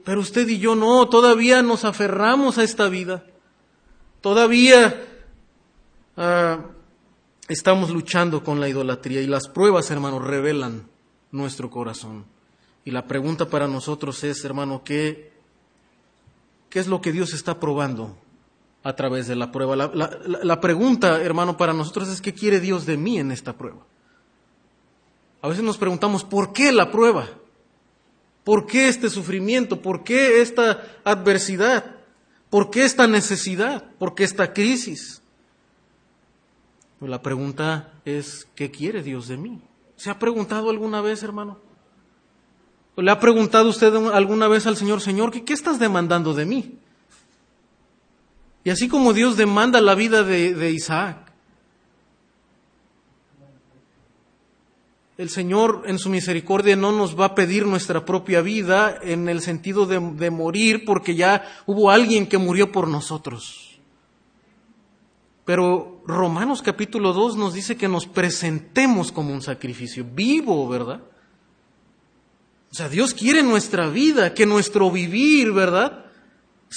Pero 0.03 0.21
usted 0.21 0.47
y 0.47 0.57
yo 0.57 0.73
no, 0.73 1.07
todavía 1.07 1.61
nos 1.61 1.85
aferramos 1.85 2.57
a 2.57 2.63
esta 2.63 2.89
vida. 2.89 3.23
Todavía 4.21 5.05
ah, 6.17 6.61
estamos 7.47 7.91
luchando 7.91 8.43
con 8.43 8.59
la 8.59 8.67
idolatría 8.67 9.21
y 9.21 9.27
las 9.27 9.47
pruebas, 9.47 9.91
hermano, 9.91 10.17
revelan 10.17 10.87
nuestro 11.29 11.69
corazón. 11.69 12.25
Y 12.83 12.89
la 12.89 13.05
pregunta 13.05 13.51
para 13.51 13.67
nosotros 13.67 14.23
es, 14.23 14.43
hermano, 14.43 14.81
¿qué, 14.83 15.31
qué 16.71 16.79
es 16.79 16.87
lo 16.87 17.01
que 17.01 17.11
Dios 17.11 17.35
está 17.35 17.59
probando 17.59 18.17
a 18.85 18.95
través 18.95 19.25
de 19.27 19.35
la 19.35 19.51
prueba? 19.51 19.75
La, 19.75 19.89
la 20.43 20.61
pregunta, 20.61 21.19
hermano, 21.21 21.57
para 21.57 21.73
nosotros 21.73 22.07
es, 22.07 22.21
¿qué 22.21 22.33
quiere 22.33 22.59
Dios 22.59 22.85
de 22.85 22.97
mí 22.97 23.19
en 23.19 23.31
esta 23.31 23.53
prueba? 23.53 23.81
A 25.41 25.47
veces 25.47 25.63
nos 25.63 25.77
preguntamos, 25.77 26.23
¿por 26.23 26.53
qué 26.53 26.71
la 26.71 26.91
prueba? 26.91 27.27
¿Por 28.43 28.67
qué 28.67 28.87
este 28.87 29.09
sufrimiento? 29.09 29.81
¿Por 29.81 30.03
qué 30.03 30.41
esta 30.41 30.83
adversidad? 31.03 31.95
¿Por 32.51 32.69
qué 32.69 32.85
esta 32.85 33.07
necesidad? 33.07 33.83
¿Por 33.97 34.13
qué 34.13 34.23
esta 34.23 34.53
crisis? 34.53 35.21
Pues 36.99 37.09
la 37.09 37.23
pregunta 37.23 37.91
es, 38.05 38.47
¿qué 38.55 38.69
quiere 38.69 39.01
Dios 39.01 39.27
de 39.27 39.37
mí? 39.37 39.61
¿Se 39.95 40.11
ha 40.11 40.19
preguntado 40.19 40.69
alguna 40.69 41.01
vez, 41.01 41.23
hermano? 41.23 41.57
¿Le 42.97 43.09
ha 43.09 43.19
preguntado 43.19 43.69
usted 43.69 43.93
alguna 44.13 44.47
vez 44.47 44.67
al 44.67 44.77
Señor, 44.77 45.01
Señor, 45.01 45.31
¿qué, 45.31 45.53
estás 45.53 45.79
demandando 45.79 46.35
de 46.35 46.45
mí? 46.45 46.77
Y 48.65 48.71
así 48.71 48.89
como 48.89 49.13
Dios 49.13 49.37
demanda 49.37 49.79
la 49.79 49.95
vida 49.95 50.23
de 50.23 50.71
Isaac, 50.71 51.25
El 55.17 55.29
Señor 55.29 55.83
en 55.85 55.97
su 55.97 56.09
misericordia 56.09 56.75
no 56.75 56.91
nos 56.91 57.17
va 57.17 57.25
a 57.25 57.35
pedir 57.35 57.65
nuestra 57.65 58.05
propia 58.05 58.41
vida 58.41 58.99
en 59.01 59.29
el 59.29 59.41
sentido 59.41 59.85
de, 59.85 60.29
morir 60.29 60.83
porque 60.83 61.15
ya 61.15 61.63
hubo 61.65 61.89
alguien 61.89 62.27
que 62.27 62.37
murió 62.37 62.71
por 62.71 62.89
nosotros. 62.89 63.79
Pero 65.45 66.01
Romanos 66.05 66.61
capítulo 66.61 67.13
2 67.13 67.37
nos 67.37 67.53
dice 67.53 67.77
que 67.77 67.87
nos 67.87 68.07
presentemos 68.07 69.13
como 69.13 69.31
un 69.31 69.41
sacrificio 69.41 70.03
vivo, 70.03 70.67
¿verdad? 70.67 70.99
O 72.71 72.75
sea, 72.75 72.89
Dios 72.89 73.13
quiere 73.13 73.41
nuestra 73.41 73.87
vida, 73.87 74.33
que 74.33 74.45
nuestro 74.45 74.91
vivir, 74.91 75.53
¿verdad? 75.53 76.04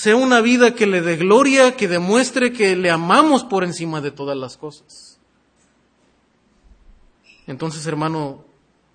Sea 0.00 0.14
una 0.14 0.40
vida 0.40 0.76
que 0.76 0.86
le 0.86 1.00
dé 1.00 1.16
gloria, 1.16 1.74
que 1.74 1.88
demuestre 1.88 2.52
que 2.52 2.76
le 2.76 2.88
amamos 2.88 3.42
por 3.42 3.64
encima 3.64 4.00
de 4.00 4.12
todas 4.12 4.36
las 4.36 4.56
cosas. 4.56 5.18
Entonces, 7.48 7.84
hermano, 7.84 8.44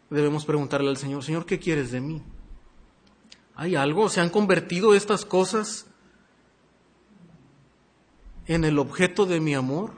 debemos 0.10 0.46
preguntarle 0.46 0.90
al 0.90 0.96
Señor, 0.96 1.22
Señor, 1.22 1.46
¿qué 1.46 1.60
quieres 1.60 1.92
de 1.92 2.00
mí? 2.00 2.22
¿Hay 3.54 3.76
algo? 3.76 4.08
¿Se 4.08 4.22
han 4.22 4.30
convertido 4.30 4.94
estas 4.94 5.26
cosas 5.26 5.88
en 8.46 8.64
el 8.64 8.80
objeto 8.80 9.26
de 9.26 9.42
mi 9.42 9.56
amor? 9.56 9.92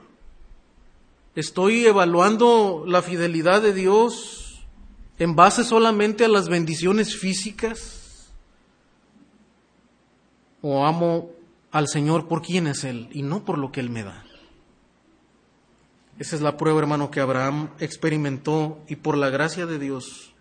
¿Estoy 1.36 1.86
evaluando 1.86 2.82
la 2.84 3.00
fidelidad 3.00 3.62
de 3.62 3.72
Dios 3.72 4.64
en 5.20 5.36
base 5.36 5.62
solamente 5.62 6.24
a 6.24 6.28
las 6.28 6.48
bendiciones 6.48 7.16
físicas? 7.16 7.95
¿O 10.68 10.84
amo 10.84 11.30
al 11.70 11.86
Señor 11.86 12.26
por 12.26 12.42
quién 12.42 12.66
es 12.66 12.82
Él 12.82 13.08
y 13.12 13.22
no 13.22 13.44
por 13.44 13.56
lo 13.56 13.70
que 13.70 13.78
Él 13.78 13.88
me 13.88 14.02
da? 14.02 14.24
Esa 16.18 16.34
es 16.34 16.42
la 16.42 16.56
prueba, 16.56 16.80
hermano, 16.80 17.08
que 17.08 17.20
Abraham 17.20 17.70
experimentó 17.78 18.82
y 18.88 18.96
por 18.96 19.16
la 19.16 19.30
gracia 19.30 19.66
de 19.66 19.78
Dios 19.78 20.34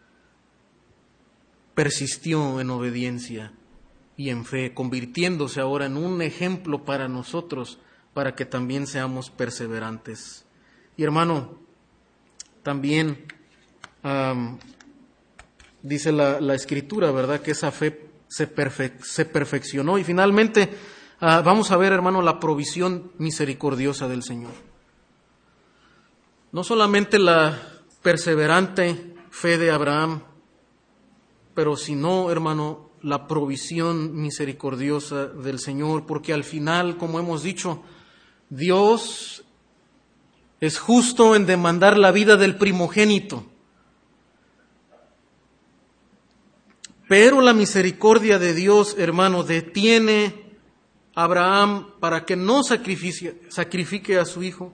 persistió 1.76 2.60
en 2.60 2.72
obediencia 2.72 3.54
y 4.18 4.32
en 4.32 4.46
fe, 4.46 4.74
convirtiéndose 4.74 5.62
ahora 5.62 5.86
en 5.86 5.96
un 5.96 6.24
ejemplo 6.24 6.86
para 6.86 7.08
nosotros, 7.08 7.78
para 8.16 8.34
que 8.34 8.46
también 8.46 8.88
seamos 8.88 9.30
perseverantes. 9.30 10.48
Y 10.98 11.04
hermano, 11.04 11.60
también 12.64 13.28
dice 15.84 16.12
la, 16.12 16.56
escritura, 16.56 17.12
¿verdad? 17.12 17.42
Que 17.42 17.52
esa 17.52 17.70
fe 17.70 18.05
se, 18.36 18.52
se 19.02 19.26
perfeccionó. 19.26 19.98
Y 19.98 20.04
finalmente 20.04 20.70
ah, 21.22 21.42
vamos 21.42 21.72
a 21.72 21.78
ver, 21.78 21.94
hermano, 21.94 22.22
la 22.22 22.40
provisión 22.40 23.14
misericordiosa 23.18 24.10
del 24.10 24.24
Señor. 24.24 24.52
No 26.52 26.64
solamente 26.66 27.18
la 27.18 27.58
perseverante 28.02 29.16
fe 29.30 29.58
de 29.58 29.72
Abraham, 29.72 30.24
pero 31.54 31.78
sino, 31.78 32.30
hermano, 32.30 32.90
la 33.02 33.26
provisión 33.28 34.14
misericordiosa 34.16 35.28
del 35.28 35.60
Señor, 35.60 36.06
porque 36.06 36.34
al 36.34 36.44
final, 36.44 36.98
como 36.98 37.20
hemos 37.20 37.42
dicho, 37.42 37.84
Dios 38.50 39.46
es 40.60 40.78
justo 40.78 41.36
en 41.36 41.46
demandar 41.46 41.98
la 41.98 42.12
vida 42.12 42.36
del 42.36 42.58
primogénito. 42.58 43.46
Pero 47.08 47.42
la 47.42 47.54
misericordia 47.54 48.40
de 48.40 48.54
Dios, 48.54 48.96
hermano, 48.98 49.44
detiene 49.44 50.46
a 51.14 51.24
Abraham 51.24 51.92
para 52.00 52.26
que 52.26 52.36
no 52.36 52.64
sacrifique, 52.64 54.18
a 54.20 54.26
su 54.26 54.44
hijo 54.44 54.74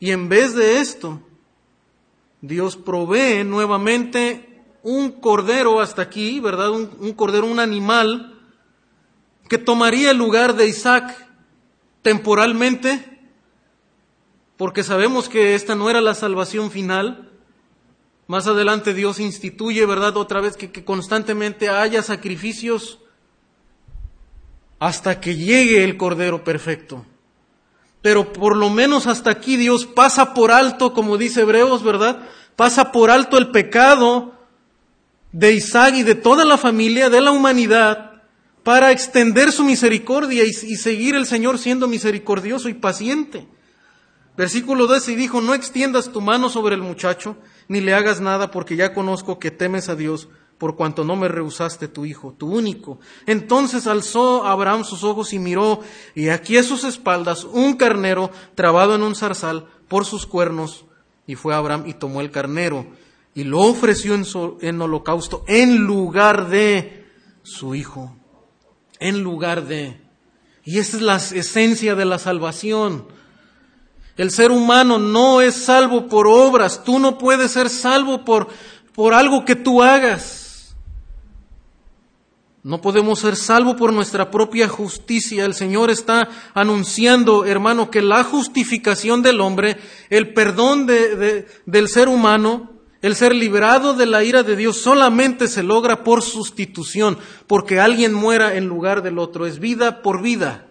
y 0.00 0.12
en 0.12 0.28
vez 0.28 0.54
de 0.54 0.78
esto, 0.78 1.20
Dios 2.40 2.76
provee 2.76 3.42
nuevamente 3.44 4.62
un 4.82 5.10
cordero 5.10 5.80
hasta 5.80 6.02
aquí, 6.02 6.38
¿verdad? 6.38 6.70
Un, 6.70 7.12
cordero, 7.14 7.46
un 7.46 7.58
animal 7.58 8.38
que 9.48 9.58
tomaría 9.58 10.12
el 10.12 10.18
lugar 10.18 10.54
de 10.54 10.68
Isaac 10.68 11.26
temporalmente, 12.02 13.18
porque 14.56 14.84
sabemos 14.84 15.28
que 15.28 15.54
esta 15.54 15.74
no 15.74 15.90
era 15.90 16.00
la 16.00 16.14
salvación 16.14 16.70
final. 16.70 17.27
Más 18.28 18.46
adelante 18.46 18.94
Dios 18.94 19.18
instituye, 19.18 19.84
¿verdad? 19.86 20.16
Otra 20.16 20.40
vez 20.40 20.56
que 20.56 20.84
constantemente 20.84 21.70
haya 21.70 22.02
sacrificios 22.02 22.98
hasta 24.78 25.20
que 25.20 25.34
llegue 25.34 25.82
el 25.82 25.96
Cordero 25.96 26.44
perfecto. 26.44 27.04
Pero 28.02 28.32
por 28.32 28.56
lo 28.56 28.70
menos 28.70 29.06
hasta 29.06 29.30
aquí 29.30 29.56
Dios 29.56 29.86
pasa 29.86 30.34
por 30.34 30.52
alto, 30.52 30.92
como 30.94 31.16
dice 31.16 31.40
Hebreos, 31.40 31.82
¿verdad? 31.82 32.28
Pasa 32.54 32.92
por 32.92 33.10
alto 33.10 33.38
el 33.38 33.50
pecado 33.50 34.34
de 35.32 35.52
Isaac 35.52 35.94
y 35.96 36.02
de 36.02 36.14
toda 36.14 36.44
la 36.44 36.58
familia, 36.58 37.10
de 37.10 37.20
la 37.20 37.32
humanidad, 37.32 38.22
para 38.62 38.92
extender 38.92 39.52
su 39.52 39.64
misericordia 39.64 40.44
y, 40.44 40.48
y 40.48 40.76
seguir 40.76 41.14
el 41.14 41.26
Señor 41.26 41.58
siendo 41.58 41.88
misericordioso 41.88 42.68
y 42.68 42.74
paciente. 42.74 43.48
Versículo 44.36 44.86
12 44.86 45.12
y 45.12 45.16
dijo, 45.16 45.40
no 45.40 45.54
extiendas 45.54 46.12
tu 46.12 46.20
mano 46.20 46.48
sobre 46.48 46.76
el 46.76 46.82
muchacho, 46.82 47.36
ni 47.68 47.80
le 47.80 47.94
hagas 47.94 48.20
nada, 48.20 48.50
porque 48.50 48.76
ya 48.76 48.94
conozco 48.94 49.38
que 49.38 49.50
temes 49.50 49.88
a 49.88 49.94
Dios, 49.94 50.28
por 50.56 50.74
cuanto 50.74 51.04
no 51.04 51.14
me 51.14 51.28
rehusaste 51.28 51.86
tu 51.86 52.04
hijo, 52.04 52.34
tu 52.36 52.52
único. 52.52 52.98
Entonces 53.26 53.86
alzó 53.86 54.44
Abraham 54.44 54.84
sus 54.84 55.04
ojos 55.04 55.32
y 55.32 55.38
miró, 55.38 55.80
y 56.14 56.30
aquí 56.30 56.56
a 56.56 56.62
sus 56.62 56.84
espaldas 56.84 57.44
un 57.44 57.76
carnero 57.76 58.30
trabado 58.54 58.94
en 58.94 59.02
un 59.02 59.14
zarzal 59.14 59.66
por 59.86 60.04
sus 60.04 60.26
cuernos, 60.26 60.84
y 61.26 61.36
fue 61.36 61.54
Abraham 61.54 61.84
y 61.86 61.94
tomó 61.94 62.20
el 62.20 62.30
carnero, 62.30 62.86
y 63.34 63.44
lo 63.44 63.60
ofreció 63.60 64.14
en, 64.14 64.24
en 64.60 64.82
holocausto 64.82 65.44
en 65.46 65.76
lugar 65.76 66.48
de 66.48 67.06
su 67.42 67.74
hijo, 67.74 68.16
en 68.98 69.22
lugar 69.22 69.66
de. 69.66 70.00
Y 70.64 70.78
esa 70.78 70.96
es 70.96 71.02
la 71.02 71.16
esencia 71.16 71.94
de 71.94 72.04
la 72.04 72.18
salvación 72.18 73.06
el 74.18 74.32
ser 74.32 74.50
humano 74.50 74.98
no 74.98 75.40
es 75.40 75.54
salvo 75.54 76.08
por 76.08 76.26
obras. 76.26 76.82
Tú 76.84 76.98
no 76.98 77.18
puedes 77.18 77.52
ser 77.52 77.70
salvo 77.70 78.24
por, 78.24 78.48
por 78.92 79.14
algo 79.14 79.44
que 79.44 79.54
tú 79.54 79.80
hagas. 79.80 80.74
No 82.64 82.80
podemos 82.80 83.20
ser 83.20 83.36
salvo 83.36 83.76
por 83.76 83.92
nuestra 83.92 84.28
propia 84.32 84.68
justicia. 84.68 85.44
El 85.44 85.54
Señor 85.54 85.88
está 85.88 86.28
anunciando, 86.52 87.44
hermano, 87.44 87.92
que 87.92 88.02
la 88.02 88.24
justificación 88.24 89.22
del 89.22 89.40
hombre, 89.40 89.76
el 90.10 90.34
perdón 90.34 90.86
de, 90.86 91.46
del 91.64 91.88
ser 91.88 92.08
humano, 92.08 92.72
el 93.00 93.14
ser 93.14 93.32
librado 93.32 93.94
de 93.94 94.06
la 94.06 94.24
ira 94.24 94.42
de 94.42 94.56
Dios 94.56 94.78
solamente 94.78 95.46
se 95.46 95.62
logra 95.62 96.02
por 96.02 96.22
sustitución, 96.22 97.18
porque 97.46 97.78
alguien 97.78 98.12
muera 98.12 98.56
en 98.56 98.66
lugar 98.66 99.04
del 99.04 99.20
otro. 99.20 99.46
Es 99.46 99.60
vida 99.60 100.02
por 100.02 100.20
vida 100.22 100.67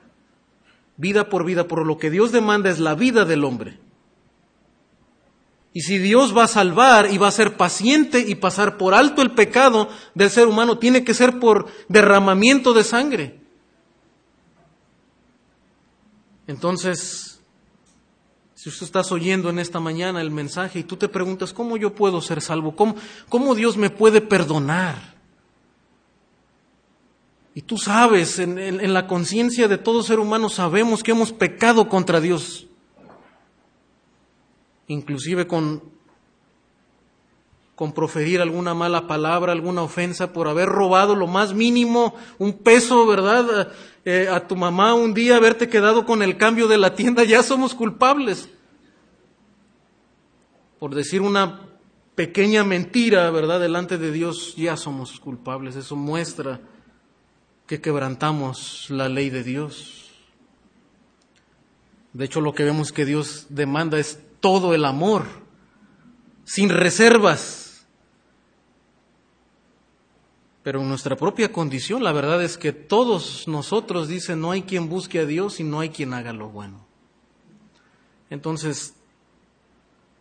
vida 0.98 1.30
por 1.30 1.46
vida, 1.46 1.68
por 1.68 1.86
lo 1.86 1.98
que 1.98 2.10
Dios 2.10 2.32
demanda 2.32 2.70
es 2.70 2.80
la 2.80 2.96
vida 2.96 3.24
del 3.24 3.46
hombre. 3.46 3.80
Y 5.74 5.82
si 5.82 6.00
Dios 6.00 6.36
va 6.36 6.46
a 6.46 6.48
salvar 6.48 7.14
y 7.14 7.20
va 7.20 7.28
a 7.28 7.32
ser 7.32 7.56
paciente 7.56 8.20
y 8.28 8.36
pasar 8.36 8.78
por 8.78 8.96
alto 8.96 9.22
el 9.22 9.32
pecado 9.32 9.90
del 10.16 10.32
ser 10.32 10.48
humano, 10.48 10.80
tiene 10.80 11.04
que 11.04 11.14
ser 11.14 11.40
por 11.40 11.68
derramamiento 11.88 12.74
de 12.74 12.84
sangre. 12.84 13.40
Entonces, 16.48 17.42
si 18.56 18.70
usted 18.70 18.86
estás 18.86 19.12
oyendo 19.12 19.52
en 19.52 19.60
esta 19.60 19.80
mañana 19.80 20.20
el 20.20 20.32
mensaje 20.32 20.80
y 20.80 20.84
tú 20.84 20.98
te 20.98 21.10
preguntas, 21.10 21.54
¿cómo 21.54 21.78
yo 21.78 21.94
puedo 21.94 22.22
ser 22.22 22.42
salvo? 22.42 22.76
¿Cómo, 22.76 22.96
cómo 23.30 23.54
Dios 23.54 23.78
me 23.78 23.92
puede 23.92 24.22
perdonar? 24.22 25.17
Y 27.58 27.64
tú 27.64 27.80
sabes, 27.80 28.38
en, 28.38 28.94
la 28.94 29.08
conciencia 29.08 29.68
de 29.68 29.80
todo 29.80 30.04
ser 30.04 30.20
humano 30.20 30.48
sabemos 30.48 31.02
que 31.02 31.10
hemos 31.10 31.34
pecado 31.34 31.90
contra 31.90 32.22
Dios. 32.22 32.68
Inclusive 34.86 35.48
con, 35.48 35.82
con 37.74 37.94
proferir 37.94 38.42
alguna 38.42 38.76
mala 38.76 39.08
palabra, 39.08 39.54
alguna 39.54 39.82
ofensa, 39.82 40.34
por 40.34 40.48
haber 40.48 40.70
robado 40.70 41.16
lo 41.16 41.26
más 41.26 41.56
mínimo, 41.56 42.14
un 42.38 42.54
peso, 42.54 43.08
¿verdad? 43.08 43.74
Eh, 44.06 44.28
a 44.32 44.48
tu 44.48 44.56
mamá 44.56 44.94
un 44.94 45.16
día, 45.16 45.38
haberte 45.38 45.68
quedado 45.68 46.06
con 46.06 46.22
el 46.22 46.38
cambio 46.38 46.68
de 46.68 46.78
la 46.78 46.94
tienda, 46.94 47.24
ya 47.24 47.42
somos 47.42 47.74
culpables. 47.74 48.50
Por 50.78 50.94
decir 50.94 51.24
una 51.24 51.62
pequeña 52.14 52.64
mentira, 52.64 53.32
¿verdad? 53.32 53.60
Delante 53.60 53.98
de 53.98 54.12
Dios, 54.12 54.56
ya 54.56 54.78
somos 54.78 55.20
culpables. 55.20 55.76
Eso 55.76 55.96
muestra 55.96 56.62
que 57.68 57.82
quebrantamos 57.82 58.90
la 58.90 59.10
ley 59.10 59.30
de 59.30 59.44
Dios. 59.44 60.06
De 62.14 62.26
hecho, 62.26 62.42
lo 62.42 62.54
que 62.54 62.64
vemos 62.64 62.92
que 62.92 63.06
Dios 63.06 63.48
demanda 63.50 64.00
es 64.00 64.20
todo 64.40 64.74
el 64.74 64.86
amor, 64.86 65.26
sin 66.46 66.70
reservas. 66.70 67.86
Pero 70.64 70.82
en 70.82 70.90
nuestra 70.90 71.16
propia 71.16 71.52
condición, 71.52 72.04
la 72.04 72.14
verdad 72.14 72.42
es 72.42 72.58
que 72.58 72.74
todos 72.74 73.48
nosotros 73.48 74.08
dicen, 74.08 74.42
no 74.42 74.52
hay 74.52 74.64
quien 74.64 74.90
busque 74.90 75.20
a 75.20 75.26
Dios 75.26 75.60
y 75.60 75.64
no 75.64 75.82
hay 75.82 75.90
quien 75.90 76.14
haga 76.14 76.34
lo 76.34 76.50
bueno. 76.50 76.86
Entonces, 78.30 78.96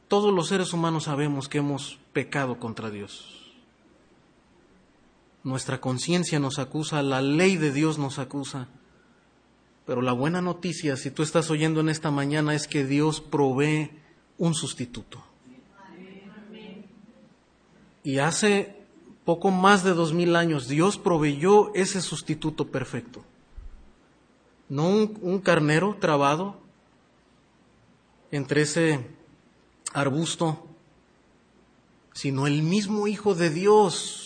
todos 0.08 0.34
los 0.34 0.48
seres 0.48 0.72
humanos 0.72 1.04
sabemos 1.04 1.48
que 1.48 1.58
hemos 1.58 1.98
pecado 2.12 2.58
contra 2.58 2.90
Dios. 2.90 3.45
Nuestra 5.46 5.80
conciencia 5.80 6.40
nos 6.40 6.58
acusa, 6.58 7.04
la 7.04 7.22
ley 7.22 7.54
de 7.54 7.70
Dios 7.70 7.98
nos 7.98 8.18
acusa. 8.18 8.66
Pero 9.86 10.02
la 10.02 10.10
buena 10.10 10.42
noticia, 10.42 10.96
si 10.96 11.12
tú 11.12 11.22
estás 11.22 11.52
oyendo 11.52 11.78
en 11.78 11.88
esta 11.88 12.10
mañana, 12.10 12.52
es 12.52 12.66
que 12.66 12.84
Dios 12.84 13.20
provee 13.20 13.92
un 14.38 14.54
sustituto. 14.54 15.22
Y 18.02 18.18
hace 18.18 18.74
poco 19.24 19.52
más 19.52 19.84
de 19.84 19.94
dos 19.94 20.12
mil 20.12 20.34
años 20.34 20.66
Dios 20.66 20.98
proveyó 20.98 21.72
ese 21.76 22.00
sustituto 22.00 22.72
perfecto. 22.72 23.22
No 24.68 24.88
un, 24.88 25.16
un 25.22 25.38
carnero 25.38 25.96
trabado 26.00 26.58
entre 28.32 28.62
ese 28.62 29.06
arbusto, 29.92 30.66
sino 32.14 32.48
el 32.48 32.64
mismo 32.64 33.06
Hijo 33.06 33.36
de 33.36 33.50
Dios 33.50 34.25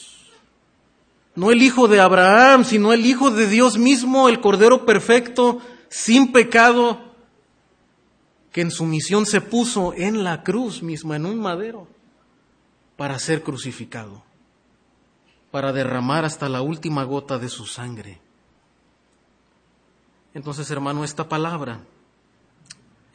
no 1.40 1.50
el 1.50 1.62
hijo 1.62 1.88
de 1.88 2.00
Abraham, 2.00 2.66
sino 2.66 2.92
el 2.92 3.06
hijo 3.06 3.30
de 3.30 3.46
Dios 3.46 3.78
mismo, 3.78 4.28
el 4.28 4.42
Cordero 4.42 4.84
perfecto, 4.84 5.58
sin 5.88 6.32
pecado, 6.32 7.00
que 8.52 8.60
en 8.60 8.70
su 8.70 8.84
misión 8.84 9.24
se 9.24 9.40
puso 9.40 9.94
en 9.94 10.22
la 10.22 10.42
cruz 10.42 10.82
misma, 10.82 11.16
en 11.16 11.24
un 11.24 11.40
madero, 11.40 11.88
para 12.98 13.18
ser 13.18 13.42
crucificado, 13.42 14.22
para 15.50 15.72
derramar 15.72 16.26
hasta 16.26 16.50
la 16.50 16.60
última 16.60 17.04
gota 17.04 17.38
de 17.38 17.48
su 17.48 17.64
sangre. 17.64 18.20
Entonces, 20.34 20.70
hermano, 20.70 21.04
esta 21.04 21.26
palabra, 21.26 21.80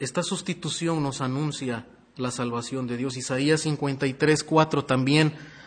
esta 0.00 0.24
sustitución 0.24 1.00
nos 1.00 1.20
anuncia 1.20 1.86
la 2.16 2.32
salvación 2.32 2.88
de 2.88 2.96
Dios. 2.96 3.16
Isaías 3.16 3.60
53, 3.60 4.42
4 4.42 4.84
también 4.84 5.32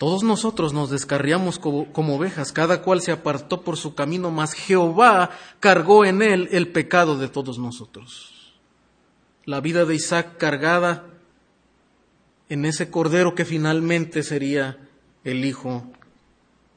Todos 0.00 0.22
nosotros 0.22 0.72
nos 0.72 0.88
descarriamos 0.88 1.58
como, 1.58 2.16
ovejas, 2.16 2.52
cada 2.52 2.80
cual 2.80 3.02
se 3.02 3.12
apartó 3.12 3.60
por 3.60 3.76
su 3.76 3.94
camino, 3.94 4.30
mas 4.30 4.54
Jehová 4.54 5.28
cargó 5.60 6.06
en 6.06 6.22
él 6.22 6.48
el 6.52 6.68
pecado 6.68 7.18
de 7.18 7.28
todos 7.28 7.58
nosotros. 7.58 8.54
La 9.44 9.60
vida 9.60 9.84
de 9.84 9.94
Isaac 9.94 10.38
cargada 10.38 11.04
en 12.48 12.64
ese 12.64 12.88
cordero 12.88 13.34
que 13.34 13.44
finalmente 13.44 14.22
sería 14.22 14.78
el 15.22 15.44
hijo, 15.44 15.84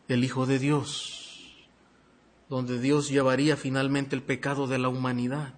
el 0.10 0.26
hijo 0.26 0.46
de 0.46 0.60
Dios, 0.60 1.66
donde 2.50 2.78
Dios 2.78 3.08
llevaría 3.08 3.56
finalmente 3.56 4.18
el 4.18 4.22
pecado 4.22 4.68
de 4.68 4.80
la 4.80 4.90
humanidad. 4.90 5.54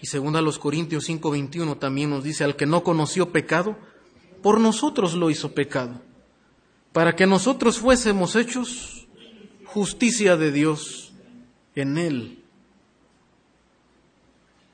Y 0.00 0.06
según 0.06 0.36
a 0.36 0.40
los 0.40 0.58
Corintios 0.58 1.06
5:21 1.06 1.76
también 1.76 2.08
nos 2.08 2.24
dice, 2.24 2.44
al 2.44 2.56
que 2.56 2.64
no 2.64 2.82
conoció 2.82 3.30
pecado, 3.30 3.76
por 4.42 4.58
nosotros 4.58 5.12
lo 5.12 5.28
hizo 5.28 5.52
pecado 5.52 6.07
para 6.92 7.14
que 7.14 7.26
nosotros 7.26 7.78
fuésemos 7.78 8.36
hechos 8.36 9.06
justicia 9.64 10.36
de 10.36 10.52
Dios 10.52 11.12
en 11.74 11.98
Él. 11.98 12.44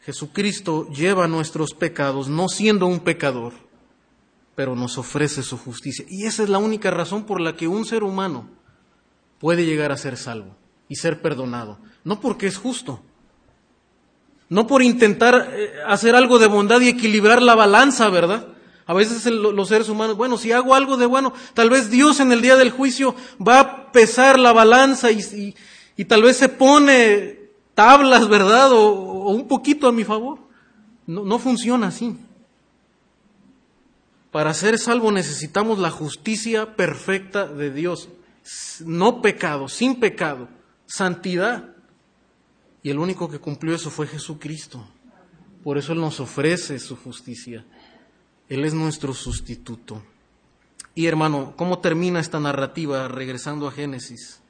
Jesucristo 0.01 0.89
lleva 0.91 1.29
nuestros 1.29 1.75
pecados, 1.75 2.29
no 2.29 2.49
siendo 2.49 2.87
un 2.87 3.01
pecador, 3.01 3.55
pero 4.55 4.77
nos 4.77 4.99
ofrece 4.99 5.43
su 5.43 5.57
justicia. 5.57 6.05
Y 6.09 6.27
esa 6.27 6.43
es 6.43 6.49
la 6.49 6.59
única 6.59 6.91
razón 6.91 7.25
por 7.25 7.41
la 7.41 7.57
que 7.57 7.69
un 7.69 7.85
ser 7.85 8.05
humano 8.05 8.49
puede 9.39 9.65
llegar 9.65 9.93
a 9.93 9.97
ser 9.97 10.17
salvo 10.17 10.57
y 10.89 10.97
ser 10.97 11.23
perdonado. 11.23 11.79
No 12.05 12.21
porque 12.21 12.47
es 12.47 12.59
justo, 12.59 13.03
no 14.49 14.67
por 14.67 14.83
intentar 14.83 15.51
eh, 15.53 15.73
hacer 15.87 16.15
algo 16.15 16.39
de 16.39 16.47
bondad 16.47 16.81
y 16.81 16.89
equilibrar 16.89 17.43
la 17.43 17.55
balanza, 17.55 18.09
¿verdad? 18.11 18.49
A 18.87 18.93
veces 18.93 19.24
los 19.26 19.68
seres 19.68 19.89
humanos, 19.89 20.16
bueno, 20.16 20.37
si 20.37 20.53
hago 20.53 20.74
algo 20.74 20.97
de 20.97 21.07
bueno, 21.07 21.32
tal 21.55 21.70
vez 21.70 21.91
Dios 21.91 22.20
en 22.20 22.32
el 22.32 22.43
día 22.43 22.57
del 22.57 22.70
juicio 22.70 23.14
va 23.41 23.61
a 23.61 23.93
pesar 23.93 24.39
la 24.39 24.53
balanza 24.53 25.11
y, 25.11 25.55
tal 26.07 26.22
vez 26.22 26.37
se 26.37 26.51
pone 26.51 27.51
tablas, 27.74 28.28
¿verdad? 28.28 28.72
O, 28.72 28.91
o 28.91 29.30
un 29.30 29.49
poquito 29.49 29.89
a 29.89 29.93
mi 29.93 30.05
favor. 30.05 30.39
No, 31.07 31.24
no 31.24 31.39
funciona 31.39 31.87
así. 31.87 32.14
Para 34.30 34.53
ser 34.53 34.78
salvo 34.78 35.12
necesitamos 35.12 35.78
la 35.78 35.91
justicia 35.91 36.76
perfecta 36.76 37.47
de 37.47 37.70
Dios, 37.70 38.09
no 38.85 39.22
pecado, 39.22 39.68
sin 39.68 40.01
pecado, 40.01 40.49
santidad. 40.87 41.74
Y 42.82 42.91
el 42.91 42.99
único 42.99 43.30
que 43.30 43.39
cumplió 43.39 43.74
eso 43.74 43.91
fue 43.91 44.07
Jesucristo. 44.07 44.87
Por 45.62 45.78
eso 45.78 45.93
Él 45.93 46.01
nos 46.01 46.20
ofrece 46.20 46.78
su 46.78 46.97
justicia. 46.97 47.64
Él 48.49 48.64
es 48.64 48.74
nuestro 48.74 49.14
sustituto. 49.14 50.03
Y 50.95 51.07
hermano, 51.07 51.55
¿cómo 51.57 51.80
termina 51.80 52.20
esta 52.20 52.38
narrativa 52.38 53.09
regresando 53.09 53.66
a 53.66 53.72
Génesis? 53.72 54.40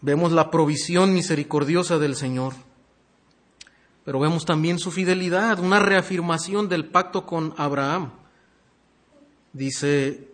Vemos 0.00 0.30
la 0.32 0.50
provisión 0.50 1.12
misericordiosa 1.14 1.98
del 1.98 2.14
Señor, 2.14 2.54
pero 4.04 4.20
vemos 4.20 4.44
también 4.44 4.78
su 4.78 4.92
fidelidad, 4.92 5.58
una 5.58 5.80
reafirmación 5.80 6.68
del 6.68 6.86
pacto 6.86 7.26
con 7.26 7.54
Abraham. 7.56 8.12
Dice, 9.52 10.28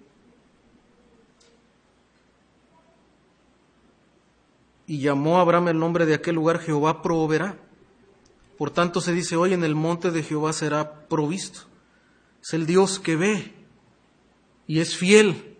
y 4.86 4.99
llamó 4.99 5.38
a 5.38 5.40
Abraham 5.40 5.68
el 5.68 5.78
nombre 5.78 6.05
de 6.05 6.14
aquel 6.14 6.34
lugar 6.34 6.59
Jehová 6.59 7.01
proveerá. 7.01 7.57
Por 8.63 8.71
tanto 8.71 9.01
se 9.01 9.13
dice 9.13 9.35
hoy 9.35 9.55
en 9.55 9.65
el 9.65 9.75
monte 9.75 10.13
de 10.13 10.23
Jehová 10.23 10.53
será 10.53 11.09
provisto. 11.09 11.63
Es 12.41 12.55
el 12.55 12.65
Dios 12.65 13.01
que 13.01 13.17
ve 13.17 13.53
y 14.69 14.79
es 14.79 14.97
fiel. 14.97 15.59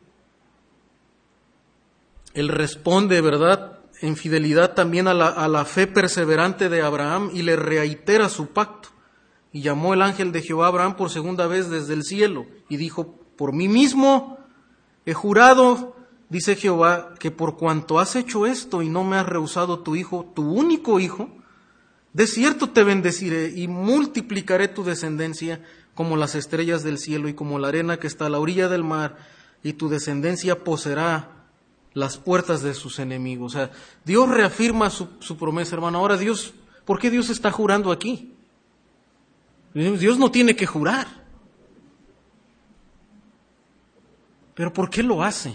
Él 2.33 2.47
responde, 2.47 3.21
¿verdad? 3.21 3.81
En 4.03 4.15
fidelidad 4.15 4.75
también 4.75 5.09
a 5.09 5.15
la, 5.15 5.27
a 5.27 5.49
la 5.49 5.65
fe 5.65 5.89
perseverante 5.89 6.69
de 6.69 6.81
Abraham 6.81 7.31
y 7.35 7.43
le 7.43 7.57
reitera 7.57 8.29
su 8.29 8.51
pacto. 8.53 8.91
Y 9.51 9.63
llamó 9.63 9.95
el 9.95 10.03
ángel 10.03 10.31
de 10.31 10.43
Jehová 10.43 10.67
a 10.67 10.69
Abraham 10.69 10.95
por 10.95 11.11
segunda 11.11 11.49
vez 11.49 11.69
desde 11.71 11.95
el 11.95 12.05
cielo 12.05 12.47
y 12.69 12.77
dijo, 12.77 13.19
por 13.37 13.53
mí 13.53 13.67
mismo 13.67 14.39
he 15.07 15.13
jurado, 15.13 15.97
dice 16.29 16.55
Jehová, 16.55 17.15
que 17.19 17.33
por 17.33 17.57
cuanto 17.57 17.99
has 17.99 18.15
hecho 18.15 18.47
esto 18.47 18.81
y 18.81 18.89
no 18.89 19.03
me 19.03 19.17
has 19.17 19.27
rehusado 19.27 19.81
tu 19.81 19.97
hijo, 19.97 20.31
tu 20.37 20.49
único 20.49 21.01
hijo, 21.01 21.42
de 22.13 22.27
cierto 22.27 22.71
te 22.71 22.85
bendeciré 22.85 23.53
y 23.55 23.69
multiplicaré 23.69 24.69
tu 24.69 24.85
descendencia 24.85 25.63
como 25.95 26.17
las 26.17 26.35
estrellas 26.35 26.83
del 26.83 26.99
cielo 26.99 27.29
y 27.29 27.35
como 27.35 27.59
la 27.59 27.69
arena 27.69 27.99
que 27.99 28.07
está 28.07 28.27
a 28.27 28.31
la 28.31 28.39
orilla 28.39 28.69
del 28.69 28.85
mar, 28.85 29.17
y 29.63 29.75
tu 29.75 29.89
descendencia 29.89 30.65
poseerá 30.65 31.47
las 31.95 32.17
puertas 32.17 32.63
de 32.63 32.75
sus 32.75 32.99
enemigos. 32.99 33.55
O 33.55 33.59
sea, 33.59 33.71
Dios 34.05 34.29
reafirma 34.29 34.91
su, 34.91 35.09
su, 35.21 35.37
promesa, 35.37 35.77
hermano. 35.77 35.99
Ahora 35.99 36.17
Dios, 36.17 36.55
¿por 36.85 36.99
qué 36.99 37.11
Dios 37.11 37.31
está 37.31 37.51
jurando 37.51 37.93
aquí? 37.93 38.35
Dios 39.75 40.19
no 40.19 40.31
tiene 40.31 40.57
que 40.57 40.67
jurar. 40.67 41.07
Pero 44.55 44.73
¿por 44.73 44.91
qué 44.91 45.03
lo 45.03 45.23
hace? 45.23 45.55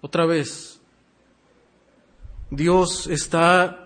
Otra 0.00 0.26
vez, 0.26 0.80
Dios 2.50 3.06
está 3.06 3.83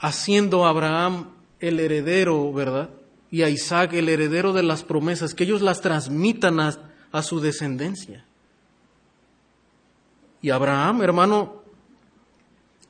haciendo 0.00 0.66
a 0.66 0.70
Abraham 0.70 1.30
el 1.60 1.80
heredero, 1.80 2.52
¿verdad? 2.52 2.90
y 3.30 3.42
a 3.42 3.50
Isaac 3.50 3.92
el 3.94 4.08
heredero 4.08 4.52
de 4.52 4.62
las 4.62 4.82
promesas, 4.82 5.34
que 5.34 5.44
ellos 5.44 5.62
las 5.62 5.80
transmitan 5.80 6.60
a, 6.60 6.74
a 7.12 7.22
su 7.22 7.40
descendencia. 7.40 8.24
Y 10.40 10.50
Abraham, 10.50 11.02
hermano, 11.02 11.62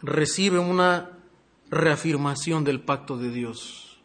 recibe 0.03 0.59
una 0.59 1.11
reafirmación 1.71 2.65
del 2.65 2.81
pacto 2.81 3.17
de 3.17 3.31
Dios. 3.31 3.99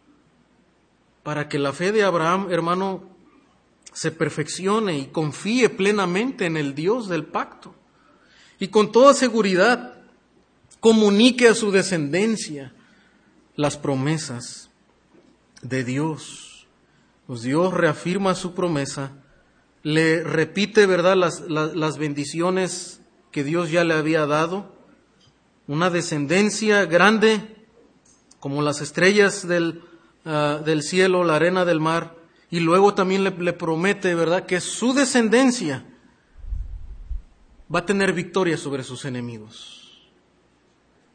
Para 1.23 1.49
que 1.49 1.59
la 1.59 1.73
fe 1.73 1.91
de 1.91 2.03
Abraham, 2.03 2.47
hermano, 2.49 3.03
se 3.93 4.11
perfeccione 4.11 4.97
y 4.97 5.05
confíe 5.07 5.69
plenamente 5.69 6.45
en 6.45 6.55
el 6.55 6.73
Dios 6.73 7.09
del 7.09 7.25
pacto. 7.25 7.75
Y 8.57 8.69
con 8.69 8.91
toda 8.91 9.13
seguridad 9.13 9.99
comunique 10.79 11.49
a 11.49 11.55
su 11.55 11.71
descendencia 11.71 12.73
las 13.55 13.77
promesas 13.77 14.69
de 15.61 15.83
Dios. 15.83 16.67
Pues 17.27 17.41
Dios 17.41 17.73
reafirma 17.73 18.35
su 18.35 18.53
promesa, 18.53 19.11
le 19.83 20.23
repite, 20.23 20.85
¿verdad?, 20.85 21.15
las, 21.15 21.41
las, 21.41 21.97
bendiciones 21.97 23.01
que 23.31 23.43
Dios 23.43 23.71
ya 23.71 23.83
le 23.83 23.93
había 23.93 24.25
dado, 24.25 24.75
una 25.67 25.89
descendencia 25.89 26.85
grande, 26.85 27.55
como 28.39 28.61
las 28.61 28.81
estrellas 28.81 29.47
del, 29.47 29.83
uh, 30.25 30.63
del 30.63 30.83
cielo, 30.83 31.23
la 31.23 31.35
arena 31.35 31.63
del 31.63 31.79
mar, 31.79 32.15
y 32.49 32.59
luego 32.59 32.93
también 32.93 33.23
le, 33.23 33.31
le 33.31 33.53
promete, 33.53 34.13
¿verdad?, 34.13 34.45
que 34.45 34.59
su 34.59 34.93
descendencia 34.93 35.85
va 37.73 37.79
a 37.79 37.85
tener 37.85 38.13
victoria 38.13 38.57
sobre 38.57 38.83
sus 38.83 39.05
enemigos. 39.05 39.80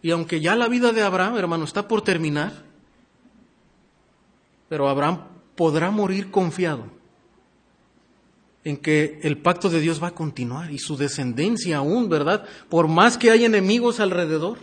Y 0.07 0.13
aunque 0.13 0.41
ya 0.41 0.55
la 0.55 0.69
vida 0.69 0.93
de 0.93 1.03
Abraham, 1.03 1.37
hermano, 1.37 1.65
está 1.65 1.89
por 1.89 2.01
terminar, 2.01 2.53
pero 4.69 4.89
Abraham 4.89 5.25
podrá 5.57 5.91
morir 5.91 6.31
confiado 6.31 6.85
en 8.63 8.77
que 8.77 9.19
el 9.25 9.37
pacto 9.37 9.69
de 9.69 9.81
Dios 9.81 10.01
va 10.01 10.07
a 10.07 10.15
continuar 10.15 10.71
y 10.71 10.79
su 10.79 10.97
descendencia 10.97 11.79
aún, 11.79 12.09
¿verdad? 12.09 12.47
Por 12.69 12.87
más 12.87 13.19
que 13.19 13.33
hay 13.33 13.47
enemigos 13.47 13.99
alrededor 13.99 14.59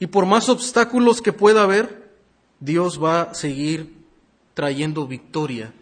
y 0.00 0.08
por 0.08 0.26
más 0.26 0.48
obstáculos 0.48 1.22
que 1.22 1.32
pueda 1.32 1.62
haber, 1.62 2.10
Dios 2.58 3.00
va 3.00 3.22
a 3.22 3.34
seguir 3.34 3.94
trayendo 4.54 5.06
victoria 5.06 5.72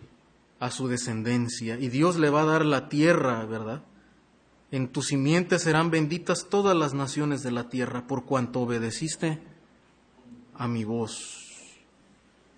a 0.60 0.70
su 0.70 0.86
descendencia 0.86 1.78
y 1.78 1.88
Dios 1.88 2.18
le 2.18 2.28
va 2.28 2.42
a 2.42 2.44
dar 2.44 2.66
la 2.66 2.90
tierra, 2.90 3.42
¿verdad? 3.46 3.84
En 4.74 4.88
tu 4.88 5.02
simiente 5.02 5.60
serán 5.60 5.92
benditas 5.92 6.48
todas 6.50 6.76
las 6.76 6.94
naciones 6.94 7.44
de 7.44 7.52
la 7.52 7.68
tierra 7.68 8.08
por 8.08 8.24
cuanto 8.24 8.60
obedeciste 8.60 9.38
a 10.52 10.66
mi 10.66 10.82
voz. 10.82 11.44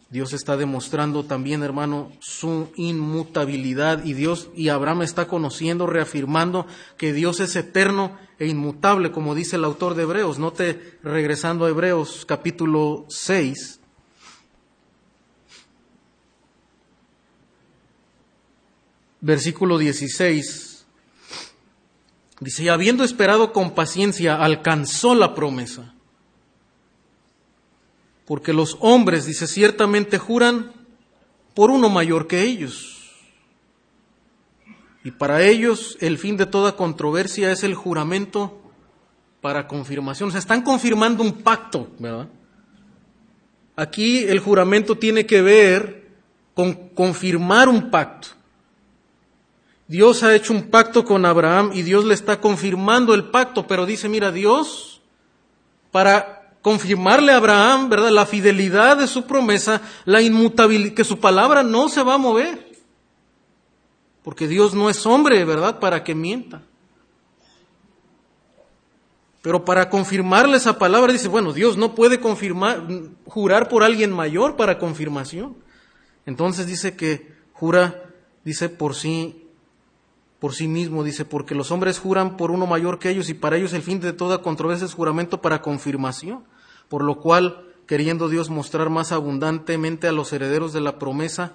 Dios 0.09 0.33
está 0.33 0.57
demostrando 0.57 1.27
también, 1.27 1.62
hermano, 1.62 2.11
su 2.21 2.71
inmutabilidad 2.77 4.03
y 4.03 4.14
Dios 4.14 4.49
y 4.55 4.71
Abraham 4.71 5.03
está 5.03 5.29
conociendo, 5.29 5.87
reafirmando 5.87 6.67
que 6.97 7.12
Dios 7.12 7.41
es 7.41 7.55
eterno 7.55 8.17
e 8.39 8.47
inmutable, 8.47 9.12
como 9.12 9.35
dice 9.35 9.57
el 9.57 9.64
autor 9.64 9.95
de 9.95 10.05
Hebreos. 10.05 10.39
Note, 10.39 10.99
regresando 11.03 11.67
a 11.67 11.69
Hebreos 11.69 12.25
capítulo 12.25 13.05
6, 13.11 13.79
versículo 19.21 19.77
16, 19.77 20.76
dice, 22.41 22.64
y 22.64 22.68
habiendo 22.68 23.05
esperado 23.05 23.53
con 23.53 23.74
paciencia, 23.74 24.37
alcanzó 24.37 25.14
la 25.14 25.34
promesa 25.34 25.95
porque 28.26 28.53
los 28.53 28.76
hombres, 28.80 29.24
dice, 29.24 29.47
ciertamente 29.47 30.18
juran 30.18 30.72
por 31.55 31.70
uno 31.70 31.89
mayor 31.89 32.26
que 32.26 32.43
ellos. 32.43 33.14
Y 35.05 35.12
para 35.12 35.43
ellos 35.45 35.97
el 36.01 36.18
fin 36.18 36.37
de 36.37 36.47
toda 36.47 36.74
controversia 36.74 37.53
es 37.53 37.62
el 37.62 37.74
juramento 37.74 38.61
para 39.41 39.68
confirmación. 39.68 40.28
O 40.28 40.32
sea, 40.32 40.41
están 40.41 40.62
confirmando 40.62 41.22
un 41.22 41.32
pacto, 41.34 41.89
¿verdad? 42.01 42.28
Aquí 43.76 44.24
el 44.24 44.41
juramento 44.41 44.99
tiene 44.99 45.24
que 45.24 45.41
ver 45.43 46.09
con 46.55 46.74
confirmar 46.91 47.68
un 47.68 47.91
pacto. 47.91 48.28
Dios 49.89 50.22
ha 50.22 50.34
hecho 50.34 50.53
un 50.53 50.70
pacto 50.70 51.05
con 51.05 51.24
Abraham 51.24 51.70
y 51.72 51.82
Dios 51.82 52.05
le 52.05 52.14
está 52.14 52.41
confirmando 52.41 53.14
el 53.14 53.24
pacto, 53.24 53.66
pero 53.66 53.87
dice, 53.87 54.09
mira, 54.09 54.32
Dios, 54.32 55.01
para 55.93 56.57
confirmarle 56.61 57.32
a 57.32 57.37
Abraham, 57.37 57.89
¿verdad? 57.89 58.11
La 58.11 58.26
fidelidad 58.26 58.97
de 58.97 59.07
su 59.07 59.24
promesa, 59.26 59.82
la 60.05 60.20
inmutabilidad, 60.20 60.95
que 60.95 61.05
su 61.05 61.20
palabra 61.20 61.62
no 61.62 61.89
se 61.89 62.03
va 62.03 62.14
a 62.14 62.18
mover. 62.18 62.66
Porque 64.24 64.49
Dios 64.49 64.74
no 64.74 64.91
es 64.91 65.07
hombre, 65.07 65.45
¿verdad? 65.45 65.78
Para 65.78 66.03
que 66.03 66.16
mienta. 66.16 66.62
Pero 69.43 69.64
para 69.64 69.89
confirmarle 69.89 70.57
esa 70.57 70.76
palabra 70.76 71.12
dice, 71.12 71.28
bueno, 71.28 71.53
Dios 71.53 71.76
no 71.76 71.95
puede 71.95 72.18
confirmar, 72.18 72.82
jurar 73.26 73.68
por 73.68 73.84
alguien 73.84 74.11
mayor 74.11 74.57
para 74.57 74.80
confirmación. 74.80 75.57
Entonces 76.26 76.66
dice 76.66 76.97
que 76.97 77.32
jura, 77.53 78.11
dice 78.45 78.68
por 78.68 78.97
sí, 78.97 79.45
por 80.39 80.55
sí 80.55 80.68
mismo, 80.68 81.03
dice, 81.03 81.24
porque 81.24 81.55
los 81.55 81.70
hombres 81.70 81.99
juran 81.99 82.37
por 82.37 82.51
uno 82.51 82.66
mayor 82.66 82.99
que 82.99 83.11
ellos 83.11 83.28
y 83.30 83.34
para 83.34 83.57
ellos 83.57 83.72
el 83.72 83.82
fin 83.82 84.01
de 84.01 84.12
toda 84.12 84.43
controversia 84.43 84.84
es 84.84 84.95
juramento 84.95 85.41
para 85.41 85.62
confirmación 85.62 86.45
por 86.89 87.03
lo 87.03 87.20
cual, 87.20 87.64
queriendo 87.87 88.28
Dios 88.28 88.51
mostrar 88.51 88.91
más 88.91 89.12
abundantemente 89.12 90.09
a 90.09 90.12
los 90.12 90.32
herederos 90.32 90.72
de 90.72 90.80
la 90.80 90.99
promesa 90.99 91.55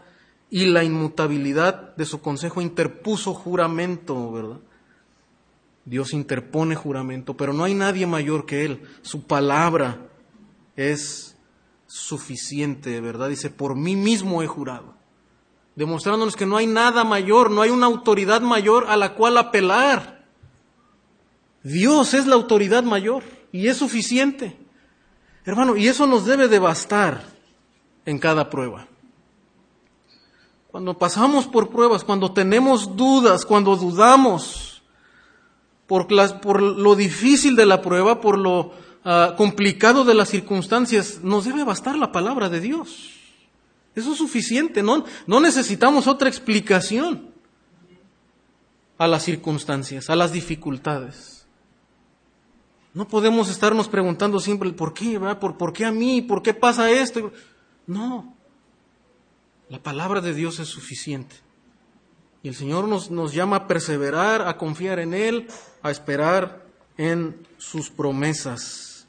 y 0.50 0.66
la 0.66 0.84
inmutabilidad 0.84 1.96
de 1.96 2.06
su 2.06 2.22
consejo, 2.22 2.62
interpuso 2.62 3.34
juramento, 3.34 4.32
¿verdad? 4.32 4.60
Dios 5.86 6.14
interpone 6.14 6.76
juramento, 6.76 7.36
pero 7.36 7.54
no 7.54 7.64
hay 7.64 7.74
nadie 7.74 8.06
mayor 8.06 8.46
que 8.46 8.66
Él. 8.66 8.84
Su 9.02 9.24
palabra 9.24 10.10
es 10.76 11.38
suficiente, 11.88 13.00
¿verdad? 13.02 13.30
Dice, 13.30 13.50
por 13.50 13.76
mí 13.76 13.96
mismo 13.96 14.44
he 14.44 14.48
jurado, 14.48 14.96
demostrándonos 15.82 16.36
que 16.36 16.46
no 16.46 16.58
hay 16.58 16.68
nada 16.68 17.04
mayor, 17.04 17.50
no 17.50 17.64
hay 17.64 17.72
una 17.72 17.88
autoridad 17.88 18.42
mayor 18.42 18.86
a 18.88 18.96
la 18.98 19.16
cual 19.16 19.36
apelar. 19.40 20.24
Dios 21.64 22.14
es 22.14 22.28
la 22.28 22.36
autoridad 22.36 22.84
mayor 22.84 23.24
y 23.52 23.66
es 23.66 23.78
suficiente. 23.78 24.56
Hermano, 25.44 25.76
y 25.76 25.88
eso 25.88 26.06
nos 26.06 26.24
debe 26.24 26.48
de 26.48 26.60
bastar 26.60 27.24
en 28.06 28.20
cada 28.20 28.52
prueba. 28.52 28.90
Cuando 30.68 31.00
pasamos 31.00 31.48
por 31.48 31.72
pruebas, 31.72 32.04
cuando 32.04 32.32
tenemos 32.32 32.96
dudas, 32.96 33.44
cuando 33.44 33.76
dudamos 33.76 34.84
por, 35.88 36.06
por 36.42 36.62
lo 36.62 36.96
difícil 36.96 37.56
de 37.56 37.66
la 37.66 37.82
prueba, 37.82 38.22
por 38.22 38.38
lo 38.38 38.72
ah, 39.04 39.34
complicado 39.36 40.04
de 40.04 40.14
las 40.14 40.30
circunstancias, 40.30 41.22
nos 41.24 41.46
debe 41.46 41.64
bastar 41.64 41.98
la 41.98 42.12
palabra 42.12 42.50
de 42.50 42.60
Dios. 42.60 43.21
Eso 43.96 44.14
es 44.14 44.18
suficiente, 44.18 44.82
no, 44.82 45.04
no 45.28 45.40
necesitamos 45.40 46.08
otra 46.08 46.30
explicación 46.30 47.32
a 48.98 49.08
las 49.08 49.24
circunstancias, 49.24 50.10
a 50.10 50.16
las 50.16 50.32
dificultades. 50.32 51.46
No 52.94 53.08
podemos 53.08 53.50
estarnos 53.50 53.88
preguntando 53.88 54.40
siempre 54.40 54.72
por 54.72 54.94
qué, 54.94 55.20
¿Por, 55.40 55.58
¿por 55.58 55.74
qué 55.74 55.86
a 55.86 55.92
mí? 55.92 56.22
¿Por 56.22 56.42
qué 56.42 56.54
pasa 56.54 56.92
esto? 56.92 57.32
No, 57.88 58.36
la 59.70 59.82
palabra 59.82 60.22
de 60.22 60.34
Dios 60.34 60.60
es 60.60 60.68
suficiente. 60.68 61.36
Y 62.44 62.50
el 62.50 62.56
Señor 62.56 62.88
nos, 62.88 63.12
nos 63.12 63.34
llama 63.34 63.56
a 63.56 63.68
perseverar, 63.68 64.48
a 64.48 64.58
confiar 64.58 65.00
en 65.00 65.14
Él, 65.14 65.48
a 65.82 65.92
esperar 65.92 66.66
en 66.98 67.48
sus 67.58 67.90
promesas. 67.90 69.08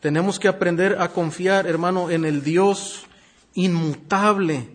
Tenemos 0.00 0.38
que 0.38 0.48
aprender 0.48 1.00
a 1.00 1.08
confiar, 1.08 1.66
hermano, 1.66 2.10
en 2.10 2.24
el 2.24 2.44
Dios 2.44 3.06
inmutable, 3.54 4.68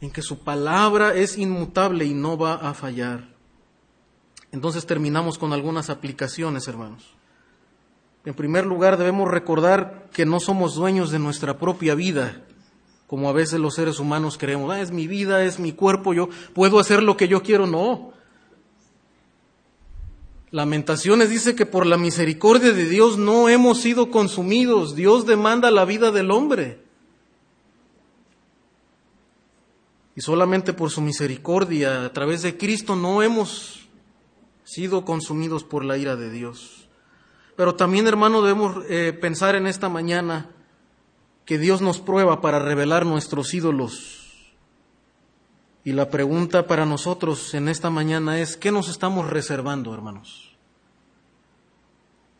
en 0.00 0.10
que 0.10 0.22
su 0.22 0.38
palabra 0.40 1.14
es 1.14 1.38
inmutable 1.38 2.04
y 2.04 2.14
no 2.14 2.36
va 2.36 2.54
a 2.54 2.74
fallar. 2.74 3.28
Entonces 4.52 4.86
terminamos 4.86 5.38
con 5.38 5.52
algunas 5.52 5.90
aplicaciones, 5.90 6.66
hermanos. 6.68 7.04
En 8.24 8.34
primer 8.34 8.66
lugar, 8.66 8.98
debemos 8.98 9.30
recordar 9.30 10.08
que 10.12 10.26
no 10.26 10.40
somos 10.40 10.74
dueños 10.74 11.10
de 11.10 11.18
nuestra 11.18 11.58
propia 11.58 11.94
vida 11.94 12.42
como 13.10 13.28
a 13.28 13.32
veces 13.32 13.58
los 13.58 13.74
seres 13.74 13.98
humanos 13.98 14.38
creemos, 14.38 14.70
ah, 14.72 14.80
es 14.80 14.92
mi 14.92 15.08
vida, 15.08 15.42
es 15.42 15.58
mi 15.58 15.72
cuerpo, 15.72 16.14
yo 16.14 16.28
puedo 16.54 16.78
hacer 16.78 17.02
lo 17.02 17.16
que 17.16 17.26
yo 17.26 17.42
quiero. 17.42 17.66
No. 17.66 18.12
Lamentaciones 20.52 21.28
dice 21.28 21.56
que 21.56 21.66
por 21.66 21.86
la 21.86 21.96
misericordia 21.96 22.72
de 22.72 22.88
Dios 22.88 23.18
no 23.18 23.48
hemos 23.48 23.80
sido 23.80 24.12
consumidos. 24.12 24.94
Dios 24.94 25.26
demanda 25.26 25.72
la 25.72 25.84
vida 25.84 26.12
del 26.12 26.30
hombre. 26.30 26.84
Y 30.16 30.20
solamente 30.22 30.72
por 30.72 30.90
su 30.90 31.00
misericordia, 31.00 32.04
a 32.04 32.12
través 32.12 32.42
de 32.42 32.56
Cristo, 32.56 32.96
no 32.96 33.22
hemos 33.22 33.88
sido 34.64 35.04
consumidos 35.04 35.64
por 35.64 35.84
la 35.84 35.96
ira 35.96 36.16
de 36.16 36.30
Dios. 36.30 36.88
Pero 37.56 37.74
también, 37.74 38.06
hermano, 38.06 38.42
debemos 38.42 38.84
eh, 38.88 39.12
pensar 39.12 39.54
en 39.54 39.66
esta 39.66 39.88
mañana 39.88 40.50
que 41.44 41.58
Dios 41.58 41.80
nos 41.80 42.00
prueba 42.00 42.40
para 42.40 42.58
revelar 42.58 43.04
nuestros 43.04 43.52
ídolos. 43.54 44.20
Y 45.82 45.92
la 45.92 46.10
pregunta 46.10 46.66
para 46.66 46.86
nosotros 46.86 47.54
en 47.54 47.68
esta 47.68 47.90
mañana 47.90 48.38
es, 48.38 48.56
¿qué 48.56 48.70
nos 48.70 48.88
estamos 48.88 49.30
reservando, 49.30 49.92
hermanos? 49.94 50.56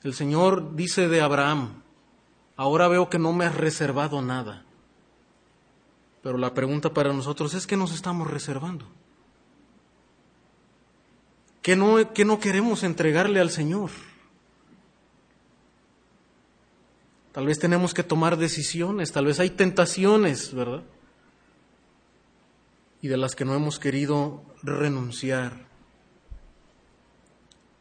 El 0.03 0.15
Señor 0.15 0.77
dice 0.77 1.09
de 1.09 1.21
Abraham, 1.21 1.83
ahora 2.57 2.89
veo 2.89 3.11
que 3.11 3.19
no 3.19 3.33
me 3.33 3.45
has 3.45 3.55
reservado 3.55 4.23
nada. 4.23 4.65
Pero 6.23 6.37
la 6.37 6.53
pregunta 6.53 6.93
para 6.93 7.13
nosotros 7.13 7.55
es, 7.55 7.67
¿qué 7.67 7.77
nos 7.77 7.95
estamos 7.95 8.31
reservando? 8.31 8.87
¿Qué 11.63 11.77
no, 11.77 11.97
no 11.99 12.41
queremos 12.41 12.83
entregarle 12.83 13.41
al 13.41 13.51
Señor? 13.51 13.91
Tal 17.33 17.47
vez 17.47 17.59
tenemos 17.59 17.95
que 17.95 18.03
tomar 18.03 18.37
decisiones, 18.37 19.13
tal 19.13 19.27
vez 19.27 19.39
hay 19.41 19.51
tentaciones, 19.51 20.53
¿verdad? 20.53 20.83
Y 23.03 23.09
de 23.09 23.17
las 23.17 23.35
que 23.35 23.45
no 23.45 23.55
hemos 23.55 23.79
querido 23.79 24.43
renunciar. 24.63 25.69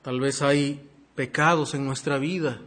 Tal 0.01 0.19
vez 0.19 0.41
hay 0.41 0.87
pecados 1.15 1.73
en 1.73 1.85
nuestra 1.85 2.19
vida 2.19 2.61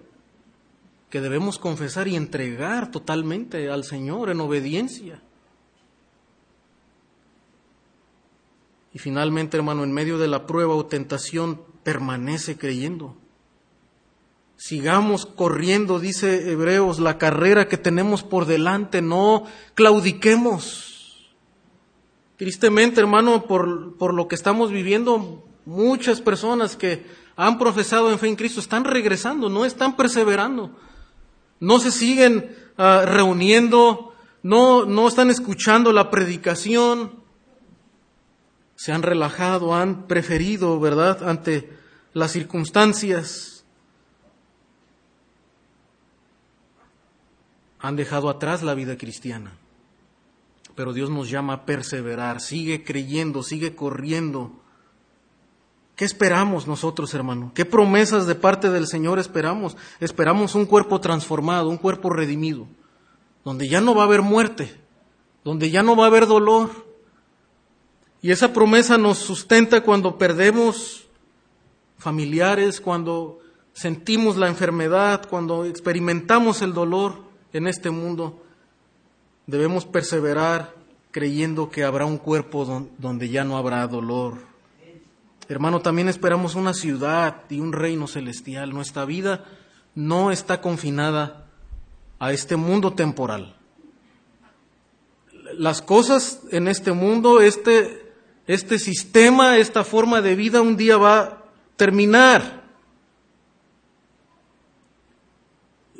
que 1.08 1.20
debemos 1.20 1.58
confesar 1.58 2.08
y 2.08 2.16
entregar 2.16 2.90
totalmente 2.90 3.70
al 3.70 3.84
Señor 3.84 4.30
en 4.30 4.40
obediencia. 4.40 5.22
Y 8.94 8.98
finalmente, 8.98 9.56
hermano, 9.56 9.84
en 9.84 9.92
medio 9.92 10.18
de 10.18 10.28
la 10.28 10.46
prueba 10.46 10.74
o 10.74 10.86
tentación, 10.86 11.62
permanece 11.82 12.58
creyendo. 12.58 13.16
Sigamos 14.56 15.26
corriendo, 15.26 15.98
dice 15.98 16.50
Hebreos, 16.50 17.00
la 17.00 17.18
carrera 17.18 17.66
que 17.66 17.78
tenemos 17.78 18.22
por 18.22 18.46
delante, 18.46 19.02
no 19.02 19.44
claudiquemos. 19.74 21.32
Tristemente, 22.36 23.00
hermano, 23.00 23.46
por, 23.46 23.96
por 23.96 24.14
lo 24.14 24.28
que 24.28 24.34
estamos 24.34 24.70
viviendo, 24.70 25.44
muchas 25.64 26.20
personas 26.20 26.76
que 26.76 27.04
han 27.36 27.58
profesado 27.58 28.10
en 28.10 28.18
fe 28.18 28.28
en 28.28 28.36
Cristo 28.36 28.60
están 28.60 28.84
regresando, 28.84 29.48
no 29.48 29.64
están 29.64 29.96
perseverando, 29.96 30.70
no 31.60 31.78
se 31.78 31.90
siguen 31.90 32.54
ah, 32.76 33.04
reuniendo, 33.06 34.12
no, 34.42 34.84
no 34.84 35.08
están 35.08 35.30
escuchando 35.30 35.92
la 35.92 36.10
predicación, 36.10 37.21
se 38.82 38.90
han 38.90 39.04
relajado, 39.04 39.76
han 39.76 40.08
preferido, 40.08 40.80
¿verdad?, 40.80 41.28
ante 41.28 41.70
las 42.14 42.32
circunstancias 42.32 43.64
han 47.78 47.94
dejado 47.94 48.28
atrás 48.28 48.64
la 48.64 48.74
vida 48.74 48.98
cristiana. 48.98 49.52
Pero 50.74 50.92
Dios 50.92 51.10
nos 51.10 51.30
llama 51.30 51.52
a 51.52 51.64
perseverar, 51.64 52.40
sigue 52.40 52.82
creyendo, 52.82 53.44
sigue 53.44 53.76
corriendo. 53.76 54.50
¿Qué 55.94 56.04
esperamos 56.04 56.66
nosotros, 56.66 57.14
hermano? 57.14 57.52
¿Qué 57.54 57.64
promesas 57.64 58.26
de 58.26 58.34
parte 58.34 58.68
del 58.68 58.88
Señor 58.88 59.20
esperamos? 59.20 59.76
Esperamos 60.00 60.56
un 60.56 60.66
cuerpo 60.66 61.00
transformado, 61.00 61.68
un 61.68 61.78
cuerpo 61.78 62.10
redimido, 62.10 62.66
donde 63.44 63.68
ya 63.68 63.80
no 63.80 63.94
va 63.94 64.02
a 64.02 64.06
haber 64.06 64.22
muerte, 64.22 64.74
donde 65.44 65.70
ya 65.70 65.84
no 65.84 65.94
va 65.94 66.06
a 66.06 66.08
haber 66.08 66.26
dolor. 66.26 66.91
Y 68.22 68.30
esa 68.30 68.52
promesa 68.52 68.96
nos 68.96 69.18
sustenta 69.18 69.80
cuando 69.82 70.16
perdemos 70.16 71.04
familiares, 71.98 72.80
cuando 72.80 73.40
sentimos 73.72 74.36
la 74.36 74.46
enfermedad, 74.46 75.28
cuando 75.28 75.64
experimentamos 75.64 76.62
el 76.62 76.72
dolor 76.72 77.16
en 77.52 77.66
este 77.66 77.90
mundo, 77.90 78.44
debemos 79.46 79.84
perseverar 79.84 80.74
creyendo 81.10 81.68
que 81.68 81.82
habrá 81.82 82.06
un 82.06 82.16
cuerpo 82.16 82.88
donde 82.98 83.28
ya 83.28 83.44
no 83.44 83.56
habrá 83.56 83.86
dolor. 83.88 84.38
Hermano, 85.48 85.80
también 85.80 86.08
esperamos 86.08 86.54
una 86.54 86.74
ciudad 86.74 87.42
y 87.50 87.58
un 87.58 87.72
reino 87.72 88.06
celestial. 88.06 88.72
Nuestra 88.72 89.04
vida 89.04 89.44
no 89.96 90.30
está 90.30 90.60
confinada 90.60 91.46
a 92.20 92.32
este 92.32 92.54
mundo 92.56 92.92
temporal. 92.92 93.56
Las 95.58 95.82
cosas 95.82 96.40
en 96.50 96.68
este 96.68 96.92
mundo, 96.92 97.40
este, 97.40 98.01
este 98.46 98.78
sistema, 98.78 99.58
esta 99.58 99.84
forma 99.84 100.20
de 100.20 100.34
vida 100.34 100.60
un 100.60 100.76
día 100.76 100.96
va 100.96 101.18
a 101.18 101.38
terminar. 101.76 102.62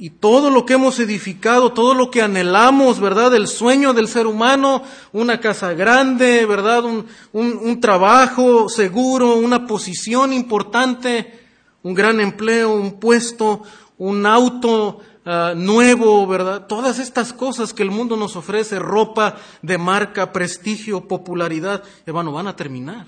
y 0.03 0.11
todo 0.11 0.51
lo 0.51 0.67
que 0.67 0.73
hemos 0.73 0.99
edificado, 0.99 1.73
todo 1.73 1.95
lo 1.95 2.11
que 2.11 2.23
anhelamos, 2.23 2.99
¿verdad? 2.99 3.37
El 3.37 3.47
sueño 3.47 3.93
del 3.93 4.09
ser 4.09 4.27
humano, 4.27 4.83
una 5.13 5.39
casa 5.39 5.75
grande, 5.75 6.45
¿verdad? 6.45 6.85
Un, 6.85 7.07
un, 7.33 7.81
trabajo 7.81 8.69
seguro, 8.69 9.37
una 9.37 9.65
posición 9.65 10.33
importante, 10.33 11.47
un 11.85 11.95
gran 11.95 12.19
empleo, 12.19 12.75
un 12.75 12.99
puesto, 12.99 13.63
un 13.97 14.27
auto 14.27 14.99
ah, 15.25 15.55
nuevo, 15.57 16.27
¿verdad? 16.27 16.67
Todas 16.67 16.99
estas 16.99 17.33
cosas 17.33 17.75
que 17.75 17.83
el 17.83 17.91
mundo 17.91 18.17
nos 18.17 18.37
ofrece, 18.37 18.79
ropa 18.79 19.37
de 19.63 19.79
marca, 19.79 20.33
prestigio, 20.33 21.09
popularidad, 21.09 21.83
hermano, 22.07 22.33
van 22.33 22.47
a 22.47 22.57
terminar. 22.57 23.07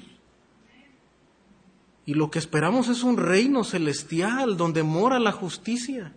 Y 2.07 2.15
lo 2.15 2.31
que 2.31 2.39
esperamos 2.39 2.89
es 2.89 3.03
un 3.03 3.17
reino 3.17 3.65
celestial 3.65 4.57
donde 4.57 4.83
mora 4.83 5.19
la 5.19 5.33
justicia 5.33 6.13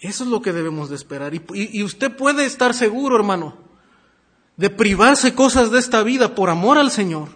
eso 0.00 0.24
es 0.24 0.30
lo 0.30 0.40
que 0.42 0.52
debemos 0.52 0.88
de 0.88 0.96
esperar. 0.96 1.32
Y, 1.34 1.82
usted 1.82 2.14
puede 2.16 2.44
estar 2.44 2.72
seguro, 2.72 3.16
hermano, 3.16 3.56
de 4.56 4.70
privarse 4.70 5.34
cosas 5.34 5.70
de 5.70 5.78
esta 5.78 6.02
vida 6.02 6.34
por 6.34 6.50
amor 6.50 6.78
al 6.78 6.90
Señor. 6.90 7.30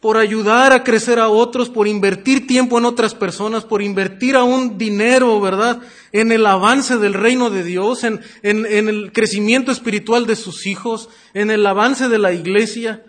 Por 0.00 0.16
ayudar 0.16 0.72
a 0.72 0.84
crecer 0.84 1.18
a 1.18 1.28
otros, 1.28 1.70
por 1.70 1.88
invertir 1.88 2.46
tiempo 2.46 2.78
en 2.78 2.84
otras 2.84 3.14
personas, 3.14 3.64
por 3.64 3.82
invertir 3.82 4.36
aún 4.36 4.78
dinero, 4.78 5.40
¿verdad? 5.40 5.80
En 6.12 6.32
el 6.32 6.46
avance 6.46 6.98
del 6.98 7.14
reino 7.14 7.50
de 7.50 7.64
Dios, 7.64 8.04
en, 8.04 8.20
en, 8.42 8.66
en 8.66 8.88
el 8.88 9.12
crecimiento 9.12 9.72
espiritual 9.72 10.26
de 10.26 10.36
sus 10.36 10.66
hijos, 10.66 11.08
en 11.34 11.50
el 11.50 11.66
avance 11.66 12.08
de 12.08 12.18
la 12.18 12.32
iglesia, 12.32 13.04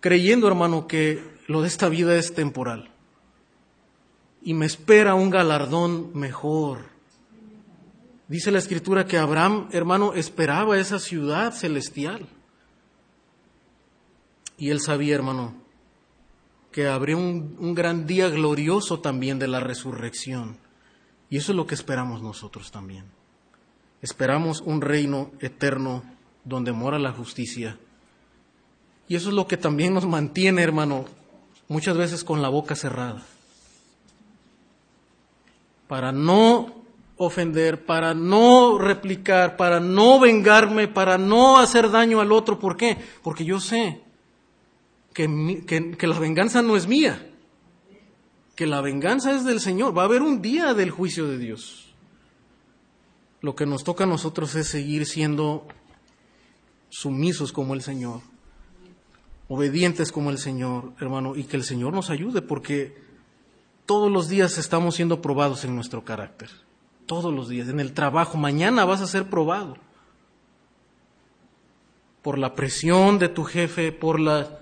creyendo, 0.00 0.48
hermano, 0.48 0.86
que 0.86 1.22
lo 1.46 1.62
de 1.62 1.68
esta 1.68 1.88
vida 1.88 2.16
es 2.16 2.34
temporal. 2.34 2.90
Y 4.42 4.54
me 4.54 4.66
espera 4.66 5.14
un 5.14 5.30
galardón 5.30 6.10
mejor. 6.14 6.92
Dice 8.26 8.50
la 8.50 8.58
escritura 8.58 9.06
que 9.06 9.18
Abraham, 9.18 9.68
hermano, 9.72 10.14
esperaba 10.14 10.78
esa 10.78 10.98
ciudad 10.98 11.52
celestial. 11.52 12.26
Y 14.58 14.70
él 14.70 14.80
sabía, 14.80 15.14
hermano, 15.14 15.54
que 16.70 16.88
habría 16.88 17.16
un, 17.16 17.56
un, 17.58 17.74
gran 17.74 18.06
día 18.06 18.28
glorioso 18.28 19.00
también 19.00 19.38
de 19.38 19.48
la 19.48 19.60
resurrección. 19.60 20.56
Y 21.30 21.36
eso 21.36 21.52
es 21.52 21.56
lo 21.56 21.66
que 21.66 21.74
esperamos 21.74 22.22
nosotros 22.22 22.70
también. 22.70 23.04
Esperamos 24.00 24.60
un 24.60 24.80
reino 24.80 25.30
eterno 25.40 26.02
donde 26.44 26.72
mora 26.72 26.98
la 26.98 27.12
justicia. 27.12 27.78
Y 29.08 29.16
eso 29.16 29.28
es 29.28 29.34
lo 29.34 29.46
que 29.46 29.56
también 29.56 29.94
nos 29.94 30.06
mantiene, 30.06 30.62
hermano, 30.62 31.04
muchas 31.68 31.96
veces 31.96 32.24
con 32.24 32.42
la 32.42 32.48
boca 32.48 32.74
cerrada. 32.74 33.22
Para 35.88 36.12
no 36.12 36.82
ofender, 37.16 37.84
para 37.84 38.14
no 38.14 38.78
replicar, 38.78 39.56
para 39.56 39.80
no 39.80 40.18
vengarme, 40.18 40.88
para 40.88 41.18
no 41.18 41.58
hacer 41.58 41.90
daño 41.90 42.20
al 42.20 42.32
otro. 42.32 42.58
¿Por 42.58 42.76
qué? 42.76 42.96
Porque 43.22 43.44
yo 43.44 43.60
sé 43.60 44.01
que, 45.12 45.96
que, 45.98 46.06
la 46.06 46.18
venganza 46.18 46.62
no 46.62 46.76
es 46.76 46.86
mía, 46.86 47.30
que 48.56 48.66
la 48.66 48.80
venganza 48.80 49.32
es 49.32 49.44
del 49.44 49.60
Señor. 49.60 49.96
Va 49.96 50.02
a 50.02 50.06
haber 50.06 50.22
un 50.22 50.42
día 50.42 50.74
del 50.74 50.90
juicio 50.90 51.28
de 51.28 51.38
Dios. 51.38 51.94
Lo 53.40 53.54
que 53.54 53.66
nos 53.66 53.84
toca 53.84 54.04
a 54.04 54.06
nosotros 54.06 54.54
es 54.54 54.68
seguir 54.68 55.06
siendo 55.06 55.66
sumisos 56.88 57.52
como 57.52 57.74
el 57.74 57.82
Señor, 57.82 58.20
obedientes 59.48 60.12
como 60.12 60.30
el 60.30 60.38
Señor, 60.38 60.92
hermano, 61.00 61.34
y 61.36 61.44
que 61.44 61.56
el 61.56 61.64
Señor 61.64 61.92
nos 61.92 62.10
ayude 62.10 62.42
porque 62.42 63.02
todos 63.86 64.10
los 64.10 64.28
días 64.28 64.58
estamos 64.58 64.94
siendo 64.94 65.20
probados 65.20 65.64
en 65.64 65.74
nuestro 65.74 66.04
carácter. 66.04 66.50
Todos 67.06 67.34
los 67.34 67.48
días, 67.48 67.68
en 67.68 67.80
el 67.80 67.92
trabajo, 67.92 68.38
mañana 68.38 68.84
vas 68.84 69.00
a 69.00 69.06
ser 69.06 69.28
probado 69.28 69.76
por 72.22 72.38
la 72.38 72.54
presión 72.54 73.18
de 73.18 73.28
tu 73.28 73.42
jefe, 73.42 73.90
por 73.90 74.20
la 74.20 74.61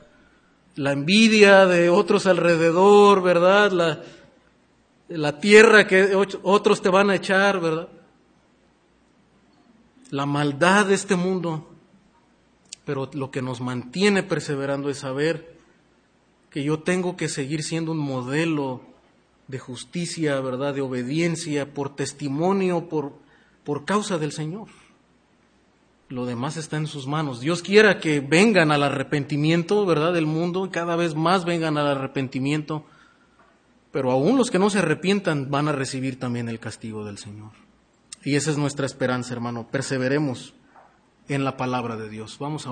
la 0.76 0.92
envidia 0.92 1.66
de 1.66 1.90
otros 1.90 2.26
alrededor, 2.26 3.22
¿verdad? 3.22 3.72
La, 3.72 4.02
la 5.08 5.40
tierra 5.40 5.86
que 5.86 6.14
otros 6.42 6.82
te 6.82 6.88
van 6.88 7.10
a 7.10 7.16
echar, 7.16 7.60
¿verdad? 7.60 7.88
La 10.10 10.26
maldad 10.26 10.86
de 10.86 10.94
este 10.94 11.16
mundo. 11.16 11.68
Pero 12.84 13.10
lo 13.12 13.30
que 13.30 13.42
nos 13.42 13.60
mantiene 13.60 14.22
perseverando 14.22 14.90
es 14.90 14.98
saber 14.98 15.58
que 16.50 16.64
yo 16.64 16.80
tengo 16.80 17.16
que 17.16 17.28
seguir 17.28 17.62
siendo 17.62 17.92
un 17.92 17.98
modelo 17.98 18.80
de 19.46 19.58
justicia, 19.58 20.40
¿verdad? 20.40 20.74
De 20.74 20.80
obediencia, 20.80 21.72
por 21.72 21.94
testimonio, 21.94 22.88
por, 22.88 23.12
por 23.64 23.84
causa 23.84 24.18
del 24.18 24.32
Señor 24.32 24.68
lo 26.11 26.26
demás 26.26 26.56
está 26.56 26.76
en 26.76 26.88
sus 26.88 27.06
manos. 27.06 27.40
Dios 27.40 27.62
quiera 27.62 28.00
que 28.00 28.20
vengan 28.20 28.72
al 28.72 28.82
arrepentimiento, 28.82 29.86
¿verdad?, 29.86 30.12
del 30.12 30.26
mundo, 30.26 30.66
y 30.66 30.70
cada 30.70 30.96
vez 30.96 31.14
más 31.14 31.44
vengan 31.44 31.78
al 31.78 31.86
arrepentimiento, 31.86 32.84
pero 33.92 34.11
aún 34.11 34.36
los 34.36 34.50
que 34.50 34.58
no 34.58 34.70
se 34.70 34.80
arrepientan 34.80 35.50
van 35.50 35.68
a 35.68 35.72
recibir 35.72 36.18
también 36.18 36.48
el 36.48 36.58
castigo 36.58 37.04
del 37.04 37.16
Señor. 37.16 37.52
Y 38.24 38.34
esa 38.34 38.50
es 38.50 38.58
nuestra 38.58 38.86
esperanza, 38.86 39.32
hermano. 39.32 39.68
Perseveremos 39.70 40.52
en 41.28 41.44
la 41.44 41.56
palabra 41.56 41.96
de 41.96 42.08
Dios. 42.08 42.38
Vamos 42.38 42.66
a 42.66 42.68